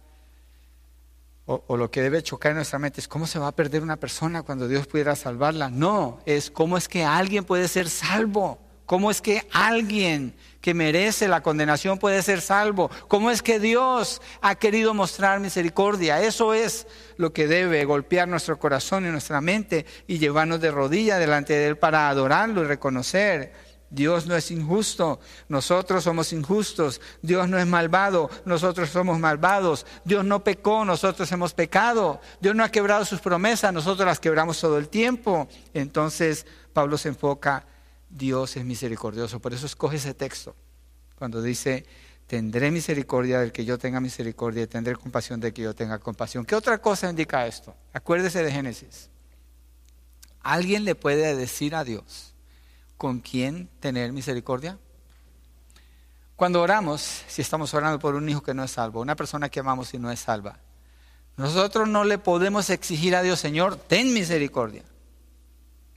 o, 1.46 1.78
lo 1.78 1.90
que 1.90 2.02
debe 2.02 2.22
chocar 2.22 2.52
en 2.52 2.58
nuestra 2.58 2.80
mente 2.80 3.00
es 3.00 3.08
cómo 3.08 3.26
se 3.26 3.40
va 3.40 3.48
a 3.48 3.56
perder 3.56 3.82
una 3.82 3.96
persona 3.96 4.44
cuando 4.44 4.68
Dios 4.68 4.88
pudiera 4.88 5.16
salvarla. 5.16 5.70
No, 5.70 6.20
es 6.26 6.52
cómo 6.52 6.78
es 6.78 6.90
que 6.90 7.06
alguien 7.06 7.46
puede 7.46 7.68
ser 7.68 7.90
salvo. 7.90 8.60
¿Cómo 8.86 9.12
es 9.12 9.22
que 9.22 9.46
alguien 9.52 10.34
que 10.62 10.74
merece 10.74 11.28
la 11.28 11.44
condenación 11.44 11.98
puede 11.98 12.22
ser 12.22 12.40
salvo? 12.40 12.90
¿Cómo 13.10 13.32
es 13.32 13.42
que 13.42 13.60
Dios 13.60 14.22
ha 14.42 14.56
querido 14.56 14.94
mostrar 14.94 15.42
misericordia? 15.42 16.22
Eso 16.22 16.54
es 16.54 16.88
lo 17.18 17.34
que 17.34 17.48
debe 17.48 17.84
golpear 17.84 18.30
nuestro 18.30 18.58
corazón 18.58 19.06
y 19.06 19.10
nuestra 19.10 19.42
mente 19.42 19.86
y 20.08 20.20
llevarnos 20.20 20.62
de 20.62 20.72
rodilla 20.72 21.20
delante 21.20 21.52
de 21.52 21.68
Él 21.68 21.78
para 21.78 22.08
adorarlo 22.08 22.62
y 22.64 22.68
reconocer 22.68 23.67
Dios 23.90 24.26
no 24.28 24.36
es 24.36 24.52
injusto, 24.52 25.20
nosotros 25.48 26.04
somos 26.04 26.34
injustos. 26.34 27.00
Dios 27.22 27.48
no 27.48 27.58
es 27.58 27.66
malvado, 27.66 28.30
nosotros 28.46 28.90
somos 28.90 29.18
malvados. 29.20 29.86
Dios 30.04 30.26
no 30.26 30.44
pecó, 30.44 30.84
nosotros 30.84 31.32
hemos 31.32 31.54
pecado. 31.54 32.20
Dios 32.42 32.56
no 32.56 32.64
ha 32.64 32.70
quebrado 32.70 33.06
sus 33.06 33.22
promesas, 33.22 33.72
nosotros 33.72 34.06
las 34.06 34.20
quebramos 34.20 34.60
todo 34.60 34.78
el 34.78 34.90
tiempo. 34.90 35.48
Entonces 35.74 36.46
Pablo 36.74 36.98
se 36.98 37.10
enfoca, 37.10 37.66
Dios 38.10 38.58
es 38.58 38.66
misericordioso. 38.66 39.40
Por 39.40 39.54
eso 39.54 39.66
escoge 39.66 39.98
ese 39.98 40.14
texto, 40.14 40.56
cuando 41.18 41.42
dice, 41.42 41.86
tendré 42.28 42.72
misericordia 42.72 43.40
del 43.40 43.54
que 43.54 43.64
yo 43.64 43.78
tenga 43.78 44.02
misericordia 44.02 44.64
y 44.64 44.68
tendré 44.68 44.96
compasión 44.96 45.40
del 45.40 45.54
que 45.54 45.62
yo 45.62 45.74
tenga 45.74 45.98
compasión. 46.00 46.46
¿Qué 46.46 46.56
otra 46.56 46.78
cosa 46.80 47.10
indica 47.10 47.48
esto? 47.48 47.74
Acuérdese 47.94 48.44
de 48.44 48.52
Génesis. 48.52 49.10
¿Alguien 50.42 50.84
le 50.84 50.96
puede 50.96 51.36
decir 51.36 51.74
a 51.74 51.86
Dios? 51.86 52.27
Con 52.98 53.20
quién 53.20 53.70
tener 53.80 54.12
misericordia? 54.12 54.78
Cuando 56.36 56.62
oramos, 56.62 57.24
si 57.28 57.42
estamos 57.42 57.74
orando 57.74 58.00
por 58.00 58.16
un 58.16 58.30
hijo 58.30 58.44
que 58.44 58.54
no 58.54 58.64
es 58.64 58.72
salvo, 58.72 59.02
una 59.02 59.16
persona 59.16 59.50
que 59.50 59.60
amamos 59.60 59.94
y 59.94 60.00
no 60.00 60.12
es 60.12 60.20
salva, 60.20 60.60
nosotros 61.36 61.88
no 61.88 62.04
le 62.04 62.18
podemos 62.18 62.70
exigir 62.70 63.16
a 63.16 63.22
Dios, 63.22 63.40
Señor, 63.40 63.76
ten 63.76 64.14
misericordia. 64.14 64.84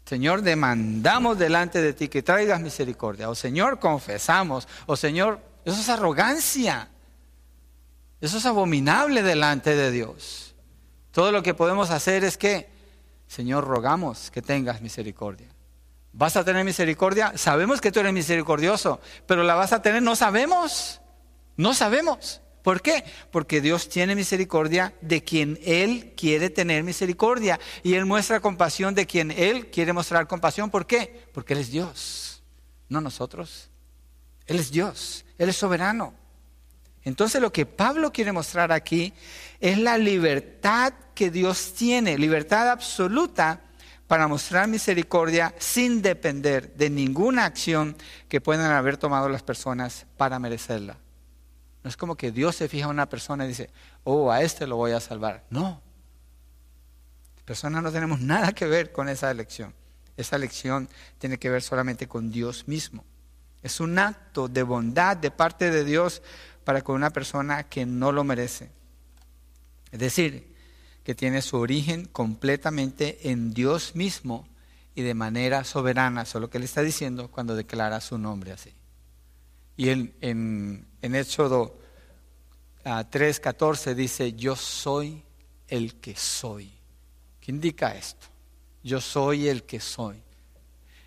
Señor, 0.05 0.42
demandamos 0.42 1.38
delante 1.38 1.80
de 1.80 1.92
ti 1.92 2.09
que 2.09 2.22
traigas 2.22 2.61
misericordia. 2.61 3.30
O 3.30 3.34
Señor, 3.34 3.78
confesamos. 3.78 4.66
O 4.86 4.96
Señor, 4.96 5.40
eso 5.64 5.80
es 5.80 5.88
arrogancia. 5.88 6.88
Eso 8.20 8.38
es 8.38 8.46
abominable 8.46 9.22
delante 9.22 9.76
de 9.76 9.90
Dios. 9.90 10.55
Todo 11.12 11.32
lo 11.32 11.42
que 11.42 11.55
podemos 11.55 11.90
hacer 11.90 12.24
es 12.24 12.36
que, 12.36 12.68
Señor, 13.28 13.64
rogamos 13.64 14.30
que 14.30 14.42
tengas 14.42 14.80
misericordia. 14.80 15.48
¿Vas 16.12 16.36
a 16.36 16.44
tener 16.44 16.64
misericordia? 16.64 17.32
Sabemos 17.36 17.80
que 17.80 17.92
tú 17.92 18.00
eres 18.00 18.12
misericordioso, 18.12 19.00
pero 19.26 19.44
la 19.44 19.54
vas 19.54 19.72
a 19.72 19.82
tener, 19.82 20.02
no 20.02 20.16
sabemos. 20.16 21.00
No 21.56 21.74
sabemos. 21.74 22.40
¿Por 22.62 22.82
qué? 22.82 23.04
Porque 23.30 23.61
Dios 23.61 23.88
tiene 23.88 24.14
misericordia 24.14 24.94
de 25.00 25.22
quien 25.22 25.58
Él 25.62 26.14
quiere 26.16 26.50
tener 26.50 26.82
misericordia. 26.82 27.58
Y 27.82 27.94
Él 27.94 28.06
muestra 28.06 28.40
compasión 28.40 28.94
de 28.94 29.06
quien 29.06 29.30
Él 29.30 29.70
quiere 29.70 29.92
mostrar 29.92 30.26
compasión. 30.26 30.70
¿Por 30.70 30.86
qué? 30.86 31.28
Porque 31.32 31.54
Él 31.54 31.61
es 31.61 31.70
Dios, 31.70 32.42
no 32.88 33.00
nosotros. 33.00 33.70
Él 34.46 34.58
es 34.58 34.70
Dios, 34.70 35.24
Él 35.38 35.48
es 35.48 35.56
soberano. 35.56 36.14
Entonces 37.02 37.40
lo 37.40 37.52
que 37.52 37.64
Pablo 37.64 38.12
quiere 38.12 38.32
mostrar 38.32 38.72
aquí 38.72 39.14
es 39.58 39.78
la 39.78 39.96
libertad 39.96 40.92
que 41.14 41.30
Dios 41.30 41.72
tiene, 41.74 42.18
libertad 42.18 42.70
absoluta 42.70 43.62
para 44.11 44.26
mostrar 44.26 44.66
misericordia 44.66 45.54
sin 45.61 46.02
depender 46.02 46.74
de 46.74 46.90
ninguna 46.90 47.44
acción 47.44 47.96
que 48.28 48.40
puedan 48.40 48.72
haber 48.72 48.96
tomado 48.96 49.28
las 49.28 49.44
personas 49.44 50.04
para 50.16 50.40
merecerla. 50.40 50.98
No 51.84 51.88
es 51.88 51.96
como 51.96 52.16
que 52.16 52.32
Dios 52.32 52.56
se 52.56 52.66
fija 52.66 52.86
en 52.86 52.90
una 52.90 53.08
persona 53.08 53.44
y 53.44 53.48
dice, 53.50 53.70
oh, 54.02 54.32
a 54.32 54.42
este 54.42 54.66
lo 54.66 54.74
voy 54.74 54.90
a 54.90 54.98
salvar. 54.98 55.44
No. 55.48 55.80
Personas 57.44 57.84
no 57.84 57.92
tenemos 57.92 58.20
nada 58.20 58.50
que 58.50 58.66
ver 58.66 58.90
con 58.90 59.08
esa 59.08 59.30
elección. 59.30 59.72
Esa 60.16 60.34
elección 60.34 60.88
tiene 61.18 61.38
que 61.38 61.48
ver 61.48 61.62
solamente 61.62 62.08
con 62.08 62.32
Dios 62.32 62.66
mismo. 62.66 63.04
Es 63.62 63.78
un 63.78 63.96
acto 63.96 64.48
de 64.48 64.64
bondad 64.64 65.18
de 65.18 65.30
parte 65.30 65.70
de 65.70 65.84
Dios 65.84 66.20
para 66.64 66.82
con 66.82 66.96
una 66.96 67.11
persona 67.11 67.62
que 67.62 67.86
no 67.86 68.11
lo 68.11 68.24
merece. 68.24 68.72
Es 69.92 70.00
decir, 70.00 70.49
que 71.11 71.16
tiene 71.16 71.42
su 71.42 71.56
origen 71.56 72.04
completamente 72.04 73.32
en 73.32 73.52
Dios 73.52 73.96
mismo 73.96 74.46
y 74.94 75.02
de 75.02 75.12
manera 75.12 75.64
soberana. 75.64 76.22
Eso 76.22 76.38
es 76.38 76.42
lo 76.42 76.50
que 76.50 76.58
él 76.58 76.62
está 76.62 76.82
diciendo 76.82 77.32
cuando 77.32 77.56
declara 77.56 78.00
su 78.00 78.16
nombre 78.16 78.52
así. 78.52 78.72
Y 79.76 79.88
en, 79.88 80.14
en, 80.20 81.14
Éxodo 81.16 81.80
3.14 82.84 83.94
dice, 83.94 84.34
yo 84.34 84.54
soy 84.54 85.24
el 85.66 85.96
que 85.96 86.14
soy. 86.14 86.70
¿Qué 87.40 87.50
indica 87.50 87.92
esto? 87.96 88.28
Yo 88.84 89.00
soy 89.00 89.48
el 89.48 89.64
que 89.64 89.80
soy. 89.80 90.22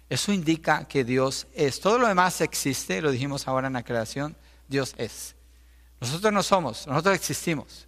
Eso 0.09 0.33
indica 0.33 0.85
que 0.85 1.05
Dios 1.05 1.47
es. 1.53 1.79
Todo 1.79 1.97
lo 1.97 2.09
demás 2.09 2.41
existe, 2.41 3.01
lo 3.01 3.11
dijimos 3.11 3.47
ahora 3.47 3.67
en 3.67 3.73
la 3.73 3.83
creación, 3.83 4.35
Dios 4.67 4.95
es. 4.97 5.33
Nosotros 6.01 6.33
no 6.33 6.43
somos, 6.43 6.87
nosotros 6.87 7.15
existimos. 7.15 7.87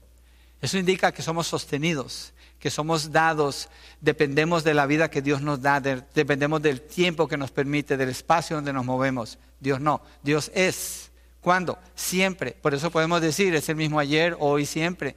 Eso 0.62 0.78
indica 0.78 1.12
que 1.12 1.22
somos 1.22 1.48
sostenidos, 1.48 2.34
que 2.60 2.72
somos 2.72 3.12
dados, 3.12 3.70
dependemos 4.02 4.64
de 4.64 4.74
la 4.74 4.86
vida 4.86 5.10
que 5.10 5.22
Dios 5.22 5.42
nos 5.42 5.62
da, 5.62 5.80
dependemos 5.80 6.62
del 6.62 6.82
tiempo 6.82 7.28
que 7.28 7.38
nos 7.38 7.52
permite, 7.52 7.98
del 7.98 8.10
espacio 8.10 8.56
donde 8.56 8.74
nos 8.74 8.86
movemos. 8.86 9.38
Dios 9.60 9.80
no, 9.80 10.02
Dios 10.24 10.52
es. 10.54 11.12
¿Cuándo? 11.42 11.78
Siempre. 11.94 12.58
Por 12.60 12.74
eso 12.74 12.90
podemos 12.90 13.22
decir, 13.22 13.54
es 13.54 13.70
el 13.70 13.76
mismo 13.76 14.00
ayer, 14.00 14.36
hoy, 14.40 14.66
siempre. 14.66 15.16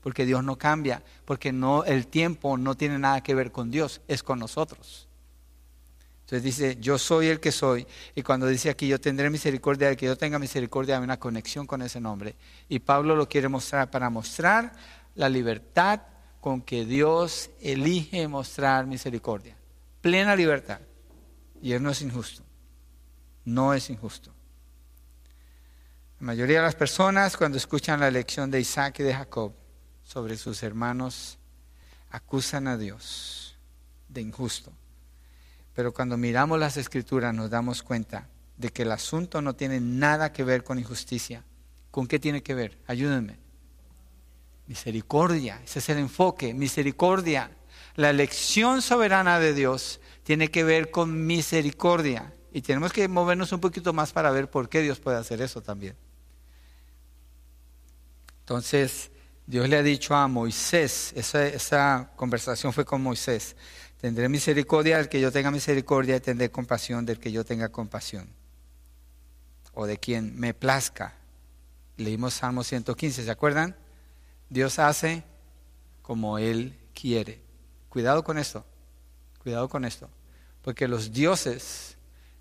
Porque 0.00 0.24
Dios 0.24 0.42
no 0.42 0.56
cambia, 0.56 1.02
porque 1.26 1.52
no, 1.52 1.84
el 1.84 2.06
tiempo 2.06 2.56
no 2.56 2.74
tiene 2.74 2.98
nada 2.98 3.22
que 3.22 3.34
ver 3.34 3.52
con 3.52 3.70
Dios, 3.70 4.00
es 4.08 4.22
con 4.22 4.38
nosotros. 4.38 5.08
Entonces 6.32 6.56
dice, 6.56 6.78
yo 6.80 6.96
soy 6.96 7.26
el 7.26 7.40
que 7.40 7.52
soy. 7.52 7.86
Y 8.14 8.22
cuando 8.22 8.46
dice 8.46 8.70
aquí, 8.70 8.88
yo 8.88 8.98
tendré 8.98 9.28
misericordia 9.28 9.90
de 9.90 9.98
que 9.98 10.06
yo 10.06 10.16
tenga 10.16 10.38
misericordia, 10.38 10.96
hay 10.96 11.04
una 11.04 11.18
conexión 11.18 11.66
con 11.66 11.82
ese 11.82 12.00
nombre. 12.00 12.36
Y 12.70 12.78
Pablo 12.78 13.14
lo 13.14 13.28
quiere 13.28 13.48
mostrar 13.48 13.90
para 13.90 14.08
mostrar 14.08 14.72
la 15.14 15.28
libertad 15.28 16.00
con 16.40 16.62
que 16.62 16.86
Dios 16.86 17.50
elige 17.60 18.26
mostrar 18.28 18.86
misericordia. 18.86 19.58
Plena 20.00 20.34
libertad. 20.34 20.80
Y 21.60 21.72
Él 21.72 21.82
no 21.82 21.90
es 21.90 22.00
injusto. 22.00 22.42
No 23.44 23.74
es 23.74 23.90
injusto. 23.90 24.32
La 26.18 26.28
mayoría 26.28 26.60
de 26.60 26.64
las 26.64 26.76
personas 26.76 27.36
cuando 27.36 27.58
escuchan 27.58 28.00
la 28.00 28.10
lección 28.10 28.50
de 28.50 28.58
Isaac 28.58 29.00
y 29.00 29.02
de 29.02 29.12
Jacob 29.12 29.52
sobre 30.02 30.38
sus 30.38 30.62
hermanos, 30.62 31.38
acusan 32.08 32.68
a 32.68 32.78
Dios 32.78 33.58
de 34.08 34.22
injusto. 34.22 34.72
Pero 35.74 35.92
cuando 35.92 36.16
miramos 36.16 36.58
las 36.58 36.76
escrituras 36.76 37.34
nos 37.34 37.50
damos 37.50 37.82
cuenta 37.82 38.28
de 38.56 38.70
que 38.70 38.82
el 38.82 38.92
asunto 38.92 39.40
no 39.40 39.54
tiene 39.54 39.80
nada 39.80 40.32
que 40.32 40.44
ver 40.44 40.64
con 40.64 40.78
injusticia. 40.78 41.44
¿Con 41.90 42.06
qué 42.06 42.18
tiene 42.18 42.42
que 42.42 42.54
ver? 42.54 42.78
Ayúdenme. 42.86 43.38
Misericordia, 44.66 45.60
ese 45.64 45.80
es 45.80 45.88
el 45.88 45.98
enfoque, 45.98 46.54
misericordia. 46.54 47.50
La 47.96 48.10
elección 48.10 48.80
soberana 48.80 49.38
de 49.38 49.52
Dios 49.54 50.00
tiene 50.22 50.50
que 50.50 50.64
ver 50.64 50.90
con 50.90 51.26
misericordia. 51.26 52.32
Y 52.52 52.62
tenemos 52.62 52.92
que 52.92 53.08
movernos 53.08 53.52
un 53.52 53.60
poquito 53.60 53.92
más 53.92 54.12
para 54.12 54.30
ver 54.30 54.50
por 54.50 54.68
qué 54.68 54.82
Dios 54.82 55.00
puede 55.00 55.18
hacer 55.18 55.40
eso 55.40 55.62
también. 55.62 55.96
Entonces, 58.40 59.10
Dios 59.46 59.68
le 59.68 59.76
ha 59.76 59.82
dicho 59.82 60.14
a 60.14 60.28
Moisés, 60.28 61.12
esa, 61.16 62.10
conversación 62.16 62.72
fue 62.72 62.84
con 62.84 63.02
Moisés, 63.02 63.56
tendré 64.02 64.28
misericordia 64.28 64.98
del 64.98 65.08
que 65.08 65.18
yo 65.18 65.32
tenga 65.32 65.50
misericordia 65.50 66.16
y 66.16 66.20
tendré 66.20 66.50
compasión 66.50 67.06
del 67.06 67.18
que 67.18 67.32
yo 67.32 67.44
tenga 67.44 67.70
compasión. 67.70 68.28
O 69.72 69.86
de 69.86 69.96
quien 69.96 70.38
me 70.38 70.52
plazca. 70.52 71.14
Leímos 71.96 72.34
Salmo 72.34 72.64
115, 72.64 73.24
¿se 73.24 73.30
acuerdan? 73.30 73.74
Dios 74.50 74.78
hace 74.78 75.24
como 76.02 76.36
Él 76.36 76.78
quiere. 76.92 77.40
Cuidado 77.88 78.22
con 78.22 78.36
esto, 78.36 78.66
cuidado 79.42 79.70
con 79.70 79.86
esto. 79.86 80.10
Porque 80.60 80.86
los 80.86 81.12
dioses 81.12 81.96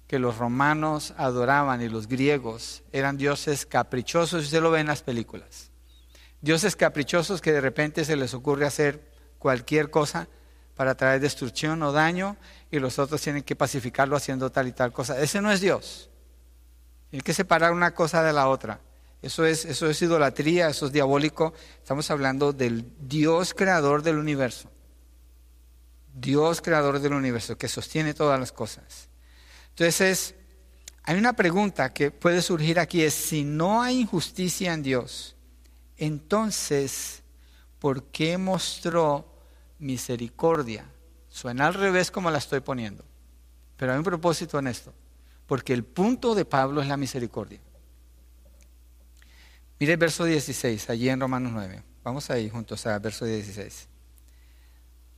que 0.07 0.19
los 0.19 0.37
romanos 0.37 1.13
adoraban 1.15 1.81
y 1.81 1.87
los 1.87 2.07
griegos 2.07 2.83
eran 2.91 3.15
dioses 3.15 3.65
caprichosos, 3.65 4.43
usted 4.43 4.61
lo 4.61 4.71
ve 4.71 4.81
en 4.81 4.87
las 4.87 5.03
películas 5.03 5.71
dioses 6.41 6.75
caprichosos 6.75 7.39
que 7.39 7.51
de 7.51 7.61
repente 7.61 8.03
se 8.03 8.15
les 8.15 8.33
ocurre 8.33 8.65
hacer 8.65 9.11
cualquier 9.37 9.89
cosa 9.89 10.27
para 10.81 10.95
traer 10.95 11.21
destrucción 11.21 11.83
o 11.83 11.91
daño 11.91 12.37
y 12.71 12.79
los 12.79 12.97
otros 12.97 13.21
tienen 13.21 13.43
que 13.43 13.55
pacificarlo 13.55 14.15
haciendo 14.15 14.51
tal 14.51 14.67
y 14.67 14.71
tal 14.71 14.91
cosa. 14.91 15.21
Ese 15.21 15.39
no 15.39 15.51
es 15.51 15.61
Dios. 15.61 16.09
Tiene 17.11 17.21
que 17.21 17.35
separar 17.35 17.71
una 17.71 17.93
cosa 17.93 18.23
de 18.23 18.33
la 18.33 18.47
otra. 18.47 18.81
Eso 19.21 19.45
es, 19.45 19.63
eso 19.65 19.87
es 19.87 20.01
idolatría, 20.01 20.69
eso 20.69 20.87
es 20.87 20.91
diabólico. 20.91 21.53
Estamos 21.77 22.09
hablando 22.09 22.51
del 22.51 22.83
Dios 22.99 23.53
creador 23.53 24.01
del 24.01 24.17
universo. 24.17 24.71
Dios 26.15 26.63
creador 26.63 26.99
del 26.99 27.13
universo 27.13 27.59
que 27.59 27.67
sostiene 27.67 28.15
todas 28.15 28.39
las 28.39 28.51
cosas. 28.51 29.07
Entonces, 29.69 30.33
hay 31.03 31.15
una 31.15 31.33
pregunta 31.33 31.93
que 31.93 32.09
puede 32.09 32.41
surgir 32.41 32.79
aquí, 32.79 33.03
es 33.03 33.13
si 33.13 33.43
no 33.43 33.83
hay 33.83 33.99
injusticia 33.99 34.73
en 34.73 34.81
Dios, 34.81 35.35
entonces, 35.97 37.21
¿por 37.77 38.05
qué 38.05 38.39
mostró 38.39 39.30
misericordia? 39.81 40.85
Suena 41.27 41.67
al 41.67 41.73
revés 41.73 42.09
como 42.09 42.31
la 42.31 42.37
estoy 42.37 42.61
poniendo, 42.61 43.03
pero 43.75 43.91
hay 43.91 43.97
un 43.97 44.03
propósito 44.03 44.57
en 44.59 44.67
esto, 44.67 44.93
porque 45.45 45.73
el 45.73 45.83
punto 45.83 46.33
de 46.33 46.45
Pablo 46.45 46.81
es 46.81 46.87
la 46.87 46.97
misericordia. 46.97 47.59
Mire 49.79 49.93
el 49.93 49.97
verso 49.97 50.23
16, 50.23 50.89
allí 50.89 51.09
en 51.09 51.19
Romanos 51.19 51.51
9. 51.53 51.83
Vamos 52.03 52.29
ahí 52.29 52.49
juntos 52.49 52.85
a 52.85 52.99
verso 52.99 53.25
16. 53.25 53.87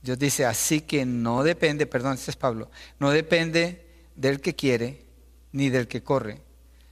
Dios 0.02 0.18
dice, 0.18 0.44
así 0.44 0.80
que 0.80 1.06
no 1.06 1.42
depende, 1.42 1.86
perdón, 1.86 2.14
este 2.14 2.30
es 2.30 2.36
Pablo, 2.36 2.70
no 2.98 3.10
depende 3.10 3.86
del 4.14 4.40
que 4.40 4.54
quiere 4.54 5.04
ni 5.52 5.70
del 5.70 5.88
que 5.88 6.02
corre, 6.02 6.42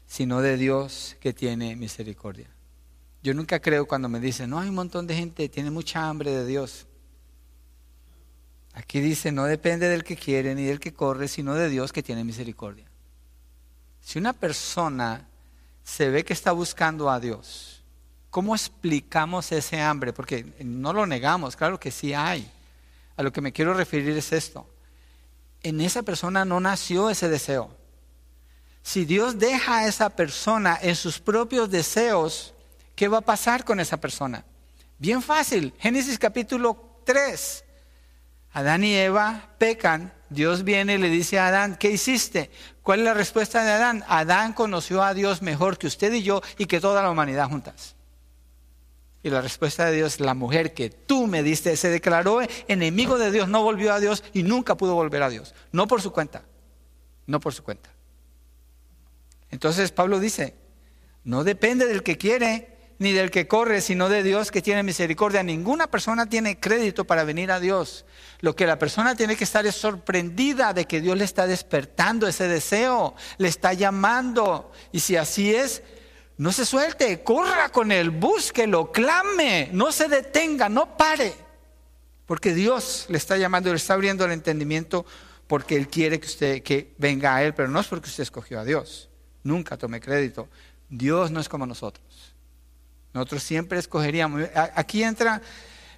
sino 0.07 0.41
de 0.41 0.57
Dios 0.57 1.17
que 1.21 1.33
tiene 1.33 1.77
misericordia. 1.77 2.49
Yo 3.23 3.35
nunca 3.35 3.61
creo 3.61 3.87
cuando 3.87 4.09
me 4.09 4.19
dicen, 4.19 4.51
no, 4.51 4.59
hay 4.59 4.69
un 4.69 4.75
montón 4.75 5.07
de 5.07 5.15
gente 5.15 5.49
tiene 5.49 5.71
mucha 5.71 6.09
hambre 6.09 6.33
de 6.33 6.47
Dios. 6.47 6.87
Aquí 8.75 9.01
dice, 9.01 9.33
no 9.33 9.45
depende 9.45 9.89
del 9.89 10.05
que 10.05 10.17
quiere 10.17 10.55
ni 10.55 10.65
del 10.65 10.81
que 10.81 10.95
corre, 10.95 11.29
sino 11.29 11.55
de 11.55 11.69
Dios 11.69 11.93
que 11.93 12.03
tiene 12.03 12.25
misericordia. 12.25 12.87
Si 14.01 14.19
una 14.19 14.33
persona 14.33 15.29
se 15.85 16.09
ve 16.09 16.25
que 16.25 16.33
está 16.33 16.53
buscando 16.53 17.11
a 17.11 17.21
Dios, 17.21 17.83
¿cómo 18.31 18.55
explicamos 18.55 19.53
ese 19.53 19.81
hambre? 19.81 20.13
Porque 20.13 20.47
no 20.61 20.93
lo 20.93 21.07
negamos, 21.07 21.55
claro 21.55 21.79
que 21.79 21.91
sí 21.91 22.15
hay. 22.15 22.51
A 23.17 23.23
lo 23.23 23.33
que 23.33 23.43
me 23.43 23.53
quiero 23.53 23.75
referir 23.75 24.17
es 24.17 24.33
esto. 24.33 24.67
En 25.63 25.81
esa 25.81 26.03
persona 26.03 26.45
no 26.45 26.59
nació 26.59 27.11
ese 27.11 27.29
deseo. 27.29 27.71
Si 28.83 29.05
Dios 29.05 29.39
deja 29.39 29.79
a 29.79 29.87
esa 29.87 30.11
persona 30.11 30.79
en 30.81 30.97
sus 30.97 31.21
propios 31.21 31.71
deseos, 31.71 32.55
¿qué 32.97 33.07
va 33.07 33.19
a 33.19 33.23
pasar 33.23 33.65
con 33.65 33.79
esa 33.79 33.99
persona? 33.99 34.45
Bien 34.99 35.23
fácil. 35.23 35.73
Génesis 35.79 36.19
capítulo 36.19 37.01
3. 37.05 37.65
Adán 38.53 38.85
y 38.85 38.95
Eva 38.95 39.49
pecan. 39.59 40.13
Dios 40.29 40.65
viene 40.65 40.95
y 40.95 40.99
le 40.99 41.11
dice 41.11 41.39
a 41.39 41.49
Adán, 41.49 41.77
¿qué 41.77 41.91
hiciste? 41.91 42.51
¿Cuál 42.83 43.01
es 43.01 43.05
la 43.05 43.15
respuesta 43.15 43.65
de 43.65 43.71
Adán? 43.71 44.05
Adán 44.09 44.55
conoció 44.55 45.03
a 45.03 45.15
Dios 45.15 45.43
mejor 45.43 45.79
que 45.79 45.87
usted 45.87 46.13
y 46.13 46.23
yo 46.23 46.41
y 46.57 46.67
que 46.67 46.81
toda 46.81 47.03
la 47.03 47.11
humanidad 47.11 47.49
juntas. 47.49 47.97
Y 49.23 49.31
la 49.31 49.41
respuesta 49.41 49.85
de 49.85 49.97
Dios, 49.97 50.21
la 50.21 50.35
mujer 50.35 50.75
que 50.75 50.91
tú 50.91 51.27
me 51.27 51.43
diste, 51.43 51.77
se 51.77 51.91
declaró 51.91 52.41
enemigo 52.67 53.19
de 53.19 53.31
Dios, 53.31 53.49
no 53.49 53.63
volvió 53.63 53.93
a 53.93 54.01
Dios 54.01 54.25
y 54.33 54.43
nunca 54.43 54.77
pudo 54.77 54.95
volver 54.95 55.23
a 55.23 55.29
Dios. 55.29 55.55
No 55.71 55.87
por 55.87 56.03
su 56.03 56.13
cuenta, 56.13 56.43
no 57.27 57.39
por 57.39 57.53
su 57.55 57.63
cuenta. 57.63 57.91
Entonces 59.51 59.93
Pablo 59.93 60.19
dice, 60.19 60.55
no 61.25 61.45
depende 61.45 61.87
del 61.87 62.03
que 62.03 62.19
quiere, 62.19 62.72
ni 63.03 63.13
del 63.13 63.31
que 63.31 63.47
corre, 63.47 63.81
sino 63.81 64.09
de 64.09 64.23
Dios 64.23 64.51
que 64.51 64.63
tiene 64.63 64.83
misericordia. 64.83 65.43
Ninguna 65.43 65.89
persona 65.89 66.27
tiene 66.27 66.59
crédito 66.59 67.05
para 67.05 67.25
venir 67.25 67.51
a 67.51 67.61
Dios. 67.61 68.05
Lo 68.41 68.57
que 68.57 68.67
la 68.67 68.79
persona 68.79 69.15
tiene 69.15 69.37
que 69.37 69.45
estar 69.45 69.67
es 69.67 69.75
sorprendida 69.75 70.73
de 70.73 70.87
que 70.87 71.01
Dios 71.01 71.19
le 71.19 71.25
está 71.25 71.47
despertando 71.47 72.27
ese 72.27 72.49
deseo, 72.49 73.15
le 73.39 73.49
está 73.49 73.73
llamando. 73.73 74.73
Y 74.93 75.01
si 75.01 75.17
así 75.17 75.55
es, 75.55 75.83
no 76.39 76.53
se 76.53 76.65
suelte, 76.65 77.23
corra 77.23 77.69
con 77.69 77.93
él, 77.93 78.11
búsquelo, 78.11 78.91
clame, 78.91 79.69
no 79.73 79.93
se 79.93 80.09
detenga, 80.09 80.69
no 80.69 80.97
pare. 80.97 81.35
Porque 82.27 82.55
Dios 82.55 83.07
le 83.09 83.19
está 83.19 83.37
llamando, 83.37 83.71
le 83.71 83.77
está 83.77 83.95
abriendo 83.95 84.25
el 84.25 84.33
entendimiento 84.33 85.05
porque 85.47 85.77
Él 85.77 85.89
quiere 85.89 86.19
que 86.19 86.27
usted 86.27 86.63
que 86.63 86.95
venga 86.97 87.35
a 87.35 87.45
Él, 87.45 87.53
pero 87.53 87.69
no 87.69 87.79
es 87.79 87.87
porque 87.87 88.09
usted 88.09 88.23
escogió 88.23 88.59
a 88.59 88.65
Dios. 88.65 89.11
Nunca 89.43 89.77
tome 89.77 90.01
crédito. 90.01 90.49
Dios 90.89 91.31
no 91.31 91.41
es 91.41 91.49
como 91.49 91.67
nosotros. 91.67 92.32
Nosotros 93.13 93.43
siempre 93.43 93.79
escogeríamos. 93.79 94.43
Aquí 94.75 95.03
entra, 95.03 95.43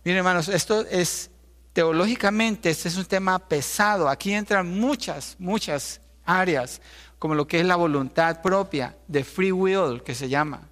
miren 0.05 0.19
hermanos, 0.19 0.49
esto 0.49 0.81
es 0.91 1.31
teológicamente, 1.73 2.71
este 2.71 2.89
es 2.89 2.97
un 2.97 3.05
tema 3.05 3.39
pesado. 3.39 4.09
Aquí 4.09 4.33
entran 4.33 4.69
muchas, 4.69 5.37
muchas 5.39 6.01
áreas, 6.25 6.81
como 7.19 7.35
lo 7.35 7.47
que 7.47 7.61
es 7.61 7.67
la 7.67 7.77
voluntad 7.77 8.43
propia, 8.43 8.97
de 9.07 9.25
free 9.25 9.53
will, 9.53 10.03
que 10.03 10.15
se 10.15 10.29
llama. 10.29 10.69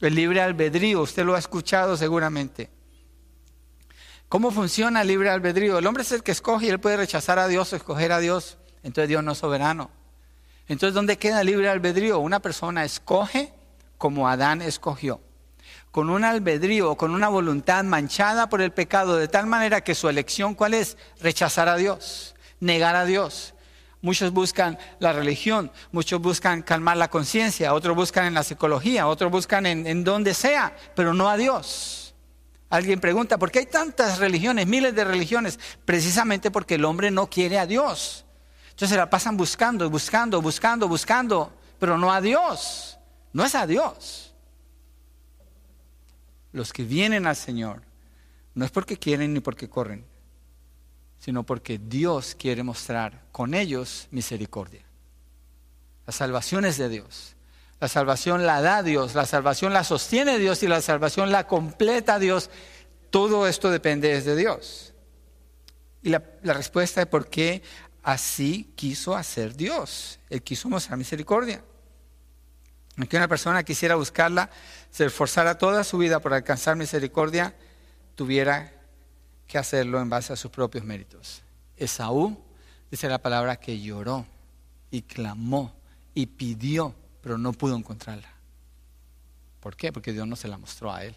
El 0.00 0.14
libre 0.14 0.40
albedrío, 0.40 1.00
usted 1.02 1.24
lo 1.24 1.34
ha 1.34 1.38
escuchado 1.38 1.96
seguramente. 1.96 2.70
¿Cómo 4.28 4.50
funciona 4.50 5.02
el 5.02 5.08
libre 5.08 5.30
albedrío? 5.30 5.78
El 5.78 5.86
hombre 5.86 6.02
es 6.02 6.12
el 6.12 6.22
que 6.22 6.32
escoge 6.32 6.66
y 6.66 6.68
él 6.70 6.80
puede 6.80 6.96
rechazar 6.96 7.38
a 7.38 7.46
Dios 7.46 7.72
o 7.72 7.76
escoger 7.76 8.10
a 8.12 8.18
Dios. 8.18 8.58
Entonces 8.82 9.08
Dios 9.08 9.22
no 9.22 9.32
es 9.32 9.38
soberano. 9.38 9.90
Entonces, 10.68 10.94
¿dónde 10.94 11.16
queda 11.16 11.40
el 11.40 11.46
libre 11.46 11.68
albedrío? 11.68 12.18
Una 12.18 12.40
persona 12.40 12.84
escoge 12.84 13.54
como 13.98 14.28
Adán 14.28 14.62
escogió. 14.62 15.20
Con 15.96 16.10
un 16.10 16.24
albedrío, 16.24 16.94
con 16.94 17.12
una 17.12 17.30
voluntad 17.30 17.82
manchada 17.82 18.50
por 18.50 18.60
el 18.60 18.70
pecado, 18.70 19.16
de 19.16 19.28
tal 19.28 19.46
manera 19.46 19.80
que 19.80 19.94
su 19.94 20.10
elección, 20.10 20.54
¿cuál 20.54 20.74
es? 20.74 20.98
Rechazar 21.22 21.70
a 21.70 21.76
Dios, 21.76 22.34
negar 22.60 22.94
a 22.94 23.06
Dios. 23.06 23.54
Muchos 24.02 24.30
buscan 24.30 24.78
la 24.98 25.14
religión, 25.14 25.72
muchos 25.92 26.20
buscan 26.20 26.60
calmar 26.60 26.98
la 26.98 27.08
conciencia, 27.08 27.72
otros 27.72 27.96
buscan 27.96 28.26
en 28.26 28.34
la 28.34 28.42
psicología, 28.42 29.06
otros 29.06 29.32
buscan 29.32 29.64
en, 29.64 30.04
donde 30.04 30.34
sea, 30.34 30.76
pero 30.94 31.14
no 31.14 31.30
a 31.30 31.38
Dios. 31.38 32.14
Alguien 32.68 33.00
pregunta, 33.00 33.38
¿por 33.38 33.50
qué 33.50 33.60
hay 33.60 33.66
tantas 33.66 34.18
religiones, 34.18 34.66
miles 34.66 34.94
de 34.94 35.02
religiones? 35.02 35.58
Precisamente 35.86 36.50
porque 36.50 36.74
el 36.74 36.84
hombre 36.84 37.10
no 37.10 37.30
quiere 37.30 37.58
a 37.58 37.64
Dios. 37.64 38.26
Entonces 38.64 38.90
se 38.90 38.96
la 38.98 39.08
pasan 39.08 39.38
buscando, 39.38 39.88
buscando, 39.88 40.42
buscando, 40.42 40.88
buscando, 40.88 41.54
pero 41.78 41.96
no 41.96 42.12
a 42.12 42.20
Dios. 42.20 42.98
No 43.32 43.46
es 43.46 43.54
a 43.54 43.66
Dios 43.66 44.25
los 46.56 46.72
que 46.72 46.84
vienen 46.84 47.26
al 47.26 47.36
Señor, 47.36 47.82
no 48.54 48.64
es 48.64 48.70
porque 48.70 48.96
quieren 48.96 49.34
ni 49.34 49.40
porque 49.40 49.68
corren, 49.68 50.06
sino 51.18 51.44
porque 51.44 51.78
Dios 51.78 52.34
quiere 52.34 52.62
mostrar 52.62 53.24
con 53.30 53.52
ellos 53.52 54.08
misericordia. 54.10 54.82
La 56.06 56.14
salvación 56.14 56.64
es 56.64 56.78
de 56.78 56.88
Dios. 56.88 57.36
La 57.78 57.88
salvación 57.88 58.46
la 58.46 58.62
da 58.62 58.82
Dios, 58.82 59.14
la 59.14 59.26
salvación 59.26 59.74
la 59.74 59.84
sostiene 59.84 60.38
Dios 60.38 60.62
y 60.62 60.66
la 60.66 60.80
salvación 60.80 61.30
la 61.30 61.46
completa 61.46 62.18
Dios. 62.18 62.48
Todo 63.10 63.46
esto 63.46 63.70
depende 63.70 64.18
de 64.18 64.34
Dios. 64.34 64.94
Y 66.02 66.08
la, 66.08 66.22
respuesta 66.42 67.02
es 67.02 67.06
por 67.06 67.28
qué 67.28 67.62
así 68.02 68.72
quiso 68.76 69.14
hacer 69.14 69.54
Dios. 69.54 70.20
Él 70.30 70.42
quiso 70.42 70.70
mostrar 70.70 70.96
misericordia. 70.96 71.62
Aunque 72.96 73.16
una 73.16 73.28
persona 73.28 73.62
quisiera 73.62 73.94
buscarla, 73.94 74.50
se 74.90 75.04
esforzara 75.04 75.58
toda 75.58 75.84
su 75.84 75.98
vida 75.98 76.20
por 76.20 76.32
alcanzar 76.32 76.76
misericordia, 76.76 77.54
tuviera 78.14 78.72
que 79.46 79.58
hacerlo 79.58 80.00
en 80.00 80.08
base 80.08 80.32
a 80.32 80.36
sus 80.36 80.50
propios 80.50 80.84
méritos. 80.84 81.42
Esaú, 81.76 82.42
dice 82.90 83.08
la 83.08 83.18
palabra, 83.18 83.56
que 83.56 83.80
lloró 83.80 84.26
y 84.90 85.02
clamó 85.02 85.74
y 86.14 86.26
pidió, 86.26 86.94
pero 87.20 87.36
no 87.36 87.52
pudo 87.52 87.76
encontrarla. 87.76 88.30
¿Por 89.60 89.76
qué? 89.76 89.92
Porque 89.92 90.12
Dios 90.12 90.26
no 90.26 90.36
se 90.36 90.48
la 90.48 90.56
mostró 90.56 90.92
a 90.92 91.04
él. 91.04 91.14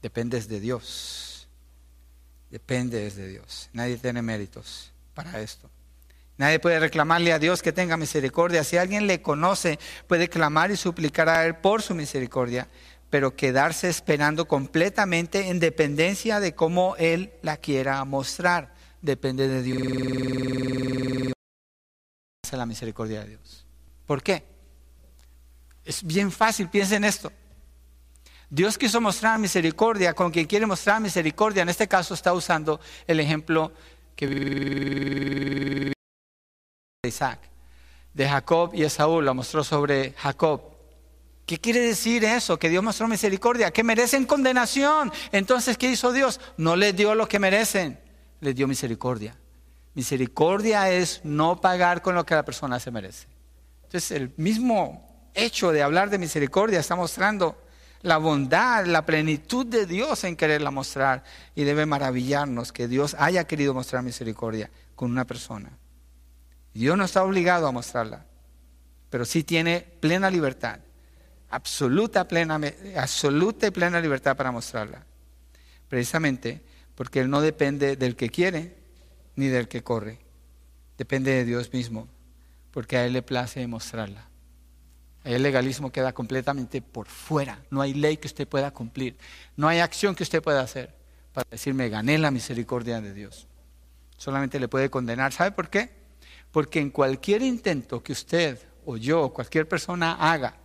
Dependes 0.00 0.48
de 0.48 0.60
Dios. 0.60 1.48
Dependes 2.50 3.16
de 3.16 3.28
Dios. 3.28 3.68
Nadie 3.72 3.98
tiene 3.98 4.22
méritos 4.22 4.92
para 5.14 5.40
esto. 5.40 5.68
Nadie 6.38 6.58
puede 6.58 6.80
reclamarle 6.80 7.32
a 7.32 7.38
Dios 7.38 7.62
que 7.62 7.72
tenga 7.72 7.96
misericordia. 7.96 8.64
Si 8.64 8.76
alguien 8.76 9.06
le 9.06 9.22
conoce, 9.22 9.78
puede 10.06 10.28
clamar 10.28 10.70
y 10.70 10.76
suplicar 10.76 11.28
a 11.28 11.44
Él 11.44 11.56
por 11.56 11.82
su 11.82 11.94
misericordia, 11.94 12.68
pero 13.10 13.36
quedarse 13.36 13.88
esperando 13.88 14.48
completamente 14.48 15.48
en 15.48 15.60
dependencia 15.60 16.40
de 16.40 16.54
cómo 16.54 16.96
Él 16.96 17.32
la 17.42 17.58
quiera 17.58 18.04
mostrar. 18.04 18.74
Depende 19.02 19.48
de 19.48 19.62
Dios. 19.62 21.32
La 22.52 22.66
misericordia 22.66 23.20
de 23.20 23.28
Dios. 23.30 23.66
¿Por 24.04 24.22
qué? 24.22 24.44
Es 25.84 26.04
bien 26.04 26.30
fácil, 26.30 26.68
piensen 26.68 26.98
en 26.98 27.08
esto. 27.08 27.32
Dios 28.50 28.76
quiso 28.76 29.00
mostrar 29.00 29.38
misericordia 29.38 30.12
con 30.12 30.30
quien 30.30 30.46
quiere 30.46 30.66
mostrar 30.66 31.00
misericordia. 31.00 31.62
En 31.62 31.70
este 31.70 31.88
caso 31.88 32.12
está 32.12 32.34
usando 32.34 32.78
el 33.06 33.20
ejemplo 33.20 33.72
que 34.14 35.92
de 37.02 37.08
Isaac, 37.08 37.40
de 38.14 38.28
Jacob 38.28 38.70
y 38.74 38.84
Esaú, 38.84 39.20
lo 39.22 39.34
mostró 39.34 39.64
sobre 39.64 40.12
Jacob. 40.12 40.62
¿Qué 41.44 41.58
quiere 41.58 41.80
decir 41.80 42.24
eso? 42.24 42.60
Que 42.60 42.68
Dios 42.68 42.84
mostró 42.84 43.08
misericordia, 43.08 43.72
que 43.72 43.82
merecen 43.82 44.24
condenación. 44.24 45.10
Entonces, 45.32 45.76
¿qué 45.76 45.90
hizo 45.90 46.12
Dios? 46.12 46.38
No 46.56 46.76
les 46.76 46.94
dio 46.94 47.16
lo 47.16 47.26
que 47.26 47.40
merecen, 47.40 47.98
les 48.38 48.54
dio 48.54 48.68
misericordia. 48.68 49.36
Misericordia 49.94 50.90
es 50.92 51.22
no 51.24 51.60
pagar 51.60 52.02
con 52.02 52.14
lo 52.14 52.24
que 52.24 52.36
la 52.36 52.44
persona 52.44 52.78
se 52.78 52.92
merece. 52.92 53.26
Entonces, 53.82 54.12
el 54.12 54.32
mismo 54.36 55.28
hecho 55.34 55.72
de 55.72 55.82
hablar 55.82 56.08
de 56.08 56.18
misericordia 56.18 56.78
está 56.78 56.94
mostrando 56.94 57.60
la 58.02 58.18
bondad, 58.18 58.86
la 58.86 59.04
plenitud 59.04 59.66
de 59.66 59.86
Dios 59.86 60.22
en 60.22 60.36
quererla 60.36 60.70
mostrar. 60.70 61.24
Y 61.56 61.64
debe 61.64 61.84
maravillarnos 61.84 62.70
que 62.70 62.86
Dios 62.86 63.16
haya 63.18 63.42
querido 63.42 63.74
mostrar 63.74 64.04
misericordia 64.04 64.70
con 64.94 65.10
una 65.10 65.24
persona. 65.24 65.81
Dios 66.74 66.96
no 66.96 67.04
está 67.04 67.22
obligado 67.22 67.66
a 67.66 67.72
mostrarla, 67.72 68.24
pero 69.10 69.24
sí 69.24 69.44
tiene 69.44 69.80
plena 70.00 70.30
libertad, 70.30 70.80
absoluta, 71.50 72.26
plena, 72.26 72.58
absoluta 72.96 73.66
y 73.66 73.70
plena 73.70 74.00
libertad 74.00 74.36
para 74.36 74.50
mostrarla. 74.50 75.04
Precisamente 75.88 76.62
porque 76.94 77.20
Él 77.20 77.30
no 77.30 77.40
depende 77.40 77.96
del 77.96 78.16
que 78.16 78.30
quiere 78.30 78.76
ni 79.36 79.48
del 79.48 79.68
que 79.68 79.82
corre, 79.82 80.18
depende 80.96 81.32
de 81.32 81.44
Dios 81.44 81.72
mismo, 81.72 82.08
porque 82.70 82.96
a 82.96 83.04
Él 83.04 83.12
le 83.12 83.22
place 83.22 83.66
mostrarla. 83.66 84.28
El 85.24 85.42
legalismo 85.42 85.92
queda 85.92 86.12
completamente 86.12 86.82
por 86.82 87.06
fuera. 87.06 87.62
No 87.70 87.80
hay 87.80 87.94
ley 87.94 88.16
que 88.16 88.26
usted 88.26 88.48
pueda 88.48 88.72
cumplir. 88.72 89.16
No 89.56 89.68
hay 89.68 89.78
acción 89.78 90.16
que 90.16 90.24
usted 90.24 90.42
pueda 90.42 90.60
hacer 90.60 90.94
para 91.32 91.46
decirme 91.48 91.88
gané 91.88 92.18
la 92.18 92.32
misericordia 92.32 93.00
de 93.00 93.14
Dios. 93.14 93.46
Solamente 94.16 94.58
le 94.58 94.66
puede 94.66 94.90
condenar. 94.90 95.32
¿Sabe 95.32 95.52
por 95.52 95.70
qué? 95.70 96.01
Porque 96.52 96.78
en 96.78 96.90
cualquier 96.90 97.42
intento 97.42 98.02
que 98.02 98.12
usted 98.12 98.58
o 98.84 98.96
yo 98.96 99.22
o 99.22 99.32
cualquier 99.32 99.66
persona 99.66 100.14
haga 100.14 100.56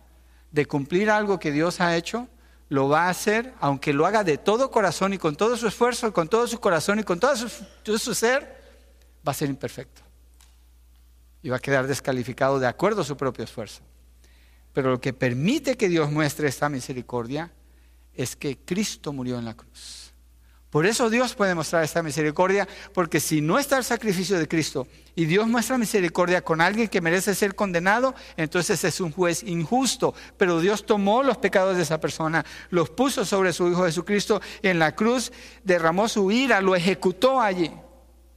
de 0.52 0.66
cumplir 0.66 1.10
algo 1.10 1.38
que 1.38 1.50
Dios 1.50 1.80
ha 1.80 1.96
hecho, 1.96 2.28
lo 2.68 2.88
va 2.88 3.06
a 3.06 3.10
hacer, 3.10 3.54
aunque 3.60 3.92
lo 3.92 4.06
haga 4.06 4.24
de 4.24 4.38
todo 4.38 4.70
corazón 4.70 5.14
y 5.14 5.18
con 5.18 5.36
todo 5.36 5.56
su 5.56 5.66
esfuerzo, 5.66 6.12
con 6.12 6.28
todo 6.28 6.46
su 6.46 6.60
corazón 6.60 6.98
y 6.98 7.02
con 7.02 7.18
todo 7.18 7.34
su, 7.36 7.48
todo 7.82 7.98
su 7.98 8.14
ser, 8.14 8.42
va 9.26 9.32
a 9.32 9.34
ser 9.34 9.48
imperfecto. 9.48 10.02
Y 11.42 11.48
va 11.48 11.56
a 11.56 11.60
quedar 11.60 11.86
descalificado 11.86 12.58
de 12.58 12.66
acuerdo 12.66 13.02
a 13.02 13.04
su 13.04 13.16
propio 13.16 13.44
esfuerzo. 13.44 13.80
Pero 14.72 14.90
lo 14.90 15.00
que 15.00 15.12
permite 15.12 15.76
que 15.76 15.88
Dios 15.88 16.10
muestre 16.10 16.48
esta 16.48 16.68
misericordia 16.68 17.52
es 18.14 18.36
que 18.36 18.58
Cristo 18.58 19.12
murió 19.12 19.38
en 19.38 19.44
la 19.46 19.54
cruz. 19.54 20.12
Por 20.70 20.84
eso 20.84 21.08
Dios 21.08 21.34
puede 21.34 21.54
mostrar 21.54 21.82
esta 21.82 22.02
misericordia, 22.02 22.68
porque 22.92 23.20
si 23.20 23.40
no 23.40 23.58
está 23.58 23.78
el 23.78 23.84
sacrificio 23.84 24.38
de 24.38 24.46
Cristo 24.46 24.86
y 25.18 25.24
Dios 25.24 25.48
muestra 25.48 25.78
misericordia 25.78 26.42
con 26.42 26.60
alguien 26.60 26.86
que 26.86 27.00
merece 27.00 27.34
ser 27.34 27.56
condenado, 27.56 28.14
entonces 28.36 28.84
es 28.84 29.00
un 29.00 29.10
juez 29.10 29.42
injusto. 29.42 30.14
Pero 30.36 30.60
Dios 30.60 30.86
tomó 30.86 31.24
los 31.24 31.38
pecados 31.38 31.76
de 31.76 31.82
esa 31.82 31.98
persona, 31.98 32.46
los 32.70 32.90
puso 32.90 33.24
sobre 33.24 33.52
su 33.52 33.68
Hijo 33.68 33.84
Jesucristo 33.84 34.40
en 34.62 34.78
la 34.78 34.94
cruz, 34.94 35.32
derramó 35.64 36.08
su 36.08 36.30
ira, 36.30 36.60
lo 36.60 36.76
ejecutó 36.76 37.40
allí 37.40 37.68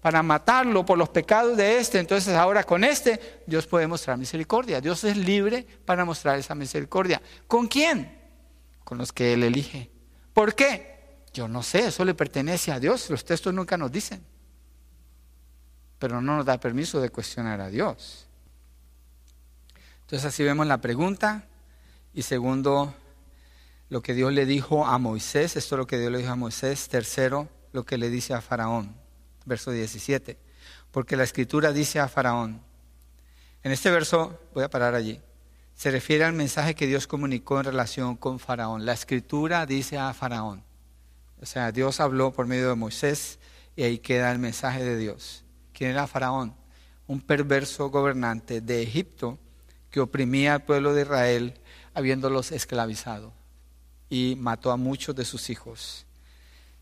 para 0.02 0.24
matarlo 0.24 0.84
por 0.84 0.98
los 0.98 1.10
pecados 1.10 1.56
de 1.56 1.78
este. 1.78 2.00
Entonces 2.00 2.34
ahora 2.34 2.64
con 2.64 2.84
este 2.84 3.44
Dios 3.46 3.68
puede 3.68 3.86
mostrar 3.86 4.18
misericordia. 4.18 4.82
Dios 4.82 5.04
es 5.04 5.16
libre 5.18 5.68
para 5.86 6.04
mostrar 6.04 6.40
esa 6.40 6.56
misericordia. 6.56 7.22
¿Con 7.46 7.68
quién? 7.68 8.20
Con 8.84 8.98
los 8.98 9.14
que 9.14 9.34
Él 9.34 9.44
elige. 9.44 9.92
¿Por 10.34 10.56
qué? 10.56 11.20
Yo 11.32 11.48
no 11.48 11.62
sé, 11.62 11.86
eso 11.86 12.04
le 12.04 12.16
pertenece 12.16 12.72
a 12.72 12.80
Dios, 12.80 13.08
los 13.12 13.24
textos 13.24 13.54
nunca 13.54 13.78
nos 13.78 13.92
dicen. 13.92 14.26
Pero 16.02 16.20
no 16.20 16.38
nos 16.38 16.46
da 16.48 16.60
permiso 16.60 17.00
de 17.00 17.12
cuestionar 17.12 17.62
a 17.62 17.70
Dios. 17.70 18.26
Entonces 20.02 20.26
así 20.26 20.44
vemos 20.44 20.66
la 20.66 20.82
pregunta 20.82 21.46
y 22.12 22.24
segundo, 22.24 22.92
lo 23.88 24.02
que 24.02 24.16
Dios 24.16 24.34
le 24.34 24.48
dijo 24.48 24.84
a 24.88 24.98
Moisés, 24.98 25.56
esto 25.56 25.76
es 25.76 25.78
lo 25.78 25.86
que 25.86 26.00
Dios 26.00 26.12
le 26.12 26.18
dijo 26.18 26.32
a 26.32 26.36
Moisés, 26.36 26.90
tercero, 26.90 27.48
lo 27.72 27.86
que 27.86 28.00
le 28.00 28.10
dice 28.10 28.34
a 28.34 28.42
Faraón, 28.42 28.96
verso 29.46 29.70
17, 29.70 30.40
porque 30.90 31.16
la 31.16 31.24
escritura 31.24 31.72
dice 31.72 32.00
a 32.00 32.08
Faraón, 32.08 32.62
en 33.62 33.72
este 33.72 33.92
verso, 33.92 34.40
voy 34.56 34.64
a 34.64 34.70
parar 34.72 34.96
allí, 34.96 35.22
se 35.76 35.92
refiere 35.92 36.24
al 36.24 36.34
mensaje 36.34 36.74
que 36.74 36.88
Dios 36.88 37.06
comunicó 37.06 37.60
en 37.60 37.66
relación 37.66 38.18
con 38.18 38.40
Faraón. 38.40 38.86
La 38.86 38.94
escritura 38.94 39.68
dice 39.68 40.00
a 40.00 40.14
Faraón, 40.16 40.64
o 41.40 41.46
sea, 41.46 41.72
Dios 41.72 42.00
habló 42.00 42.34
por 42.34 42.48
medio 42.48 42.70
de 42.70 42.76
Moisés 42.76 43.38
y 43.76 43.84
ahí 43.84 44.00
queda 44.00 44.32
el 44.32 44.40
mensaje 44.40 44.84
de 44.84 44.98
Dios. 44.98 45.46
¿Quién 45.74 45.92
era 45.92 46.08
Faraón? 46.08 46.54
Un 47.08 47.22
perverso 47.22 47.90
gobernante 47.90 48.62
de 48.62 48.84
Egipto 48.84 49.38
que 49.90 50.00
oprimía 50.00 50.56
al 50.56 50.64
pueblo 50.64 50.94
de 50.94 51.02
Israel 51.02 51.54
habiéndolos 51.94 52.52
esclavizado 52.52 53.34
y 54.10 54.36
mató 54.38 54.72
a 54.72 54.78
muchos 54.78 55.16
de 55.16 55.26
sus 55.26 55.50
hijos. 55.50 56.06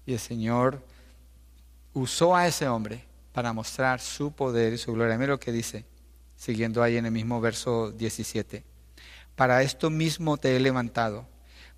Y 0.05 0.13
el 0.13 0.19
Señor 0.19 0.83
usó 1.93 2.35
a 2.35 2.47
ese 2.47 2.67
hombre 2.67 3.05
para 3.33 3.53
mostrar 3.53 3.99
su 3.99 4.31
poder 4.31 4.73
y 4.73 4.77
su 4.77 4.93
gloria. 4.93 5.17
Mira 5.17 5.31
lo 5.31 5.39
que 5.39 5.51
dice, 5.51 5.85
siguiendo 6.35 6.83
ahí 6.83 6.97
en 6.97 7.05
el 7.05 7.11
mismo 7.11 7.39
verso 7.41 7.91
17. 7.91 8.63
Para 9.35 9.61
esto 9.61 9.89
mismo 9.89 10.37
te 10.37 10.55
he 10.55 10.59
levantado, 10.59 11.27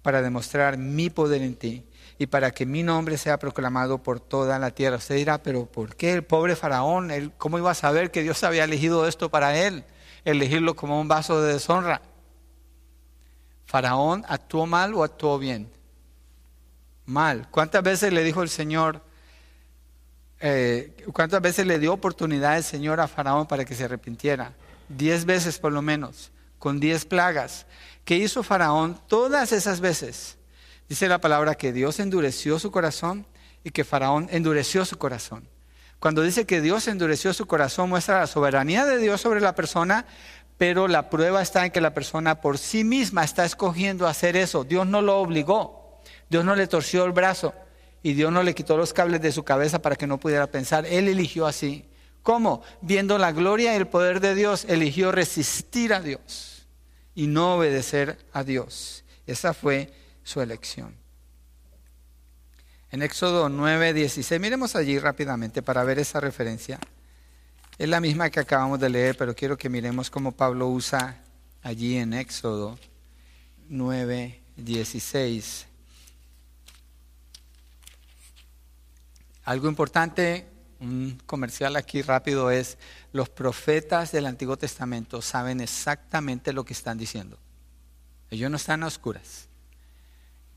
para 0.01 0.21
demostrar 0.21 0.77
mi 0.77 1.09
poder 1.09 1.41
en 1.41 1.55
ti 1.55 1.83
y 2.21 2.27
para 2.27 2.51
que 2.51 2.67
mi 2.67 2.83
nombre 2.83 3.17
sea 3.17 3.39
proclamado 3.39 4.03
por 4.03 4.19
toda 4.19 4.59
la 4.59 4.69
tierra. 4.69 4.97
Usted 4.97 5.15
dirá, 5.15 5.41
pero 5.41 5.65
¿por 5.65 5.95
qué 5.95 6.13
el 6.13 6.23
pobre 6.23 6.55
faraón? 6.55 7.09
Él, 7.09 7.31
¿Cómo 7.35 7.57
iba 7.57 7.71
a 7.71 7.73
saber 7.73 8.11
que 8.11 8.21
Dios 8.21 8.43
había 8.43 8.65
elegido 8.65 9.07
esto 9.07 9.29
para 9.29 9.57
él? 9.57 9.83
Elegirlo 10.23 10.75
como 10.75 11.01
un 11.01 11.07
vaso 11.07 11.41
de 11.41 11.53
deshonra. 11.53 12.03
¿Faraón 13.65 14.23
actuó 14.27 14.67
mal 14.67 14.93
o 14.93 15.03
actuó 15.03 15.39
bien? 15.39 15.67
mal. 17.07 17.47
¿Cuántas 17.49 17.81
veces 17.81 18.13
le 18.13 18.23
dijo 18.23 18.43
el 18.43 18.49
Señor, 18.49 19.01
eh, 20.39 20.95
cuántas 21.11 21.41
veces 21.41 21.65
le 21.65 21.79
dio 21.79 21.91
oportunidad 21.91 22.55
el 22.55 22.63
Señor 22.63 22.99
a 22.99 23.07
Faraón 23.07 23.47
para 23.47 23.65
que 23.65 23.73
se 23.73 23.85
arrepintiera? 23.85 24.53
Diez 24.89 25.25
veces 25.25 25.57
por 25.57 25.71
lo 25.71 25.81
menos, 25.81 26.31
con 26.59 26.79
diez 26.79 27.03
plagas. 27.03 27.65
¿Qué 28.05 28.17
hizo 28.17 28.43
Faraón 28.43 28.99
todas 29.07 29.51
esas 29.53 29.79
veces? 29.79 30.37
Dice 30.91 31.07
la 31.07 31.21
palabra 31.21 31.55
que 31.55 31.71
Dios 31.71 32.01
endureció 32.01 32.59
su 32.59 32.69
corazón 32.69 33.25
y 33.63 33.71
que 33.71 33.85
Faraón 33.85 34.27
endureció 34.29 34.83
su 34.83 34.97
corazón. 34.97 35.47
Cuando 36.01 36.21
dice 36.21 36.45
que 36.45 36.59
Dios 36.59 36.85
endureció 36.89 37.33
su 37.33 37.45
corazón, 37.45 37.87
muestra 37.87 38.19
la 38.19 38.27
soberanía 38.27 38.83
de 38.83 38.97
Dios 38.97 39.21
sobre 39.21 39.39
la 39.39 39.55
persona, 39.55 40.05
pero 40.57 40.89
la 40.89 41.09
prueba 41.09 41.41
está 41.41 41.65
en 41.65 41.71
que 41.71 41.79
la 41.79 41.93
persona 41.93 42.41
por 42.41 42.57
sí 42.57 42.83
misma 42.83 43.23
está 43.23 43.45
escogiendo 43.45 44.05
hacer 44.05 44.35
eso. 44.35 44.65
Dios 44.65 44.85
no 44.85 45.01
lo 45.01 45.19
obligó, 45.19 46.01
Dios 46.29 46.43
no 46.43 46.57
le 46.57 46.67
torció 46.67 47.05
el 47.05 47.13
brazo 47.13 47.53
y 48.03 48.11
Dios 48.11 48.33
no 48.33 48.43
le 48.43 48.53
quitó 48.53 48.75
los 48.75 48.91
cables 48.91 49.21
de 49.21 49.31
su 49.31 49.45
cabeza 49.45 49.81
para 49.81 49.95
que 49.95 50.07
no 50.07 50.19
pudiera 50.19 50.47
pensar. 50.47 50.85
Él 50.85 51.07
eligió 51.07 51.47
así. 51.47 51.85
¿Cómo? 52.21 52.63
Viendo 52.81 53.17
la 53.17 53.31
gloria 53.31 53.71
y 53.71 53.77
el 53.77 53.87
poder 53.87 54.19
de 54.19 54.35
Dios, 54.35 54.65
eligió 54.67 55.13
resistir 55.13 55.93
a 55.93 56.01
Dios 56.01 56.67
y 57.15 57.27
no 57.27 57.55
obedecer 57.55 58.17
a 58.33 58.43
Dios. 58.43 59.05
Esa 59.25 59.53
fue 59.53 60.00
su 60.31 60.41
elección. 60.41 60.95
En 62.89 63.01
Éxodo 63.01 63.49
9, 63.49 63.93
16, 63.93 64.39
miremos 64.39 64.75
allí 64.75 64.97
rápidamente 64.97 65.61
para 65.61 65.83
ver 65.83 65.99
esa 65.99 66.21
referencia. 66.21 66.79
Es 67.77 67.89
la 67.89 67.99
misma 67.99 68.29
que 68.29 68.39
acabamos 68.39 68.79
de 68.79 68.89
leer, 68.89 69.17
pero 69.17 69.35
quiero 69.35 69.57
que 69.57 69.67
miremos 69.69 70.09
cómo 70.09 70.31
Pablo 70.31 70.69
usa 70.69 71.21
allí 71.61 71.97
en 71.97 72.13
Éxodo 72.13 72.79
9, 73.67 74.41
16. 74.55 75.67
Algo 79.43 79.67
importante, 79.67 80.47
un 80.79 81.21
comercial 81.25 81.75
aquí 81.75 82.01
rápido 82.01 82.51
es, 82.51 82.77
los 83.11 83.27
profetas 83.27 84.13
del 84.13 84.27
Antiguo 84.27 84.55
Testamento 84.55 85.21
saben 85.21 85.59
exactamente 85.59 86.53
lo 86.53 86.63
que 86.63 86.73
están 86.73 86.97
diciendo. 86.97 87.37
Ellos 88.29 88.49
no 88.49 88.55
están 88.55 88.83
a 88.83 88.87
oscuras 88.87 89.50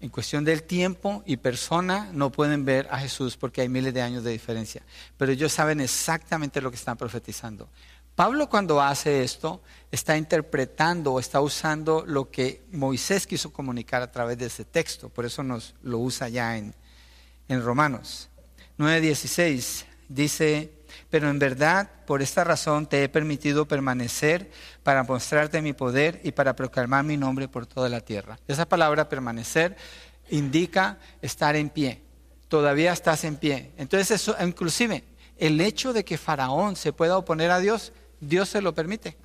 en 0.04 0.10
cuestión 0.10 0.44
del 0.44 0.64
tiempo 0.64 1.22
y 1.24 1.38
persona 1.38 2.10
no 2.12 2.30
pueden 2.30 2.66
ver 2.66 2.86
a 2.90 2.98
Jesús 2.98 3.38
porque 3.38 3.62
hay 3.62 3.70
miles 3.70 3.94
de 3.94 4.02
años 4.02 4.22
de 4.22 4.32
diferencia, 4.32 4.82
pero 5.16 5.32
ellos 5.32 5.50
saben 5.50 5.80
exactamente 5.80 6.60
lo 6.60 6.68
que 6.70 6.76
están 6.76 6.98
profetizando. 6.98 7.70
Pablo 8.14 8.50
cuando 8.50 8.82
hace 8.82 9.24
esto 9.24 9.62
está 9.90 10.18
interpretando 10.18 11.14
o 11.14 11.20
está 11.20 11.40
usando 11.40 12.04
lo 12.06 12.30
que 12.30 12.66
Moisés 12.70 13.26
quiso 13.26 13.50
comunicar 13.50 14.02
a 14.02 14.12
través 14.12 14.36
de 14.36 14.44
ese 14.44 14.66
texto, 14.66 15.08
por 15.08 15.24
eso 15.24 15.42
nos 15.42 15.74
lo 15.82 15.98
usa 16.00 16.28
ya 16.28 16.58
en, 16.58 16.74
en 17.48 17.62
Romanos 17.64 18.28
9:16. 18.78 19.86
Dice, 20.10 20.83
pero 21.10 21.28
en 21.28 21.38
verdad 21.38 21.90
por 22.06 22.22
esta 22.22 22.44
razón 22.44 22.86
te 22.86 23.02
he 23.02 23.08
permitido 23.08 23.66
permanecer 23.66 24.50
para 24.82 25.02
mostrarte 25.02 25.62
mi 25.62 25.72
poder 25.72 26.20
y 26.24 26.32
para 26.32 26.56
proclamar 26.56 27.04
mi 27.04 27.16
nombre 27.16 27.48
por 27.48 27.66
toda 27.66 27.88
la 27.88 28.00
tierra. 28.00 28.38
Esa 28.48 28.66
palabra 28.66 29.08
permanecer 29.08 29.76
indica 30.30 30.98
estar 31.22 31.56
en 31.56 31.70
pie. 31.70 32.02
Todavía 32.48 32.92
estás 32.92 33.24
en 33.24 33.36
pie. 33.36 33.72
Entonces, 33.76 34.10
eso, 34.12 34.36
inclusive, 34.40 35.04
el 35.38 35.60
hecho 35.60 35.92
de 35.92 36.04
que 36.04 36.18
Faraón 36.18 36.76
se 36.76 36.92
pueda 36.92 37.18
oponer 37.18 37.50
a 37.50 37.58
Dios, 37.58 37.92
Dios 38.20 38.48
se 38.48 38.60
lo 38.60 38.74
permite. 38.74 39.16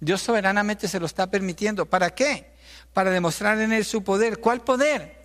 Dios 0.00 0.20
soberanamente 0.20 0.88
se 0.88 1.00
lo 1.00 1.06
está 1.06 1.30
permitiendo. 1.30 1.86
¿Para 1.86 2.10
qué? 2.10 2.52
Para 2.92 3.10
demostrar 3.10 3.58
en 3.60 3.72
él 3.72 3.84
su 3.84 4.04
poder. 4.04 4.38
¿Cuál 4.38 4.60
poder? 4.60 5.23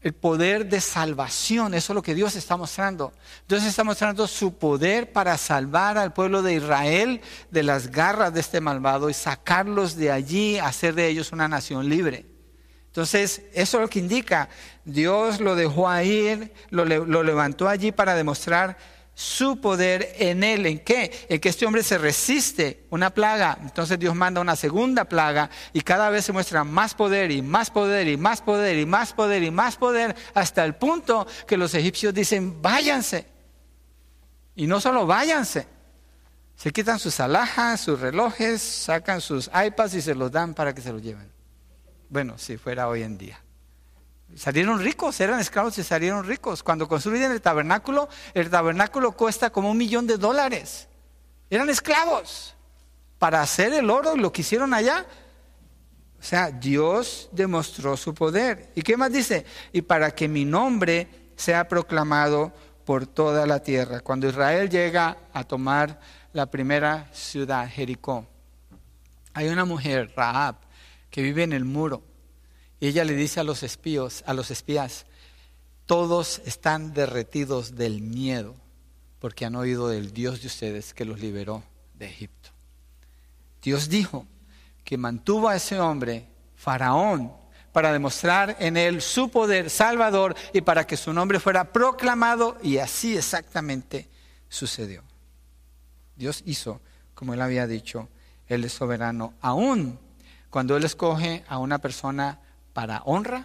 El 0.00 0.14
poder 0.14 0.68
de 0.68 0.80
salvación. 0.80 1.74
Eso 1.74 1.92
es 1.92 1.94
lo 1.94 2.02
que 2.02 2.14
Dios 2.14 2.36
está 2.36 2.56
mostrando. 2.56 3.12
Dios 3.48 3.64
está 3.64 3.84
mostrando 3.84 4.26
su 4.26 4.56
poder 4.56 5.12
para 5.12 5.36
salvar 5.38 5.98
al 5.98 6.12
pueblo 6.12 6.42
de 6.42 6.54
Israel 6.54 7.20
de 7.50 7.62
las 7.62 7.90
garras 7.90 8.32
de 8.32 8.40
este 8.40 8.60
malvado 8.60 9.10
y 9.10 9.14
sacarlos 9.14 9.96
de 9.96 10.12
allí, 10.12 10.58
hacer 10.58 10.94
de 10.94 11.08
ellos 11.08 11.32
una 11.32 11.48
nación 11.48 11.88
libre. 11.88 12.26
Entonces, 12.86 13.42
eso 13.52 13.78
es 13.78 13.82
lo 13.82 13.88
que 13.88 13.98
indica. 13.98 14.48
Dios 14.84 15.40
lo 15.40 15.54
dejó 15.54 15.88
ahí, 15.88 16.52
lo, 16.70 16.84
lo 16.84 17.22
levantó 17.22 17.68
allí 17.68 17.92
para 17.92 18.14
demostrar 18.14 18.76
su 19.18 19.60
poder 19.60 20.14
en 20.20 20.44
él. 20.44 20.64
¿En 20.64 20.78
qué? 20.78 21.26
En 21.28 21.40
que 21.40 21.48
este 21.48 21.66
hombre 21.66 21.82
se 21.82 21.98
resiste 21.98 22.86
una 22.90 23.10
plaga. 23.10 23.58
Entonces 23.62 23.98
Dios 23.98 24.14
manda 24.14 24.40
una 24.40 24.54
segunda 24.54 25.06
plaga 25.06 25.50
y 25.72 25.80
cada 25.80 26.08
vez 26.08 26.24
se 26.24 26.32
muestra 26.32 26.62
más 26.62 26.94
poder 26.94 27.32
y 27.32 27.42
más 27.42 27.68
poder 27.68 28.06
y 28.06 28.16
más 28.16 28.40
poder 28.40 28.78
y 28.78 28.86
más 28.86 29.12
poder 29.12 29.42
y 29.42 29.50
más 29.50 29.74
poder 29.74 30.14
hasta 30.34 30.64
el 30.64 30.76
punto 30.76 31.26
que 31.48 31.56
los 31.56 31.74
egipcios 31.74 32.14
dicen, 32.14 32.62
váyanse. 32.62 33.26
Y 34.54 34.68
no 34.68 34.80
solo 34.80 35.04
váyanse, 35.04 35.66
se 36.54 36.70
quitan 36.70 37.00
sus 37.00 37.18
alhajas, 37.18 37.80
sus 37.80 37.98
relojes, 37.98 38.62
sacan 38.62 39.20
sus 39.20 39.48
iPads 39.48 39.94
y 39.94 40.00
se 40.00 40.14
los 40.14 40.30
dan 40.30 40.54
para 40.54 40.72
que 40.72 40.80
se 40.80 40.92
los 40.92 41.02
lleven. 41.02 41.28
Bueno, 42.08 42.38
si 42.38 42.56
fuera 42.56 42.86
hoy 42.86 43.02
en 43.02 43.18
día. 43.18 43.42
Salieron 44.36 44.78
ricos, 44.80 45.20
eran 45.20 45.40
esclavos 45.40 45.78
y 45.78 45.82
salieron 45.82 46.24
ricos. 46.24 46.62
Cuando 46.62 46.86
construyen 46.86 47.32
el 47.32 47.40
tabernáculo, 47.40 48.08
el 48.34 48.50
tabernáculo 48.50 49.12
cuesta 49.12 49.50
como 49.50 49.70
un 49.70 49.78
millón 49.78 50.06
de 50.06 50.16
dólares. 50.16 50.88
Eran 51.50 51.68
esclavos. 51.70 52.54
Para 53.18 53.42
hacer 53.42 53.72
el 53.72 53.90
oro, 53.90 54.16
lo 54.16 54.32
que 54.32 54.42
hicieron 54.42 54.74
allá. 54.74 55.04
O 56.20 56.22
sea, 56.22 56.50
Dios 56.50 57.28
demostró 57.32 57.96
su 57.96 58.14
poder. 58.14 58.70
¿Y 58.74 58.82
qué 58.82 58.96
más 58.96 59.12
dice? 59.12 59.44
Y 59.72 59.82
para 59.82 60.10
que 60.10 60.28
mi 60.28 60.44
nombre 60.44 61.08
sea 61.36 61.66
proclamado 61.66 62.52
por 62.84 63.06
toda 63.06 63.46
la 63.46 63.62
tierra. 63.62 64.00
Cuando 64.00 64.28
Israel 64.28 64.68
llega 64.68 65.16
a 65.32 65.44
tomar 65.44 66.00
la 66.32 66.46
primera 66.46 67.08
ciudad, 67.12 67.68
Jericó, 67.68 68.26
hay 69.32 69.48
una 69.48 69.64
mujer, 69.64 70.12
Rahab, 70.16 70.56
que 71.10 71.22
vive 71.22 71.42
en 71.42 71.52
el 71.52 71.64
muro. 71.64 72.02
Y 72.80 72.88
ella 72.88 73.04
le 73.04 73.14
dice 73.14 73.40
a 73.40 73.44
los 73.44 73.62
espíos, 73.62 74.22
a 74.26 74.34
los 74.34 74.50
espías, 74.50 75.06
todos 75.86 76.40
están 76.44 76.92
derretidos 76.92 77.76
del 77.76 78.02
miedo 78.02 78.54
porque 79.18 79.44
han 79.44 79.56
oído 79.56 79.88
del 79.88 80.12
Dios 80.12 80.40
de 80.42 80.46
ustedes 80.46 80.94
que 80.94 81.04
los 81.04 81.20
liberó 81.20 81.62
de 81.94 82.06
Egipto. 82.06 82.50
Dios 83.62 83.88
dijo 83.88 84.26
que 84.84 84.96
mantuvo 84.96 85.48
a 85.48 85.56
ese 85.56 85.80
hombre, 85.80 86.26
Faraón, 86.54 87.32
para 87.72 87.92
demostrar 87.92 88.56
en 88.60 88.76
él 88.76 89.02
su 89.02 89.28
poder 89.28 89.70
salvador 89.70 90.34
y 90.52 90.60
para 90.60 90.86
que 90.86 90.96
su 90.96 91.12
nombre 91.12 91.40
fuera 91.40 91.72
proclamado 91.72 92.56
y 92.62 92.78
así 92.78 93.16
exactamente 93.16 94.08
sucedió. 94.48 95.02
Dios 96.16 96.42
hizo 96.46 96.80
como 97.14 97.34
él 97.34 97.42
había 97.42 97.66
dicho, 97.66 98.08
él 98.46 98.64
es 98.64 98.72
soberano, 98.72 99.34
aún 99.40 99.98
cuando 100.50 100.76
él 100.76 100.84
escoge 100.84 101.44
a 101.48 101.58
una 101.58 101.78
persona 101.78 102.38
para 102.78 103.02
honra 103.06 103.44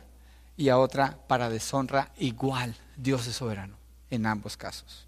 y 0.55 0.69
a 0.69 0.77
otra 0.77 1.17
para 1.27 1.49
deshonra 1.49 2.11
igual. 2.19 2.75
Dios 2.95 3.25
es 3.25 3.35
soberano 3.35 3.75
en 4.11 4.27
ambos 4.27 4.55
casos. 4.55 5.07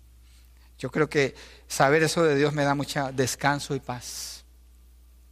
Yo 0.80 0.90
creo 0.90 1.08
que 1.08 1.36
saber 1.68 2.02
eso 2.02 2.24
de 2.24 2.36
Dios 2.36 2.52
me 2.52 2.64
da 2.64 2.74
mucha 2.74 3.12
descanso 3.12 3.76
y 3.76 3.80
paz. 3.80 4.44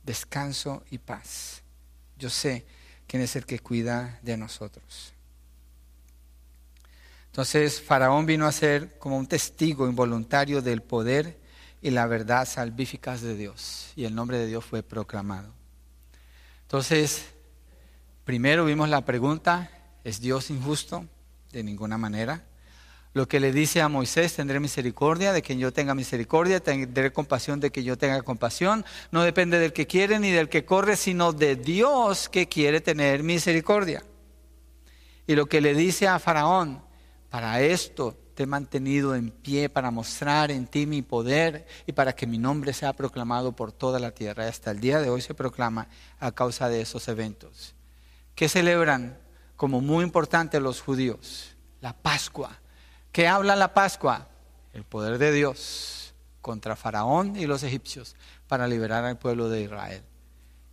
Descanso 0.04 0.84
y 0.92 1.00
paz. 1.00 1.64
Yo 2.20 2.30
sé 2.30 2.68
quién 3.08 3.24
es 3.24 3.36
el 3.36 3.48
que 3.48 3.58
cuida 3.58 4.20
de 4.22 4.38
nosotros. 4.38 5.12
Entonces, 7.32 7.82
Faraón 7.82 8.28
vino 8.28 8.46
a 8.46 8.52
ser 8.52 9.00
como 9.00 9.18
un 9.18 9.26
testigo 9.26 9.90
involuntario 9.90 10.62
del 10.62 10.84
poder 10.84 11.40
y 11.82 11.90
la 11.90 12.06
verdad 12.06 12.48
salvíficas 12.48 13.22
de 13.22 13.36
Dios. 13.36 13.92
Y 13.96 14.06
el 14.06 14.14
nombre 14.14 14.38
de 14.38 14.46
Dios 14.46 14.64
fue 14.64 14.84
proclamado. 14.84 15.52
Entonces, 16.62 17.34
Primero 18.24 18.64
vimos 18.64 18.88
la 18.88 19.04
pregunta, 19.04 19.70
¿es 20.06 20.22
Dios 20.22 20.50
injusto? 20.50 21.06
De 21.52 21.62
ninguna 21.62 21.98
manera. 21.98 22.46
Lo 23.14 23.28
que 23.28 23.42
le 23.42 23.52
dice 23.52 23.82
a 23.82 23.90
Moisés, 23.90 24.34
tendré 24.34 24.62
misericordia 24.62 25.34
de 25.34 25.42
quien 25.42 25.60
yo 25.60 25.74
tenga 25.74 25.94
misericordia, 25.94 26.62
tendré 26.62 27.12
compasión 27.12 27.60
de 27.60 27.70
que 27.70 27.84
yo 27.84 27.98
tenga 27.98 28.22
compasión. 28.22 28.86
No 29.12 29.24
depende 29.24 29.60
del 29.60 29.74
que 29.74 29.88
quiere 29.88 30.20
ni 30.20 30.32
del 30.32 30.48
que 30.48 30.64
corre, 30.64 30.96
sino 30.96 31.34
de 31.34 31.58
Dios 31.58 32.30
que 32.30 32.48
quiere 32.48 32.80
tener 32.80 33.24
misericordia. 33.24 34.06
Y 35.28 35.36
lo 35.36 35.46
que 35.48 35.60
le 35.60 35.74
dice 35.74 36.08
a 36.08 36.18
Faraón, 36.18 36.82
para 37.30 37.60
esto 37.60 38.18
te 38.36 38.44
he 38.44 38.48
mantenido 38.48 39.16
en 39.16 39.32
pie, 39.32 39.68
para 39.68 39.92
mostrar 39.92 40.50
en 40.50 40.66
ti 40.66 40.86
mi 40.88 41.02
poder 41.02 41.68
y 41.86 41.92
para 41.92 42.16
que 42.16 42.26
mi 42.26 42.38
nombre 42.38 42.72
sea 42.72 42.94
proclamado 42.94 43.52
por 43.52 43.74
toda 43.74 44.00
la 44.00 44.12
tierra. 44.12 44.46
Y 44.46 44.48
hasta 44.48 44.72
el 44.72 44.80
día 44.80 45.02
de 45.02 45.10
hoy 45.10 45.20
se 45.20 45.34
proclama 45.34 45.90
a 46.22 46.32
causa 46.32 46.70
de 46.70 46.80
esos 46.80 47.10
eventos 47.10 47.76
que 48.36 48.50
celebran 48.50 49.18
como 49.56 49.82
muy 49.82 50.04
importante 50.04 50.60
los 50.60 50.82
judíos, 50.82 51.56
la 51.82 51.94
Pascua. 51.94 52.60
¿Qué 53.12 53.28
habla 53.28 53.56
la 53.56 53.74
Pascua? 53.74 54.28
El 54.74 54.84
poder 54.84 55.18
de 55.18 55.32
Dios 55.32 56.14
contra 56.42 56.76
Faraón 56.76 57.36
y 57.36 57.46
los 57.46 57.64
egipcios 57.64 58.16
para 58.48 58.68
liberar 58.68 59.06
al 59.06 59.18
pueblo 59.18 59.50
de 59.50 59.62
Israel. 59.62 60.04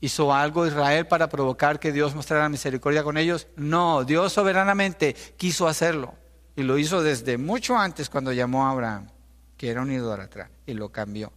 ¿Hizo 0.01 0.33
algo 0.35 0.67
Israel 0.67 1.07
para 1.07 1.29
provocar 1.29 1.79
que 1.79 1.93
Dios 1.93 2.15
mostrara 2.15 2.49
misericordia 2.49 3.05
con 3.05 3.19
ellos? 3.19 3.47
No, 3.57 4.05
Dios 4.05 4.33
soberanamente 4.33 5.15
quiso 5.37 5.69
hacerlo. 5.69 6.15
Y 6.57 6.63
lo 6.63 6.79
hizo 6.79 7.03
desde 7.03 7.37
mucho 7.37 7.77
antes 7.77 8.09
cuando 8.09 8.33
llamó 8.33 8.67
a 8.67 8.71
Abraham, 8.71 9.09
que 9.57 9.69
era 9.69 9.83
un 9.83 9.93
idólatra, 9.93 10.51
y 10.67 10.73
lo 10.73 10.91
cambió. 10.91 11.33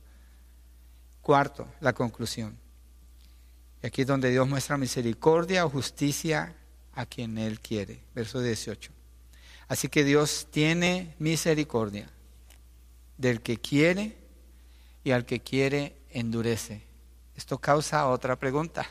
Cuarto, 1.22 1.68
la 1.82 1.94
conclusión. 1.94 2.58
Y 3.84 3.88
aquí 3.88 4.02
es 4.02 4.08
donde 4.08 4.32
Dios 4.32 4.48
muestra 4.48 4.78
misericordia 4.78 5.66
o 5.66 5.70
justicia 5.70 6.56
a 6.94 7.06
quien 7.06 7.38
Él 7.38 7.60
quiere. 7.60 8.00
Verso 8.16 8.40
18. 8.40 8.92
Así 9.68 9.90
que 9.90 10.06
Dios 10.06 10.48
tiene 10.50 11.16
misericordia 11.20 12.10
del 13.18 13.42
que 13.42 13.58
quiere 13.58 14.18
y 15.04 15.12
al 15.12 15.26
que 15.26 15.42
quiere 15.42 15.98
endurece. 16.12 16.82
Esto 17.36 17.58
causa 17.58 18.08
otra 18.08 18.38
pregunta. 18.38 18.88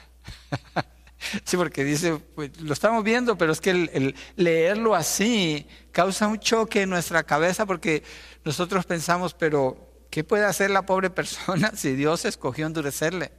sí, 1.44 1.56
porque 1.56 1.84
dice, 1.84 2.18
pues, 2.34 2.60
lo 2.60 2.74
estamos 2.74 3.02
viendo, 3.02 3.38
pero 3.38 3.52
es 3.52 3.62
que 3.62 3.70
el, 3.70 4.14
leerlo 4.36 4.94
así 4.94 5.66
causa 5.90 6.28
un 6.28 6.38
choque 6.38 6.82
en 6.82 6.90
nuestra 6.90 7.22
cabeza 7.22 7.64
porque 7.64 8.02
nosotros 8.44 8.84
pensamos, 8.84 9.32
pero 9.32 10.04
¿qué 10.10 10.22
puede 10.22 10.44
hacer 10.44 10.70
la 10.70 10.84
pobre 10.84 11.08
persona 11.08 11.72
si 11.76 11.94
Dios 11.94 12.26
escogió 12.26 12.66
endurecerle? 12.66 13.32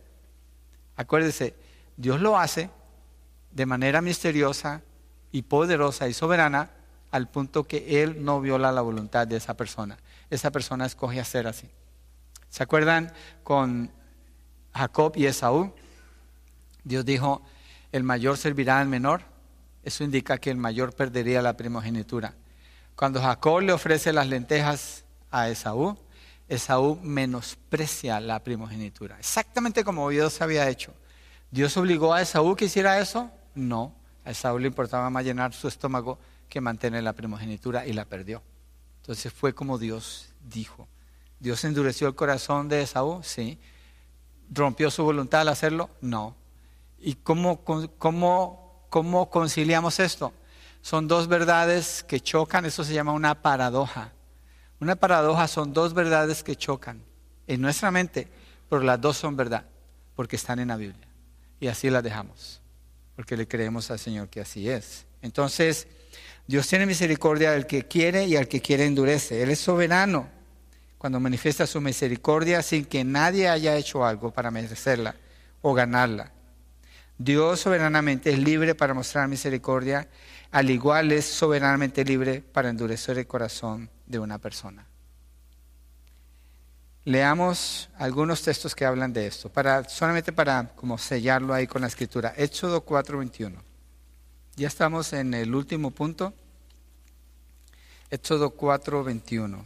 Acuérdese, 0.95 1.55
Dios 1.97 2.21
lo 2.21 2.37
hace 2.37 2.69
de 3.51 3.65
manera 3.65 4.01
misteriosa 4.01 4.81
y 5.31 5.43
poderosa 5.43 6.07
y 6.07 6.13
soberana 6.13 6.71
al 7.11 7.29
punto 7.29 7.65
que 7.65 8.01
Él 8.03 8.23
no 8.23 8.41
viola 8.41 8.71
la 8.71 8.81
voluntad 8.81 9.27
de 9.27 9.37
esa 9.37 9.55
persona. 9.55 9.97
Esa 10.29 10.51
persona 10.51 10.85
escoge 10.85 11.19
hacer 11.19 11.47
así. 11.47 11.69
¿Se 12.49 12.63
acuerdan 12.63 13.11
con 13.43 13.91
Jacob 14.73 15.13
y 15.15 15.27
Esaú, 15.27 15.71
Dios 16.83 17.05
dijo, 17.05 17.41
el 17.91 18.03
mayor 18.03 18.37
servirá 18.37 18.79
al 18.79 18.87
menor. 18.87 19.21
Eso 19.83 20.03
indica 20.03 20.37
que 20.37 20.49
el 20.49 20.57
mayor 20.57 20.93
perdería 20.93 21.41
la 21.41 21.55
primogenitura. 21.55 22.33
Cuando 22.95 23.21
Jacob 23.21 23.61
le 23.61 23.73
ofrece 23.73 24.13
las 24.13 24.27
lentejas 24.27 25.03
a 25.29 25.49
Esaú, 25.49 25.97
Esaú 26.55 26.99
menosprecia 27.01 28.19
la 28.19 28.43
primogenitura. 28.43 29.17
Exactamente 29.19 29.83
como 29.83 30.09
Dios 30.09 30.41
había 30.41 30.69
hecho. 30.69 30.93
¿Dios 31.51 31.75
obligó 31.77 32.13
a 32.13 32.21
Esaú 32.21 32.55
que 32.55 32.65
hiciera 32.65 32.99
eso? 32.99 33.31
No. 33.55 33.95
A 34.25 34.31
Esaú 34.31 34.59
le 34.59 34.67
importaba 34.67 35.09
más 35.09 35.23
llenar 35.23 35.53
su 35.53 35.67
estómago 35.67 36.17
que 36.49 36.61
mantener 36.61 37.03
la 37.03 37.13
primogenitura 37.13 37.85
y 37.85 37.93
la 37.93 38.05
perdió. 38.05 38.41
Entonces 39.01 39.31
fue 39.31 39.53
como 39.53 39.77
Dios 39.77 40.33
dijo. 40.41 40.87
¿Dios 41.39 41.63
endureció 41.63 42.07
el 42.07 42.15
corazón 42.15 42.69
de 42.69 42.81
Esaú? 42.81 43.21
Sí 43.23 43.59
rompió 44.53 44.91
su 44.91 45.03
voluntad 45.03 45.41
al 45.41 45.49
hacerlo? 45.49 45.89
No. 46.01 46.35
¿Y 46.99 47.15
cómo, 47.15 47.63
cómo, 47.63 48.85
cómo 48.89 49.29
conciliamos 49.29 49.99
esto? 49.99 50.33
Son 50.81 51.07
dos 51.07 51.27
verdades 51.27 52.03
que 52.03 52.19
chocan, 52.19 52.65
eso 52.65 52.83
se 52.83 52.93
llama 52.93 53.13
una 53.13 53.41
paradoja. 53.41 54.11
Una 54.83 54.97
paradoja 54.97 55.47
son 55.47 55.71
dos 55.71 55.93
verdades 55.93 56.43
que 56.43 56.57
chocan 56.57 57.01
en 57.47 57.61
nuestra 57.61 57.89
mente, 57.89 58.27
pero 58.69 58.81
las 58.81 58.99
dos 58.99 59.15
son 59.15 59.37
verdad, 59.37 59.63
porque 60.13 60.35
están 60.35 60.59
en 60.59 60.67
la 60.67 60.75
Biblia. 60.75 61.07
Y 61.61 61.67
así 61.67 61.89
las 61.89 62.03
dejamos, 62.03 62.61
porque 63.15 63.37
le 63.37 63.47
creemos 63.47 63.89
al 63.91 63.99
Señor 63.99 64.27
que 64.27 64.41
así 64.41 64.69
es. 64.69 65.05
Entonces, 65.21 65.87
Dios 66.47 66.67
tiene 66.67 66.85
misericordia 66.85 67.53
al 67.53 67.65
que 67.65 67.87
quiere 67.87 68.25
y 68.25 68.35
al 68.35 68.49
que 68.49 68.59
quiere 68.59 68.85
endurece. 68.85 69.41
Él 69.41 69.51
es 69.51 69.59
soberano 69.59 70.27
cuando 70.97 71.17
manifiesta 71.21 71.65
su 71.65 71.79
misericordia 71.79 72.61
sin 72.61 72.83
que 72.83 73.05
nadie 73.05 73.47
haya 73.47 73.77
hecho 73.77 74.05
algo 74.05 74.31
para 74.31 74.51
merecerla 74.51 75.15
o 75.61 75.73
ganarla. 75.73 76.29
Dios 77.17 77.61
soberanamente 77.61 78.31
es 78.31 78.37
libre 78.37 78.75
para 78.75 78.93
mostrar 78.93 79.29
misericordia, 79.29 80.09
al 80.53 80.69
igual 80.69 81.11
es 81.11 81.25
soberanamente 81.25 82.05
libre 82.05 82.39
para 82.39 82.69
endurecer 82.69 83.17
el 83.17 83.25
corazón 83.25 83.89
de 84.05 84.19
una 84.19 84.37
persona. 84.37 84.85
Leamos 87.05 87.89
algunos 87.97 88.43
textos 88.43 88.75
que 88.75 88.85
hablan 88.85 89.11
de 89.11 89.25
esto, 89.25 89.51
solamente 89.87 90.31
para 90.31 90.67
como 90.75 90.99
sellarlo 90.99 91.55
ahí 91.55 91.65
con 91.65 91.81
la 91.81 91.87
escritura. 91.87 92.35
Éxodo 92.37 92.85
4:21. 92.85 93.63
Ya 94.55 94.67
estamos 94.67 95.11
en 95.13 95.33
el 95.33 95.55
último 95.55 95.89
punto. 95.89 96.35
Éxodo 98.11 98.51
4:21. 98.55 99.65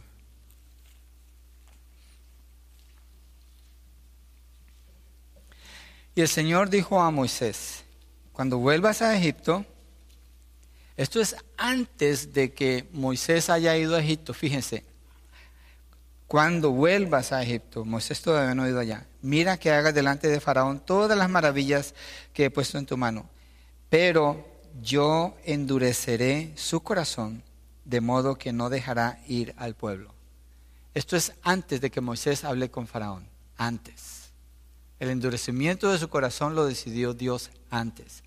Y 6.14 6.22
el 6.22 6.28
Señor 6.28 6.70
dijo 6.70 6.98
a 6.98 7.10
Moisés, 7.10 7.84
cuando 8.32 8.56
vuelvas 8.56 9.02
a 9.02 9.14
Egipto, 9.14 9.66
esto 10.98 11.20
es 11.20 11.36
antes 11.56 12.32
de 12.32 12.52
que 12.52 12.88
Moisés 12.92 13.50
haya 13.50 13.76
ido 13.76 13.94
a 13.94 14.00
Egipto, 14.00 14.34
fíjense, 14.34 14.84
cuando 16.26 16.72
vuelvas 16.72 17.30
a 17.30 17.40
Egipto, 17.40 17.84
Moisés 17.84 18.20
todavía 18.20 18.52
no 18.56 18.64
ha 18.64 18.68
ido 18.68 18.80
allá, 18.80 19.06
mira 19.22 19.58
que 19.58 19.70
hagas 19.70 19.94
delante 19.94 20.26
de 20.26 20.40
Faraón 20.40 20.80
todas 20.80 21.16
las 21.16 21.30
maravillas 21.30 21.94
que 22.32 22.46
he 22.46 22.50
puesto 22.50 22.78
en 22.78 22.86
tu 22.86 22.96
mano, 22.96 23.30
pero 23.88 24.44
yo 24.82 25.36
endureceré 25.44 26.52
su 26.56 26.80
corazón 26.80 27.44
de 27.84 28.00
modo 28.00 28.34
que 28.34 28.52
no 28.52 28.68
dejará 28.68 29.20
ir 29.28 29.54
al 29.56 29.76
pueblo. 29.76 30.12
Esto 30.94 31.14
es 31.16 31.32
antes 31.42 31.80
de 31.80 31.92
que 31.92 32.00
Moisés 32.00 32.42
hable 32.42 32.72
con 32.72 32.88
Faraón, 32.88 33.28
antes. 33.56 34.32
El 34.98 35.10
endurecimiento 35.10 35.92
de 35.92 35.98
su 35.98 36.08
corazón 36.08 36.56
lo 36.56 36.66
decidió 36.66 37.14
Dios 37.14 37.52
antes. 37.70 38.24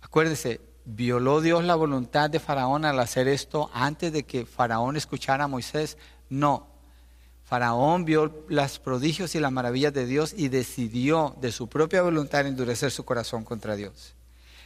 Acuérdese, 0.00 0.69
¿violó 0.84 1.40
Dios 1.40 1.64
la 1.64 1.74
voluntad 1.74 2.30
de 2.30 2.40
Faraón 2.40 2.84
al 2.84 2.98
hacer 3.00 3.28
esto 3.28 3.70
antes 3.72 4.12
de 4.12 4.24
que 4.24 4.46
Faraón 4.46 4.96
escuchara 4.96 5.44
a 5.44 5.48
Moisés? 5.48 5.96
No. 6.28 6.68
Faraón 7.44 8.04
vio 8.04 8.44
los 8.48 8.78
prodigios 8.78 9.34
y 9.34 9.40
las 9.40 9.50
maravillas 9.50 9.92
de 9.92 10.06
Dios 10.06 10.32
y 10.36 10.48
decidió 10.48 11.36
de 11.40 11.50
su 11.50 11.68
propia 11.68 12.02
voluntad 12.02 12.46
endurecer 12.46 12.92
su 12.92 13.04
corazón 13.04 13.44
contra 13.44 13.74
Dios. 13.74 14.14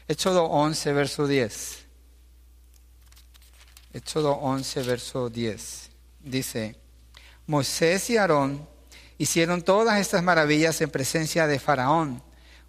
Éxodo 0.07 0.45
11, 0.45 0.93
verso 0.93 1.27
10. 1.27 1.87
Éxodo 3.95 4.33
11, 4.33 4.83
verso 4.83 5.31
10. 5.31 5.91
Dice, 6.21 6.77
Moisés 7.47 8.11
y 8.11 8.19
Aarón 8.19 8.69
hicieron 9.19 9.62
todas 9.62 10.01
estas 10.01 10.23
maravillas 10.23 10.81
en 10.81 10.91
presencia 10.91 11.47
de 11.47 11.59
Faraón. 11.59 12.23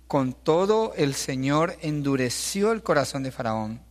Con 0.07 0.33
todo 0.33 0.93
el 0.95 1.15
Señor 1.15 1.77
endureció 1.81 2.71
el 2.71 2.83
corazón 2.83 3.23
de 3.23 3.31
Faraón 3.31 3.81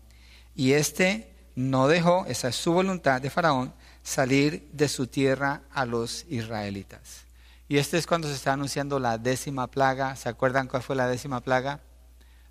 y 0.54 0.72
éste 0.72 1.34
no 1.56 1.88
dejó, 1.88 2.24
esa 2.26 2.48
es 2.48 2.56
su 2.56 2.72
voluntad 2.72 3.20
de 3.20 3.30
Faraón, 3.30 3.74
salir 4.02 4.68
de 4.72 4.88
su 4.88 5.06
tierra 5.06 5.62
a 5.72 5.86
los 5.86 6.24
israelitas. 6.28 7.24
Y 7.68 7.78
este 7.78 7.98
es 7.98 8.06
cuando 8.06 8.28
se 8.28 8.34
está 8.34 8.52
anunciando 8.52 8.98
la 8.98 9.18
décima 9.18 9.68
plaga. 9.68 10.16
¿Se 10.16 10.28
acuerdan 10.28 10.68
cuál 10.68 10.82
fue 10.82 10.96
la 10.96 11.08
décima 11.08 11.40
plaga? 11.40 11.80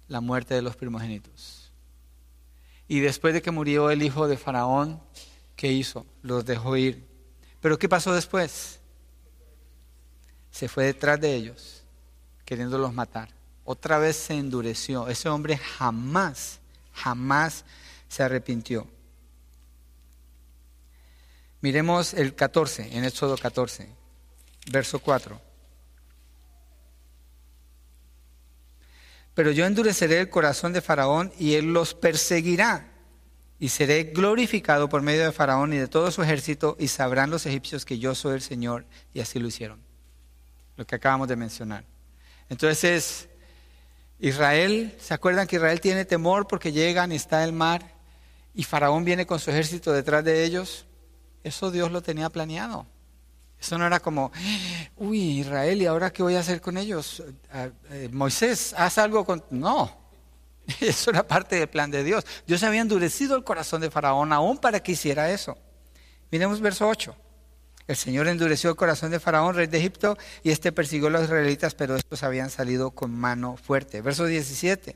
La 0.08 0.22
muerte 0.22 0.56
de 0.56 0.62
los 0.62 0.76
primogénitos. 0.76 1.72
Y 2.88 3.00
después 3.00 3.34
de 3.34 3.42
que 3.42 3.52
murió 3.52 3.92
el 3.92 4.02
hijo 4.02 4.28
de 4.28 4.38
Faraón, 4.38 5.02
¿qué 5.56 5.72
hizo? 5.72 6.06
Los 6.22 6.46
dejó 6.46 6.76
ir. 6.78 7.08
Pero 7.62 7.78
¿qué 7.78 7.88
pasó 7.88 8.14
después? 8.14 8.82
se 10.54 10.70
fue 10.70 10.86
detrás 10.86 11.20
de 11.20 11.34
ellos, 11.34 11.84
queriéndolos 12.46 12.94
matar. 12.94 13.28
Otra 13.64 13.98
vez 13.98 14.16
se 14.16 14.34
endureció. 14.34 15.08
Ese 15.08 15.30
hombre 15.30 15.58
jamás, 15.58 16.60
jamás 16.94 17.66
se 18.08 18.24
arrepintió. 18.24 18.88
Miremos 21.62 22.14
el 22.14 22.36
14, 22.36 22.98
en 22.98 23.06
Éxodo 23.06 23.38
14, 23.38 23.88
verso 24.70 25.00
4. 25.00 25.40
Pero 29.34 29.52
yo 29.52 29.66
endureceré 29.66 30.20
el 30.20 30.30
corazón 30.30 30.74
de 30.74 30.82
Faraón 30.82 31.32
y 31.40 31.54
él 31.54 31.74
los 31.74 31.94
perseguirá. 31.94 32.90
Y 33.60 33.70
seré 33.70 34.04
glorificado 34.04 34.90
por 34.90 35.02
medio 35.02 35.24
de 35.24 35.32
Faraón 35.32 35.72
y 35.72 35.78
de 35.78 35.88
todo 35.88 36.12
su 36.12 36.22
ejército 36.22 36.76
y 36.80 36.90
sabrán 36.90 37.30
los 37.30 37.46
egipcios 37.46 37.86
que 37.86 37.98
yo 37.98 38.14
soy 38.14 38.36
el 38.36 38.42
Señor. 38.42 38.86
Y 39.14 39.22
así 39.22 39.40
lo 39.40 39.48
hicieron 39.48 39.80
lo 40.76 40.86
que 40.86 40.96
acabamos 40.96 41.28
de 41.28 41.36
mencionar. 41.36 41.86
Entonces, 42.50 43.30
Israel, 44.24 44.96
¿se 45.02 45.14
acuerdan 45.14 45.48
que 45.48 45.58
Israel 45.58 45.82
tiene 45.82 46.06
temor 46.06 46.48
porque 46.48 46.72
llegan 46.72 47.12
y 47.12 47.16
está 47.16 47.44
el 47.44 47.52
mar 47.52 47.94
y 48.54 48.64
Faraón 48.64 49.04
viene 49.04 49.26
con 49.26 49.38
su 49.38 49.52
ejército 49.52 49.92
detrás 49.92 50.24
de 50.24 50.46
ellos? 50.46 50.86
Eso 51.44 51.72
Dios 51.72 51.92
lo 51.92 52.02
tenía 52.02 52.30
planeado. 52.30 52.88
Eso 53.60 53.78
no 53.78 53.86
era 53.86 54.00
como, 54.00 54.32
uy, 54.96 55.42
Israel, 55.42 55.82
¿y 55.82 55.88
ahora 55.88 56.14
qué 56.14 56.24
voy 56.24 56.36
a 56.36 56.40
hacer 56.40 56.62
con 56.62 56.78
ellos? 56.78 57.22
Eh, 57.92 58.08
Moisés, 58.14 58.74
haz 58.78 58.98
algo 58.98 59.26
con... 59.26 59.44
No, 59.50 59.94
eso 60.80 61.12
era 61.12 61.28
parte 61.28 61.58
del 61.58 61.68
plan 61.68 61.92
de 61.92 62.06
Dios. 62.06 62.26
Dios 62.48 62.64
había 62.64 62.80
endurecido 62.80 63.36
el 63.36 63.44
corazón 63.44 63.82
de 63.82 63.92
Faraón 63.92 64.32
aún 64.32 64.58
para 64.58 64.82
que 64.82 64.94
hiciera 64.94 65.30
eso. 65.32 65.58
Miremos 66.32 66.62
verso 66.62 66.88
8. 66.88 67.14
El 67.88 67.96
Señor 67.96 68.28
endureció 68.28 68.70
el 68.70 68.76
corazón 68.76 69.12
de 69.12 69.20
Faraón, 69.20 69.56
rey 69.56 69.68
de 69.68 69.78
Egipto, 69.78 70.18
y 70.42 70.52
este 70.52 70.72
persiguió 70.72 71.08
a 71.08 71.12
los 71.12 71.24
israelitas, 71.24 71.76
pero 71.76 71.96
estos 71.96 72.24
habían 72.24 72.50
salido 72.50 72.92
con 72.92 73.14
mano 73.14 73.58
fuerte. 73.58 74.02
Verso 74.02 74.26
17. 74.26 74.96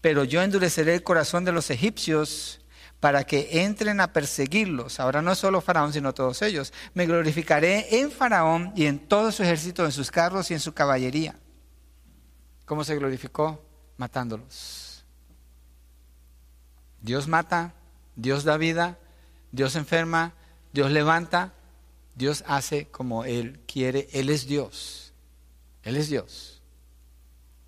Pero 0.00 0.24
yo 0.24 0.42
endureceré 0.42 0.94
el 0.94 1.02
corazón 1.02 1.44
de 1.44 1.52
los 1.52 1.70
egipcios 1.70 2.60
para 3.00 3.24
que 3.24 3.62
entren 3.62 4.00
a 4.00 4.12
perseguirlos. 4.12 5.00
Ahora 5.00 5.22
no 5.22 5.34
solo 5.34 5.60
Faraón, 5.60 5.92
sino 5.92 6.14
todos 6.14 6.40
ellos. 6.42 6.72
Me 6.94 7.06
glorificaré 7.06 8.00
en 8.00 8.10
Faraón 8.10 8.72
y 8.76 8.86
en 8.86 8.98
todo 8.98 9.32
su 9.32 9.42
ejército, 9.42 9.84
en 9.84 9.92
sus 9.92 10.10
carros 10.10 10.50
y 10.50 10.54
en 10.54 10.60
su 10.60 10.72
caballería. 10.72 11.34
¿Cómo 12.64 12.84
se 12.84 12.96
glorificó? 12.96 13.62
Matándolos. 13.96 15.04
Dios 17.02 17.28
mata, 17.28 17.74
Dios 18.16 18.44
da 18.44 18.56
vida, 18.56 18.98
Dios 19.52 19.76
enferma, 19.76 20.32
Dios 20.74 20.90
levanta, 20.90 21.52
Dios 22.16 22.42
hace 22.48 22.88
como 22.88 23.24
Él 23.24 23.60
quiere. 23.64 24.08
Él 24.12 24.28
es 24.28 24.48
Dios. 24.48 25.12
Él 25.84 25.96
es 25.96 26.08
Dios. 26.08 26.62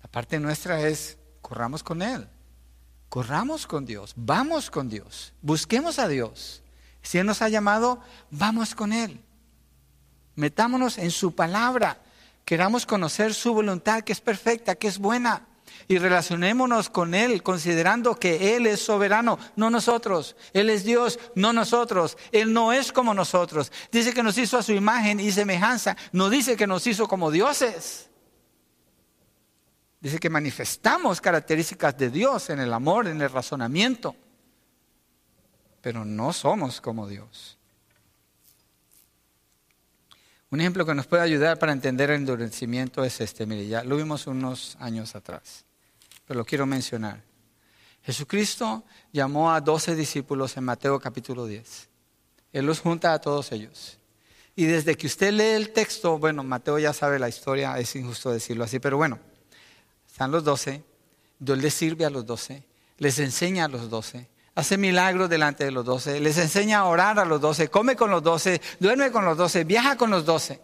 La 0.03 0.09
parte 0.11 0.41
nuestra 0.41 0.81
es, 0.81 1.17
corramos 1.41 1.83
con 1.83 2.01
Él. 2.01 2.27
Corramos 3.07 3.65
con 3.65 3.85
Dios. 3.85 4.11
Vamos 4.17 4.69
con 4.69 4.89
Dios. 4.89 5.31
Busquemos 5.41 5.99
a 5.99 6.09
Dios. 6.09 6.61
Si 7.01 7.17
Él 7.17 7.25
nos 7.25 7.41
ha 7.41 7.47
llamado, 7.47 8.01
vamos 8.29 8.75
con 8.75 8.91
Él. 8.91 9.23
Metámonos 10.35 10.97
en 10.97 11.11
su 11.11 11.33
palabra. 11.33 12.01
Queramos 12.43 12.85
conocer 12.85 13.33
su 13.33 13.53
voluntad, 13.53 14.03
que 14.03 14.11
es 14.11 14.19
perfecta, 14.19 14.75
que 14.75 14.89
es 14.89 14.97
buena 14.97 15.47
y 15.87 15.97
relacionémonos 15.97 16.89
con 16.89 17.13
Él 17.13 17.43
considerando 17.43 18.15
que 18.15 18.55
Él 18.55 18.65
es 18.65 18.81
soberano, 18.81 19.39
no 19.55 19.69
nosotros. 19.69 20.35
Él 20.53 20.69
es 20.69 20.83
Dios, 20.83 21.19
no 21.35 21.53
nosotros. 21.53 22.17
Él 22.31 22.53
no 22.53 22.73
es 22.73 22.91
como 22.91 23.13
nosotros. 23.13 23.71
Dice 23.91 24.13
que 24.13 24.23
nos 24.23 24.37
hizo 24.37 24.57
a 24.57 24.63
su 24.63 24.73
imagen 24.73 25.19
y 25.19 25.31
semejanza. 25.31 25.95
No 26.11 26.29
dice 26.29 26.57
que 26.57 26.67
nos 26.67 26.85
hizo 26.87 27.07
como 27.07 27.31
dioses. 27.31 28.09
Dice 29.99 30.19
que 30.19 30.29
manifestamos 30.29 31.21
características 31.21 31.97
de 31.97 32.09
Dios 32.09 32.49
en 32.49 32.59
el 32.59 32.73
amor, 32.73 33.07
en 33.07 33.21
el 33.21 33.29
razonamiento. 33.29 34.15
Pero 35.81 36.05
no 36.05 36.33
somos 36.33 36.81
como 36.81 37.07
Dios. 37.07 37.57
Un 40.49 40.61
ejemplo 40.61 40.85
que 40.85 40.95
nos 40.95 41.07
puede 41.07 41.23
ayudar 41.23 41.59
para 41.59 41.71
entender 41.71 42.09
el 42.09 42.17
endurecimiento 42.17 43.03
es 43.03 43.19
este. 43.21 43.45
Mire, 43.45 43.67
ya 43.67 43.83
lo 43.83 43.97
vimos 43.97 44.27
unos 44.27 44.77
años 44.79 45.15
atrás 45.15 45.66
pero 46.27 46.39
lo 46.39 46.45
quiero 46.45 46.65
mencionar. 46.65 47.23
Jesucristo 48.03 48.83
llamó 49.11 49.51
a 49.51 49.61
doce 49.61 49.95
discípulos 49.95 50.55
en 50.57 50.65
Mateo 50.65 50.99
capítulo 50.99 51.45
10. 51.45 51.89
Él 52.53 52.65
los 52.65 52.79
junta 52.79 53.13
a 53.13 53.19
todos 53.19 53.51
ellos. 53.51 53.97
Y 54.55 54.65
desde 54.65 54.95
que 54.95 55.07
usted 55.07 55.31
lee 55.31 55.55
el 55.55 55.71
texto, 55.71 56.17
bueno, 56.17 56.43
Mateo 56.43 56.79
ya 56.79 56.91
sabe 56.91 57.19
la 57.19 57.29
historia, 57.29 57.77
es 57.79 57.95
injusto 57.95 58.31
decirlo 58.31 58.63
así, 58.63 58.79
pero 58.79 58.97
bueno, 58.97 59.19
están 60.07 60.31
los 60.31 60.43
doce, 60.43 60.83
Dios 61.37 61.57
les 61.59 61.73
sirve 61.73 62.05
a 62.05 62.09
los 62.09 62.25
doce, 62.25 62.63
les 62.97 63.19
enseña 63.19 63.65
a 63.65 63.67
los 63.67 63.89
doce, 63.89 64.27
hace 64.55 64.77
milagros 64.77 65.29
delante 65.29 65.63
de 65.63 65.71
los 65.71 65.85
doce, 65.85 66.19
les 66.19 66.37
enseña 66.39 66.79
a 66.79 66.85
orar 66.85 67.19
a 67.19 67.25
los 67.25 67.39
doce, 67.39 67.67
come 67.67 67.95
con 67.95 68.09
los 68.09 68.23
doce, 68.23 68.59
duerme 68.79 69.11
con 69.11 69.25
los 69.25 69.37
doce, 69.37 69.63
viaja 69.63 69.95
con 69.95 70.09
los 70.09 70.25
doce, 70.25 70.59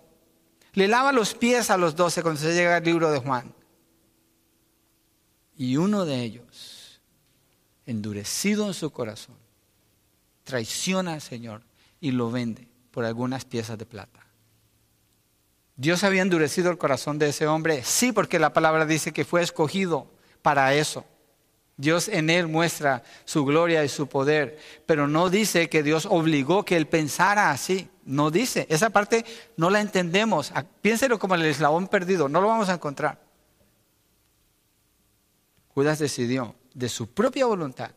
le 0.74 0.88
lava 0.88 1.12
los 1.12 1.36
pies 1.36 1.70
a 1.70 1.78
los 1.78 1.96
doce 1.96 2.24
cuando 2.24 2.42
se 2.42 2.54
llega 2.56 2.78
al 2.78 2.84
libro 2.84 3.12
de 3.12 3.20
Juan. 3.20 3.54
Y 5.58 5.78
uno 5.78 6.06
de 6.06 6.22
ellos, 6.22 7.02
endurecido 7.86 8.68
en 8.68 8.74
su 8.74 8.92
corazón, 8.92 9.36
traiciona 10.44 11.14
al 11.14 11.22
Señor 11.22 11.62
y 12.02 12.12
lo 12.12 12.32
vende 12.32 12.68
por 12.92 13.06
algunas 13.06 13.46
piezas 13.46 13.78
de 13.78 13.86
plata. 13.86 14.20
¿Dios 15.76 16.04
había 16.04 16.22
endurecido 16.22 16.70
el 16.70 16.78
corazón 16.78 17.18
de 17.18 17.30
ese 17.30 17.48
hombre? 17.48 17.84
Sí, 17.84 18.12
porque 18.12 18.40
la 18.40 18.54
palabra 18.54 18.86
dice 18.86 19.12
que 19.12 19.26
fue 19.26 19.42
escogido 19.42 20.08
para 20.42 20.74
eso. 20.76 21.06
Dios 21.76 22.08
en 22.08 22.30
él 22.30 22.48
muestra 22.48 23.04
su 23.26 23.44
gloria 23.46 23.84
y 23.84 23.90
su 23.90 24.08
poder, 24.08 24.60
pero 24.86 25.08
no 25.08 25.30
dice 25.32 25.70
que 25.70 25.82
Dios 25.82 26.08
obligó 26.08 26.64
que 26.64 26.78
él 26.78 26.88
pensara 26.88 27.50
así. 27.50 27.90
No 28.06 28.30
dice. 28.30 28.68
Esa 28.70 28.92
parte 28.92 29.26
no 29.58 29.72
la 29.72 29.82
entendemos. 29.82 30.54
Piénselo 30.82 31.18
como 31.18 31.36
el 31.36 31.46
eslabón 31.46 31.88
perdido. 31.88 32.30
No 32.30 32.42
lo 32.42 32.48
vamos 32.48 32.70
a 32.70 32.76
encontrar. 32.76 33.20
Judas 35.74 36.00
decidió 36.00 36.56
de 36.74 36.90
su 36.90 37.08
propia 37.08 37.46
voluntad, 37.46 37.92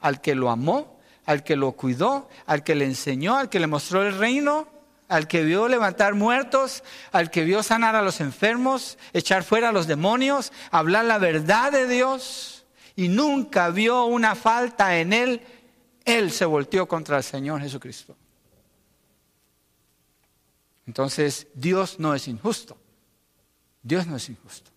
al 0.00 0.20
que 0.20 0.34
lo 0.34 0.50
amó, 0.50 0.98
al 1.26 1.44
que 1.44 1.56
lo 1.56 1.72
cuidó, 1.72 2.28
al 2.46 2.64
que 2.64 2.74
le 2.74 2.86
enseñó, 2.86 3.36
al 3.36 3.48
que 3.48 3.60
le 3.60 3.66
mostró 3.66 4.02
el 4.02 4.16
reino, 4.16 4.68
al 5.08 5.26
que 5.26 5.42
vio 5.42 5.68
levantar 5.68 6.14
muertos, 6.14 6.82
al 7.12 7.30
que 7.30 7.44
vio 7.44 7.62
sanar 7.62 7.96
a 7.96 8.02
los 8.02 8.20
enfermos, 8.20 8.96
echar 9.12 9.44
fuera 9.44 9.68
a 9.68 9.72
los 9.72 9.86
demonios, 9.86 10.52
hablar 10.70 11.04
la 11.04 11.18
verdad 11.18 11.72
de 11.72 11.86
Dios 11.86 12.64
y 12.96 13.08
nunca 13.08 13.70
vio 13.70 14.04
una 14.04 14.34
falta 14.34 14.98
en 14.98 15.12
él, 15.12 15.42
él 16.04 16.30
se 16.30 16.44
volteó 16.44 16.86
contra 16.86 17.18
el 17.18 17.24
Señor 17.24 17.60
Jesucristo. 17.60 18.16
Entonces, 20.86 21.48
Dios 21.54 21.98
no 21.98 22.14
es 22.14 22.26
injusto. 22.26 22.76
Dios 23.82 24.06
no 24.06 24.16
es 24.16 24.28
injusto 24.28 24.69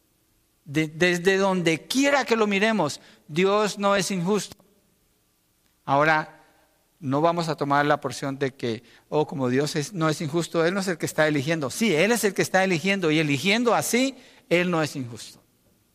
desde 0.66 1.38
donde 1.38 1.88
quiera 1.88 2.26
que 2.26 2.36
lo 2.36 2.47
miremos, 2.47 3.01
Dios 3.28 3.78
no 3.78 3.95
es 3.95 4.11
injusto. 4.11 4.55
Ahora, 5.86 6.43
no 6.99 7.20
vamos 7.20 7.49
a 7.49 7.55
tomar 7.55 7.86
la 7.86 7.99
porción 7.99 8.39
de 8.39 8.53
que, 8.53 8.82
oh, 9.09 9.28
como 9.28 9.49
Dios 9.49 9.93
no 9.93 10.07
es 10.07 10.22
injusto, 10.22 10.66
Él 10.66 10.74
no 10.74 10.80
es 10.80 10.88
el 10.88 10.97
que 10.97 11.05
está 11.05 11.28
eligiendo. 11.28 11.70
Sí, 11.70 11.93
Él 11.93 12.14
es 12.14 12.24
el 12.24 12.34
que 12.34 12.41
está 12.41 12.64
eligiendo 12.64 13.11
y 13.11 13.20
eligiendo 13.20 13.76
así, 13.76 14.16
Él 14.47 14.72
no 14.72 14.82
es 14.82 14.95
injusto. 14.95 15.43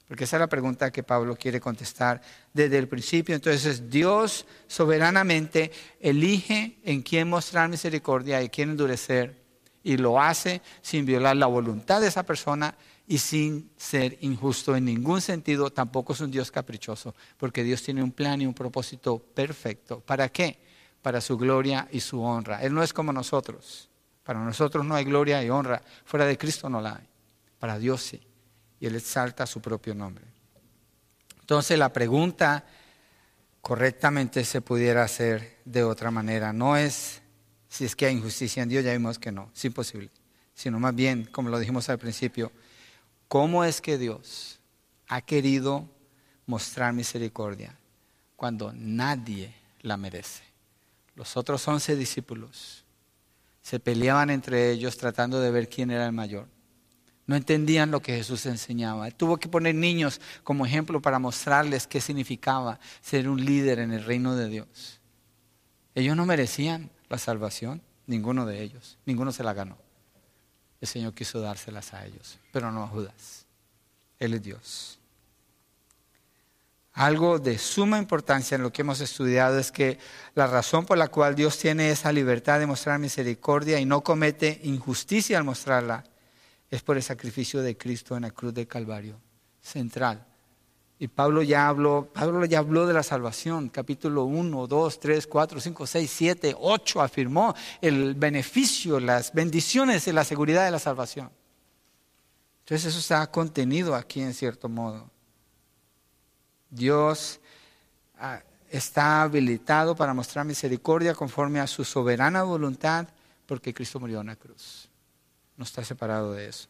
Porque 0.06 0.24
esa 0.24 0.36
es 0.36 0.40
la 0.40 0.48
pregunta 0.48 0.90
que 0.90 1.02
Pablo 1.02 1.36
quiere 1.36 1.60
contestar 1.60 2.20
desde 2.52 2.76
el 2.76 2.88
principio. 2.88 3.34
Entonces, 3.34 3.90
Dios 3.90 4.46
soberanamente 4.66 5.70
elige 6.00 6.78
en 6.84 7.02
quién 7.02 7.28
mostrar 7.28 7.70
misericordia 7.70 8.42
y 8.42 8.50
quién 8.50 8.70
endurecer. 8.70 9.42
Y 9.82 9.96
lo 9.96 10.20
hace 10.20 10.60
sin 10.82 11.06
violar 11.06 11.36
la 11.36 11.46
voluntad 11.46 12.00
de 12.00 12.08
esa 12.08 12.22
persona 12.22 12.74
y 13.10 13.16
sin 13.16 13.70
ser 13.78 14.18
injusto 14.20 14.76
en 14.76 14.84
ningún 14.84 15.22
sentido, 15.22 15.70
tampoco 15.70 16.12
es 16.12 16.20
un 16.20 16.30
Dios 16.30 16.50
caprichoso, 16.50 17.14
porque 17.38 17.64
Dios 17.64 17.82
tiene 17.82 18.02
un 18.02 18.12
plan 18.12 18.42
y 18.42 18.46
un 18.46 18.52
propósito 18.52 19.18
perfecto. 19.18 20.00
¿Para 20.00 20.28
qué? 20.28 20.60
Para 21.00 21.22
su 21.22 21.38
gloria 21.38 21.88
y 21.90 22.00
su 22.00 22.20
honra. 22.20 22.62
Él 22.62 22.74
no 22.74 22.82
es 22.82 22.92
como 22.92 23.10
nosotros. 23.10 23.88
Para 24.22 24.44
nosotros 24.44 24.84
no 24.84 24.94
hay 24.94 25.04
gloria 25.04 25.42
y 25.42 25.48
honra. 25.48 25.82
Fuera 26.04 26.26
de 26.26 26.36
Cristo 26.36 26.68
no 26.68 26.82
la 26.82 26.96
hay. 26.96 27.08
Para 27.58 27.78
Dios 27.78 28.02
sí. 28.02 28.20
Y 28.78 28.86
Él 28.86 28.94
exalta 28.94 29.46
su 29.46 29.62
propio 29.62 29.94
nombre. 29.94 30.26
Entonces 31.40 31.78
la 31.78 31.90
pregunta 31.90 32.66
correctamente 33.62 34.44
se 34.44 34.60
pudiera 34.60 35.02
hacer 35.02 35.60
de 35.64 35.82
otra 35.82 36.10
manera. 36.10 36.52
No 36.52 36.76
es 36.76 37.22
si 37.70 37.86
es 37.86 37.96
que 37.96 38.04
hay 38.04 38.16
injusticia 38.16 38.62
en 38.62 38.68
Dios, 38.68 38.84
ya 38.84 38.92
vimos 38.92 39.18
que 39.18 39.32
no, 39.32 39.50
es 39.54 39.64
imposible. 39.64 40.10
Sino 40.52 40.78
más 40.78 40.94
bien, 40.94 41.24
como 41.32 41.48
lo 41.48 41.58
dijimos 41.58 41.88
al 41.88 41.98
principio, 41.98 42.52
¿Cómo 43.28 43.62
es 43.62 43.82
que 43.82 43.98
Dios 43.98 44.58
ha 45.06 45.20
querido 45.20 45.86
mostrar 46.46 46.94
misericordia 46.94 47.78
cuando 48.36 48.72
nadie 48.72 49.54
la 49.82 49.98
merece? 49.98 50.44
Los 51.14 51.36
otros 51.36 51.68
once 51.68 51.94
discípulos 51.94 52.84
se 53.60 53.80
peleaban 53.80 54.30
entre 54.30 54.70
ellos 54.70 54.96
tratando 54.96 55.40
de 55.40 55.50
ver 55.50 55.68
quién 55.68 55.90
era 55.90 56.06
el 56.06 56.12
mayor. 56.12 56.48
No 57.26 57.36
entendían 57.36 57.90
lo 57.90 58.00
que 58.00 58.16
Jesús 58.16 58.46
enseñaba. 58.46 59.10
Tuvo 59.10 59.36
que 59.36 59.50
poner 59.50 59.74
niños 59.74 60.22
como 60.42 60.64
ejemplo 60.64 61.02
para 61.02 61.18
mostrarles 61.18 61.86
qué 61.86 62.00
significaba 62.00 62.80
ser 63.02 63.28
un 63.28 63.44
líder 63.44 63.80
en 63.80 63.92
el 63.92 64.04
reino 64.04 64.34
de 64.36 64.48
Dios. 64.48 65.02
Ellos 65.94 66.16
no 66.16 66.24
merecían 66.24 66.90
la 67.10 67.18
salvación, 67.18 67.82
ninguno 68.06 68.46
de 68.46 68.62
ellos, 68.62 68.96
ninguno 69.04 69.32
se 69.32 69.44
la 69.44 69.52
ganó 69.52 69.87
el 70.80 70.88
Señor 70.88 71.14
quiso 71.14 71.40
dárselas 71.40 71.92
a 71.94 72.04
ellos, 72.06 72.38
pero 72.52 72.70
no 72.70 72.82
a 72.82 72.88
Judas. 72.88 73.46
Él 74.18 74.34
es 74.34 74.42
Dios. 74.42 74.98
Algo 76.92 77.38
de 77.38 77.58
suma 77.58 77.98
importancia 77.98 78.56
en 78.56 78.62
lo 78.62 78.72
que 78.72 78.82
hemos 78.82 79.00
estudiado 79.00 79.58
es 79.58 79.70
que 79.70 79.98
la 80.34 80.48
razón 80.48 80.84
por 80.84 80.98
la 80.98 81.08
cual 81.08 81.36
Dios 81.36 81.56
tiene 81.56 81.90
esa 81.90 82.10
libertad 82.10 82.58
de 82.58 82.66
mostrar 82.66 82.98
misericordia 82.98 83.78
y 83.78 83.84
no 83.84 84.02
comete 84.02 84.60
injusticia 84.64 85.38
al 85.38 85.44
mostrarla 85.44 86.02
es 86.70 86.82
por 86.82 86.96
el 86.96 87.02
sacrificio 87.02 87.62
de 87.62 87.76
Cristo 87.76 88.16
en 88.16 88.22
la 88.22 88.32
cruz 88.32 88.52
del 88.52 88.66
Calvario, 88.66 89.20
central. 89.62 90.27
Y 91.00 91.06
Pablo 91.08 91.42
ya 91.42 91.68
habló, 91.68 92.08
Pablo 92.12 92.44
ya 92.44 92.58
habló 92.58 92.86
de 92.86 92.92
la 92.92 93.04
salvación, 93.04 93.68
capítulo 93.68 94.24
1, 94.24 94.66
2, 94.66 95.00
3, 95.00 95.26
4, 95.28 95.60
5, 95.60 95.86
6, 95.86 96.10
7, 96.12 96.56
8, 96.58 97.02
afirmó 97.02 97.54
el 97.80 98.14
beneficio, 98.14 98.98
las 98.98 99.32
bendiciones 99.32 100.08
y 100.08 100.12
la 100.12 100.24
seguridad 100.24 100.64
de 100.64 100.72
la 100.72 100.80
salvación. 100.80 101.30
Entonces 102.60 102.86
eso 102.88 102.98
está 102.98 103.30
contenido 103.30 103.94
aquí 103.94 104.20
en 104.20 104.34
cierto 104.34 104.68
modo. 104.68 105.08
Dios 106.68 107.40
ah, 108.18 108.42
está 108.68 109.22
habilitado 109.22 109.94
para 109.94 110.12
mostrar 110.12 110.44
misericordia 110.44 111.14
conforme 111.14 111.60
a 111.60 111.66
su 111.66 111.84
soberana 111.84 112.42
voluntad 112.42 113.06
porque 113.46 113.72
Cristo 113.72 114.00
murió 114.00 114.20
en 114.20 114.26
la 114.26 114.36
cruz. 114.36 114.88
No 115.56 115.64
está 115.64 115.82
separado 115.84 116.32
de 116.32 116.48
eso. 116.48 116.68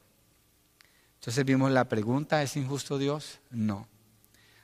Entonces 1.16 1.44
vimos 1.44 1.70
la 1.72 1.88
pregunta, 1.88 2.42
¿es 2.42 2.56
injusto 2.56 2.98
Dios? 2.98 3.40
No. 3.50 3.88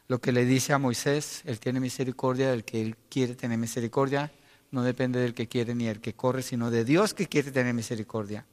Lo 0.06 0.20
que 0.20 0.32
le 0.32 0.44
dice 0.44 0.72
a 0.72 0.78
Moisés, 0.78 1.42
Él 1.46 1.58
tiene 1.60 1.80
misericordia 1.80 2.50
del 2.50 2.64
que 2.64 2.82
Él 2.82 2.96
quiere 3.08 3.34
tener 3.34 3.58
misericordia, 3.58 4.32
no 4.70 4.82
depende 4.82 5.20
del 5.20 5.34
que 5.34 5.48
quiere 5.48 5.74
ni 5.74 5.86
el 5.86 6.00
que 6.00 6.14
corre, 6.14 6.42
sino 6.42 6.70
de 6.70 6.84
Dios 6.84 7.14
que 7.14 7.26
quiere 7.26 7.52
tener 7.52 7.72
misericordia. 7.72 8.44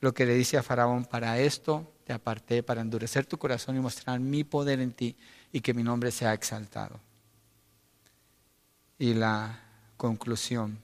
Lo 0.00 0.12
que 0.12 0.26
le 0.26 0.34
dice 0.34 0.58
a 0.58 0.62
Faraón, 0.62 1.04
para 1.04 1.38
esto 1.38 1.92
te 2.04 2.12
aparté, 2.12 2.62
para 2.62 2.80
endurecer 2.80 3.26
tu 3.26 3.38
corazón 3.38 3.76
y 3.76 3.80
mostrar 3.80 4.18
mi 4.18 4.42
poder 4.42 4.80
en 4.80 4.92
ti 4.92 5.14
y 5.52 5.60
que 5.60 5.74
mi 5.74 5.84
nombre 5.84 6.10
sea 6.10 6.34
exaltado. 6.34 6.98
Y 8.98 9.14
la 9.14 9.60
conclusión, 9.96 10.80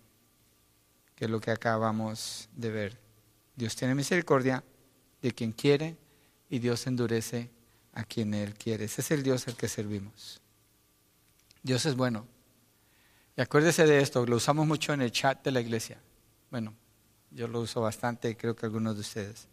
que 1.16 1.24
es 1.24 1.30
lo 1.30 1.40
que 1.40 1.50
acabamos 1.50 2.48
de 2.54 2.70
ver. 2.70 2.98
Dios 3.56 3.74
tiene 3.74 3.96
misericordia 3.96 4.62
de 5.20 5.32
quien 5.32 5.50
quiere 5.50 5.96
y 6.48 6.60
Dios 6.60 6.86
endurece 6.86 7.50
a 7.98 8.04
quien 8.04 8.32
Él 8.32 8.54
quiere. 8.54 8.84
Ese 8.84 9.00
es 9.00 9.10
el 9.10 9.24
Dios 9.24 9.48
al 9.48 9.56
que 9.56 9.66
servimos. 9.66 10.40
Dios 11.64 11.84
es 11.84 11.96
bueno. 11.96 12.26
Y 13.36 13.40
acuérdese 13.40 13.86
de 13.86 14.00
esto, 14.00 14.24
lo 14.24 14.36
usamos 14.36 14.68
mucho 14.68 14.92
en 14.92 15.02
el 15.02 15.10
chat 15.10 15.44
de 15.44 15.50
la 15.50 15.60
iglesia. 15.60 15.98
Bueno, 16.48 16.74
yo 17.32 17.48
lo 17.48 17.60
uso 17.60 17.80
bastante, 17.80 18.36
creo 18.36 18.54
que 18.54 18.66
algunos 18.66 18.94
de 18.94 19.00
ustedes. 19.00 19.48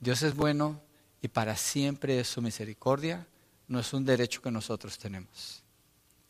Dios 0.00 0.22
es 0.22 0.34
bueno 0.34 0.80
y 1.20 1.28
para 1.28 1.54
siempre 1.54 2.18
es 2.18 2.28
su 2.28 2.40
misericordia, 2.40 3.26
no 3.68 3.78
es 3.78 3.92
un 3.92 4.06
derecho 4.06 4.40
que 4.40 4.50
nosotros 4.50 4.98
tenemos. 4.98 5.62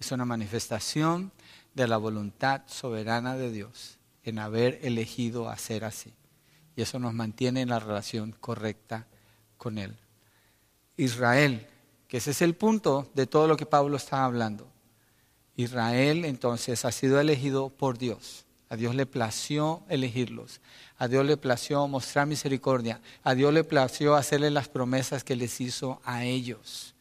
Es 0.00 0.10
una 0.10 0.24
manifestación 0.24 1.30
de 1.74 1.86
la 1.86 1.96
voluntad 1.96 2.62
soberana 2.66 3.36
de 3.36 3.52
Dios 3.52 3.98
en 4.24 4.40
haber 4.40 4.80
elegido 4.82 5.48
hacer 5.48 5.84
así. 5.84 6.12
Y 6.74 6.82
eso 6.82 6.98
nos 6.98 7.14
mantiene 7.14 7.60
en 7.60 7.68
la 7.68 7.78
relación 7.78 8.32
correcta 8.32 9.06
con 9.56 9.78
Él. 9.78 9.96
Israel, 10.96 11.66
que 12.08 12.18
ese 12.18 12.30
es 12.30 12.42
el 12.42 12.54
punto 12.54 13.10
de 13.14 13.26
todo 13.26 13.46
lo 13.46 13.56
que 13.56 13.66
Pablo 13.66 13.96
está 13.96 14.24
hablando. 14.24 14.66
Israel 15.56 16.24
entonces 16.24 16.84
ha 16.84 16.92
sido 16.92 17.20
elegido 17.20 17.70
por 17.70 17.98
Dios. 17.98 18.44
A 18.68 18.76
Dios 18.76 18.94
le 18.94 19.06
plació 19.06 19.82
elegirlos. 19.88 20.60
A 20.98 21.08
Dios 21.08 21.24
le 21.24 21.36
plació 21.36 21.86
mostrar 21.86 22.26
misericordia. 22.26 23.00
A 23.22 23.34
Dios 23.34 23.52
le 23.52 23.64
plació 23.64 24.14
hacerle 24.14 24.50
las 24.50 24.68
promesas 24.68 25.24
que 25.24 25.36
les 25.36 25.60
hizo 25.60 26.00
a 26.04 26.24
ellos. 26.24 26.94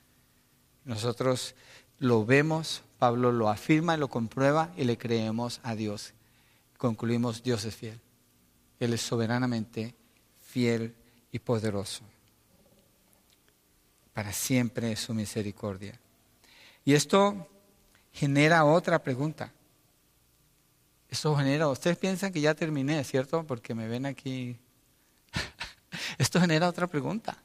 Nosotros 0.83 1.55
lo 1.97 2.25
vemos, 2.25 2.83
Pablo 2.99 3.31
lo 3.31 3.49
afirma, 3.49 3.97
lo 3.97 4.09
comprueba 4.09 4.71
y 4.77 4.83
le 4.83 4.97
creemos 4.97 5.59
a 5.63 5.75
Dios. 5.75 6.13
Concluimos, 6.77 7.41
Dios 7.41 7.65
es 7.65 7.75
fiel. 7.75 7.99
Él 8.79 8.93
es 8.93 9.01
soberanamente 9.01 9.95
fiel 10.41 10.93
y 11.31 11.39
poderoso 11.39 12.03
para 14.15 14.31
siempre 14.31 14.95
su 14.95 15.13
misericordia. 15.13 15.99
Y 16.85 16.93
esto 16.93 17.49
genera 18.13 18.63
otra 18.63 19.03
pregunta. 19.03 19.51
Esto 21.09 21.35
genera, 21.35 21.67
ustedes 21.67 21.97
piensan 21.97 22.31
que 22.31 22.39
ya 22.39 22.55
terminé, 22.55 23.03
¿cierto? 23.03 23.43
Porque 23.43 23.75
me 23.75 23.89
ven 23.89 24.05
aquí. 24.05 24.57
esto 26.17 26.39
genera 26.39 26.69
otra 26.69 26.87
pregunta, 26.87 27.37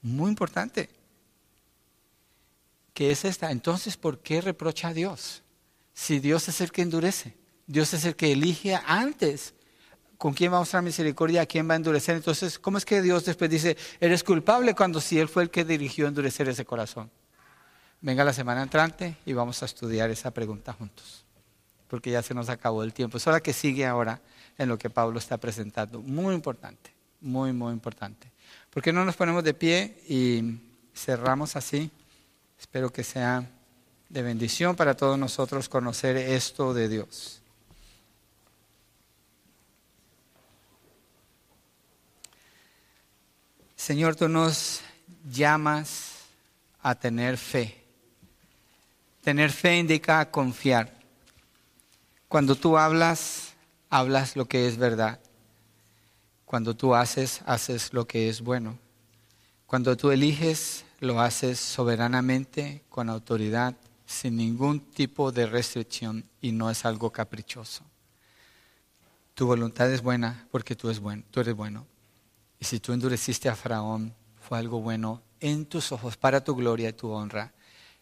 muy 0.00 0.30
importante. 0.30 0.88
¿Qué 2.94 3.10
es 3.10 3.26
esta? 3.26 3.50
Entonces, 3.50 3.98
¿por 3.98 4.20
qué 4.20 4.40
reprocha 4.40 4.88
a 4.88 4.94
Dios? 4.94 5.42
Si 5.92 6.18
Dios 6.18 6.48
es 6.48 6.62
el 6.62 6.72
que 6.72 6.80
endurece, 6.80 7.36
Dios 7.66 7.92
es 7.92 8.06
el 8.06 8.16
que 8.16 8.32
elige 8.32 8.80
antes 8.86 9.52
¿con 10.18 10.34
quién 10.34 10.52
va 10.52 10.56
a 10.56 10.60
mostrar 10.60 10.82
misericordia? 10.82 11.42
¿A 11.42 11.46
quién 11.46 11.68
va 11.68 11.74
a 11.74 11.76
endurecer? 11.76 12.16
Entonces, 12.16 12.58
¿cómo 12.58 12.78
es 12.78 12.84
que 12.84 13.02
Dios 13.02 13.24
después 13.24 13.50
dice, 13.50 13.76
eres 14.00 14.24
culpable 14.24 14.74
cuando 14.74 15.00
si 15.00 15.18
Él 15.18 15.28
fue 15.28 15.42
el 15.42 15.50
que 15.50 15.64
dirigió 15.64 16.06
a 16.06 16.08
endurecer 16.08 16.48
ese 16.48 16.64
corazón? 16.64 17.10
Venga 18.00 18.24
la 18.24 18.32
semana 18.32 18.62
entrante 18.62 19.16
y 19.24 19.32
vamos 19.32 19.62
a 19.62 19.66
estudiar 19.66 20.10
esa 20.10 20.30
pregunta 20.30 20.72
juntos, 20.72 21.24
porque 21.88 22.10
ya 22.10 22.22
se 22.22 22.34
nos 22.34 22.48
acabó 22.48 22.82
el 22.82 22.92
tiempo. 22.92 23.16
Es 23.16 23.26
hora 23.26 23.40
que 23.40 23.52
sigue 23.52 23.86
ahora 23.86 24.20
en 24.58 24.68
lo 24.68 24.78
que 24.78 24.90
Pablo 24.90 25.18
está 25.18 25.38
presentando. 25.38 26.00
Muy 26.02 26.34
importante, 26.34 26.92
muy, 27.20 27.52
muy 27.52 27.72
importante. 27.72 28.30
¿Por 28.70 28.82
qué 28.82 28.92
no 28.92 29.04
nos 29.04 29.16
ponemos 29.16 29.42
de 29.42 29.54
pie 29.54 30.02
y 30.08 30.60
cerramos 30.94 31.56
así? 31.56 31.90
Espero 32.58 32.92
que 32.92 33.02
sea 33.02 33.48
de 34.08 34.22
bendición 34.22 34.76
para 34.76 34.96
todos 34.96 35.18
nosotros 35.18 35.68
conocer 35.68 36.16
esto 36.16 36.72
de 36.74 36.88
Dios. 36.88 37.42
Señor, 43.86 44.16
tú 44.16 44.28
nos 44.28 44.80
llamas 45.30 46.24
a 46.82 46.96
tener 46.96 47.38
fe. 47.38 47.84
Tener 49.22 49.52
fe 49.52 49.78
indica 49.78 50.28
confiar. 50.28 50.92
Cuando 52.26 52.56
tú 52.56 52.78
hablas, 52.78 53.54
hablas 53.88 54.34
lo 54.34 54.46
que 54.46 54.66
es 54.66 54.76
verdad. 54.76 55.20
Cuando 56.44 56.74
tú 56.74 56.96
haces, 56.96 57.42
haces 57.46 57.92
lo 57.92 58.08
que 58.08 58.28
es 58.28 58.40
bueno. 58.40 58.76
Cuando 59.68 59.96
tú 59.96 60.10
eliges, 60.10 60.84
lo 60.98 61.20
haces 61.20 61.60
soberanamente, 61.60 62.82
con 62.88 63.08
autoridad, 63.08 63.76
sin 64.04 64.34
ningún 64.34 64.80
tipo 64.80 65.30
de 65.30 65.46
restricción 65.46 66.24
y 66.40 66.50
no 66.50 66.72
es 66.72 66.84
algo 66.84 67.12
caprichoso. 67.12 67.84
Tu 69.34 69.46
voluntad 69.46 69.88
es 69.92 70.02
buena 70.02 70.48
porque 70.50 70.74
tú, 70.74 70.92
bueno, 71.00 71.22
tú 71.30 71.38
eres 71.38 71.54
bueno. 71.54 71.86
Y 72.58 72.64
si 72.64 72.80
tú 72.80 72.92
endureciste 72.92 73.48
a 73.48 73.56
Faraón, 73.56 74.14
fue 74.40 74.58
algo 74.58 74.80
bueno 74.80 75.22
en 75.40 75.66
tus 75.66 75.92
ojos, 75.92 76.16
para 76.16 76.42
tu 76.42 76.54
gloria 76.54 76.88
y 76.88 76.92
tu 76.92 77.10
honra. 77.10 77.52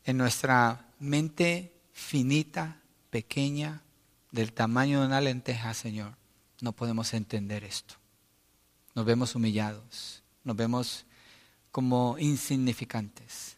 En 0.05 0.17
nuestra 0.17 0.89
mente 0.99 1.75
finita, 1.93 2.81
pequeña, 3.11 3.83
del 4.31 4.53
tamaño 4.53 5.01
de 5.01 5.07
una 5.07 5.21
lenteja, 5.21 5.73
Señor, 5.75 6.17
no 6.61 6.73
podemos 6.73 7.15
entender 7.15 7.65
esto. 7.65 7.95
Nos 8.95 9.05
vemos 9.05 9.35
humillados, 9.35 10.23
nos 10.45 10.57
vemos 10.57 11.05
como 11.71 12.17
insignificantes 12.19 13.54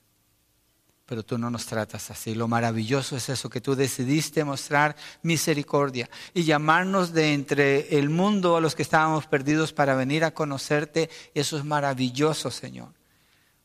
pero 1.07 1.25
tú 1.25 1.39
no 1.39 1.51
nos 1.51 1.67
tratas 1.67 2.11
así. 2.11 2.35
Lo 2.35 2.49
maravilloso 2.49 3.17
es 3.17 3.29
eso, 3.29 3.49
que 3.49 3.61
tú 3.61 3.77
decidiste 3.77 4.45
mostrar 4.45 4.97
misericordia 5.23 6.11
y 6.35 6.43
llamarnos 6.43 7.13
de 7.13 7.33
entre 7.33 7.97
el 7.97 8.11
mundo 8.11 8.57
a 8.57 8.61
los 8.61 8.75
que 8.75 8.83
estábamos 8.83 9.27
perdidos 9.27 9.73
para 9.73 9.95
venir 9.95 10.25
a 10.25 10.35
conocerte. 10.35 11.09
Eso 11.33 11.57
es 11.57 11.65
maravilloso, 11.65 12.51
Señor, 12.51 12.89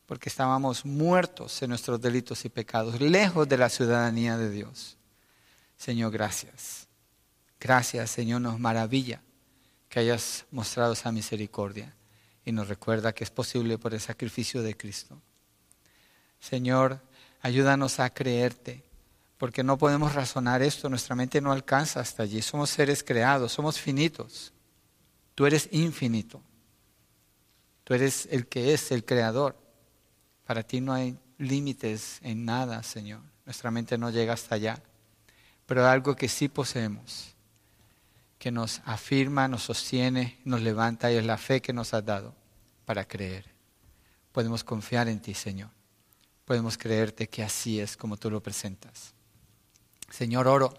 porque 0.06 0.30
estábamos 0.30 0.86
muertos 0.86 1.62
en 1.64 1.70
nuestros 1.70 2.00
delitos 2.00 2.46
y 2.46 2.50
pecados, 2.50 3.02
lejos 3.02 3.50
de 3.50 3.58
la 3.58 3.70
ciudadanía 3.70 4.38
de 4.38 4.52
Dios. 4.52 4.98
Señor, 5.78 6.12
gracias. 6.12 6.88
Gracias, 7.60 8.12
Señor, 8.12 8.42
nos 8.42 8.60
maravilla 8.60 9.22
que 9.90 10.00
hayas 10.00 10.46
mostrado 10.52 10.94
esa 10.94 11.12
misericordia 11.12 11.96
y 12.46 12.52
nos 12.52 12.68
recuerda 12.68 13.14
que 13.14 13.24
es 13.24 13.32
posible 13.32 13.80
por 13.80 13.94
el 13.96 14.00
sacrificio 14.00 14.62
de 14.62 14.78
Cristo. 14.78 15.20
Señor, 16.40 17.02
Ayúdanos 17.42 18.00
a 18.00 18.12
creerte, 18.12 18.84
porque 19.38 19.64
no 19.64 19.78
podemos 19.78 20.14
razonar 20.14 20.62
esto, 20.62 20.88
nuestra 20.90 21.16
mente 21.16 21.42
no 21.42 21.52
alcanza 21.52 22.00
hasta 22.00 22.22
allí. 22.22 22.44
Somos 22.44 22.70
seres 22.70 23.04
creados, 23.04 23.52
somos 23.52 23.80
finitos. 23.80 24.54
Tú 25.34 25.48
eres 25.48 25.68
infinito. 25.72 26.44
Tú 27.84 27.96
eres 27.96 28.28
el 28.30 28.46
que 28.46 28.74
es 28.74 28.92
el 28.92 29.04
creador. 29.04 29.58
Para 30.46 30.62
ti 30.62 30.82
no 30.82 30.94
hay 30.94 31.18
límites 31.40 32.20
en 32.22 32.46
nada, 32.46 32.84
Señor. 32.84 33.22
Nuestra 33.46 33.72
mente 33.72 33.98
no 33.98 34.12
llega 34.12 34.34
hasta 34.34 34.54
allá. 34.54 34.80
Pero 35.66 35.88
algo 35.88 36.16
que 36.16 36.28
sí 36.28 36.48
poseemos, 36.48 37.34
que 38.38 38.52
nos 38.52 38.82
afirma, 38.86 39.48
nos 39.48 39.64
sostiene, 39.64 40.40
nos 40.46 40.62
levanta 40.62 41.12
y 41.12 41.16
es 41.16 41.26
la 41.26 41.40
fe 41.40 41.62
que 41.62 41.74
nos 41.74 41.96
has 41.96 42.06
dado 42.06 42.36
para 42.86 43.08
creer. 43.08 43.46
Podemos 44.32 44.64
confiar 44.64 45.08
en 45.08 45.20
ti, 45.20 45.34
Señor 45.34 45.81
podemos 46.52 46.78
creerte 46.78 47.30
que 47.30 47.44
así 47.44 47.80
es 47.80 47.96
como 47.96 48.18
tú 48.18 48.30
lo 48.30 48.44
presentas. 48.44 49.14
Señor, 50.10 50.50
oro 50.50 50.74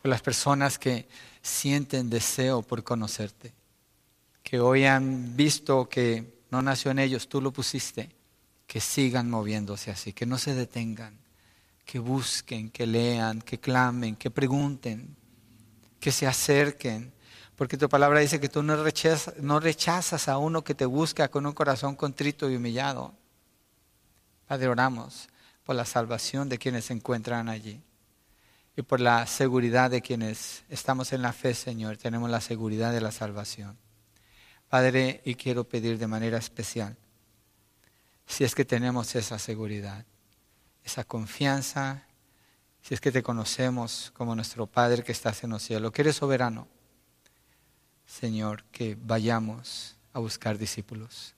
por 0.00 0.08
las 0.08 0.22
personas 0.22 0.78
que 0.78 1.08
sienten 1.42 2.08
deseo 2.08 2.62
por 2.62 2.84
conocerte, 2.84 3.52
que 4.44 4.60
hoy 4.60 4.84
han 4.84 5.34
visto 5.34 5.88
que 5.88 6.44
no 6.52 6.62
nació 6.62 6.92
en 6.92 7.00
ellos, 7.00 7.28
tú 7.28 7.40
lo 7.40 7.52
pusiste, 7.52 8.14
que 8.68 8.80
sigan 8.80 9.28
moviéndose 9.28 9.90
así, 9.90 10.12
que 10.12 10.26
no 10.26 10.38
se 10.38 10.54
detengan, 10.54 11.18
que 11.84 11.98
busquen, 11.98 12.70
que 12.70 12.86
lean, 12.86 13.42
que 13.42 13.58
clamen, 13.58 14.14
que 14.14 14.30
pregunten, 14.30 15.16
que 15.98 16.12
se 16.12 16.28
acerquen, 16.28 17.12
porque 17.56 17.76
tu 17.76 17.88
palabra 17.88 18.20
dice 18.20 18.38
que 18.38 18.48
tú 18.48 18.62
no 18.62 18.80
rechazas, 18.80 19.34
no 19.38 19.58
rechazas 19.58 20.28
a 20.28 20.38
uno 20.38 20.62
que 20.62 20.76
te 20.76 20.86
busca 20.86 21.26
con 21.26 21.46
un 21.46 21.52
corazón 21.52 21.96
contrito 21.96 22.48
y 22.48 22.54
humillado. 22.54 23.12
Padre, 24.46 24.68
oramos 24.68 25.28
por 25.64 25.74
la 25.74 25.84
salvación 25.84 26.48
de 26.48 26.58
quienes 26.58 26.86
se 26.86 26.92
encuentran 26.92 27.48
allí 27.48 27.82
y 28.76 28.82
por 28.82 29.00
la 29.00 29.26
seguridad 29.26 29.90
de 29.90 30.02
quienes 30.02 30.62
estamos 30.68 31.12
en 31.12 31.22
la 31.22 31.32
fe, 31.32 31.54
Señor. 31.54 31.96
Tenemos 31.96 32.30
la 32.30 32.40
seguridad 32.40 32.92
de 32.92 33.00
la 33.00 33.10
salvación. 33.10 33.76
Padre, 34.68 35.22
y 35.24 35.34
quiero 35.34 35.64
pedir 35.64 35.98
de 35.98 36.06
manera 36.06 36.38
especial, 36.38 36.96
si 38.26 38.44
es 38.44 38.54
que 38.54 38.64
tenemos 38.64 39.14
esa 39.14 39.38
seguridad, 39.38 40.04
esa 40.84 41.04
confianza, 41.04 42.04
si 42.82 42.94
es 42.94 43.00
que 43.00 43.12
te 43.12 43.22
conocemos 43.22 44.12
como 44.14 44.34
nuestro 44.34 44.66
Padre 44.66 45.02
que 45.02 45.12
estás 45.12 45.42
en 45.42 45.50
los 45.50 45.62
cielos, 45.62 45.90
que 45.90 46.02
eres 46.02 46.16
soberano, 46.16 46.68
Señor, 48.04 48.64
que 48.64 48.96
vayamos 49.00 49.96
a 50.12 50.20
buscar 50.20 50.58
discípulos, 50.58 51.34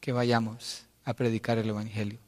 que 0.00 0.12
vayamos 0.12 0.86
a 1.06 1.14
predicar 1.14 1.56
el 1.56 1.68
Evangelio, 1.68 2.18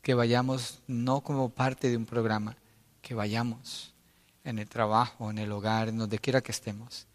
que 0.00 0.14
vayamos 0.14 0.80
no 0.86 1.22
como 1.22 1.50
parte 1.50 1.90
de 1.90 1.96
un 1.96 2.06
programa, 2.06 2.56
que 3.02 3.14
vayamos 3.14 3.92
en 4.44 4.60
el 4.60 4.68
trabajo, 4.68 5.28
en 5.28 5.38
el 5.38 5.50
hogar, 5.50 5.88
en 5.88 5.98
donde 5.98 6.20
quiera 6.20 6.40
que 6.40 6.52
estemos, 6.52 7.08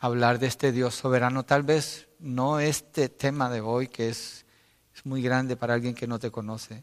hablar 0.00 0.40
de 0.40 0.48
este 0.48 0.72
Dios 0.72 0.96
soberano, 0.96 1.44
tal 1.44 1.62
vez 1.62 2.08
no 2.18 2.58
este 2.58 3.08
tema 3.08 3.48
de 3.48 3.60
hoy 3.60 3.86
que 3.86 4.08
es, 4.08 4.44
es 4.94 5.06
muy 5.06 5.22
grande 5.22 5.56
para 5.56 5.74
alguien 5.74 5.94
que 5.94 6.08
no 6.08 6.18
te 6.18 6.32
conoce, 6.32 6.82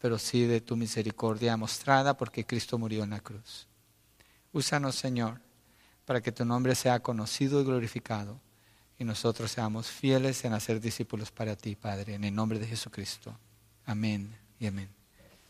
pero 0.00 0.18
sí 0.18 0.44
de 0.44 0.60
tu 0.60 0.76
misericordia 0.76 1.56
mostrada 1.56 2.16
porque 2.16 2.44
Cristo 2.44 2.78
murió 2.78 3.04
en 3.04 3.10
la 3.10 3.20
cruz. 3.20 3.68
Úsanos, 4.52 4.96
Señor, 4.96 5.40
para 6.04 6.20
que 6.20 6.32
tu 6.32 6.44
nombre 6.44 6.74
sea 6.74 6.98
conocido 6.98 7.60
y 7.60 7.64
glorificado 7.64 8.40
y 9.00 9.04
nosotros 9.04 9.50
seamos 9.50 9.86
fieles 9.86 10.44
en 10.44 10.52
hacer 10.52 10.78
discípulos 10.78 11.30
para 11.30 11.56
ti, 11.56 11.74
Padre, 11.74 12.14
en 12.14 12.24
el 12.24 12.34
nombre 12.34 12.58
de 12.58 12.66
Jesucristo. 12.66 13.34
Amén 13.86 14.36
y 14.58 14.66
amén. 14.66 14.99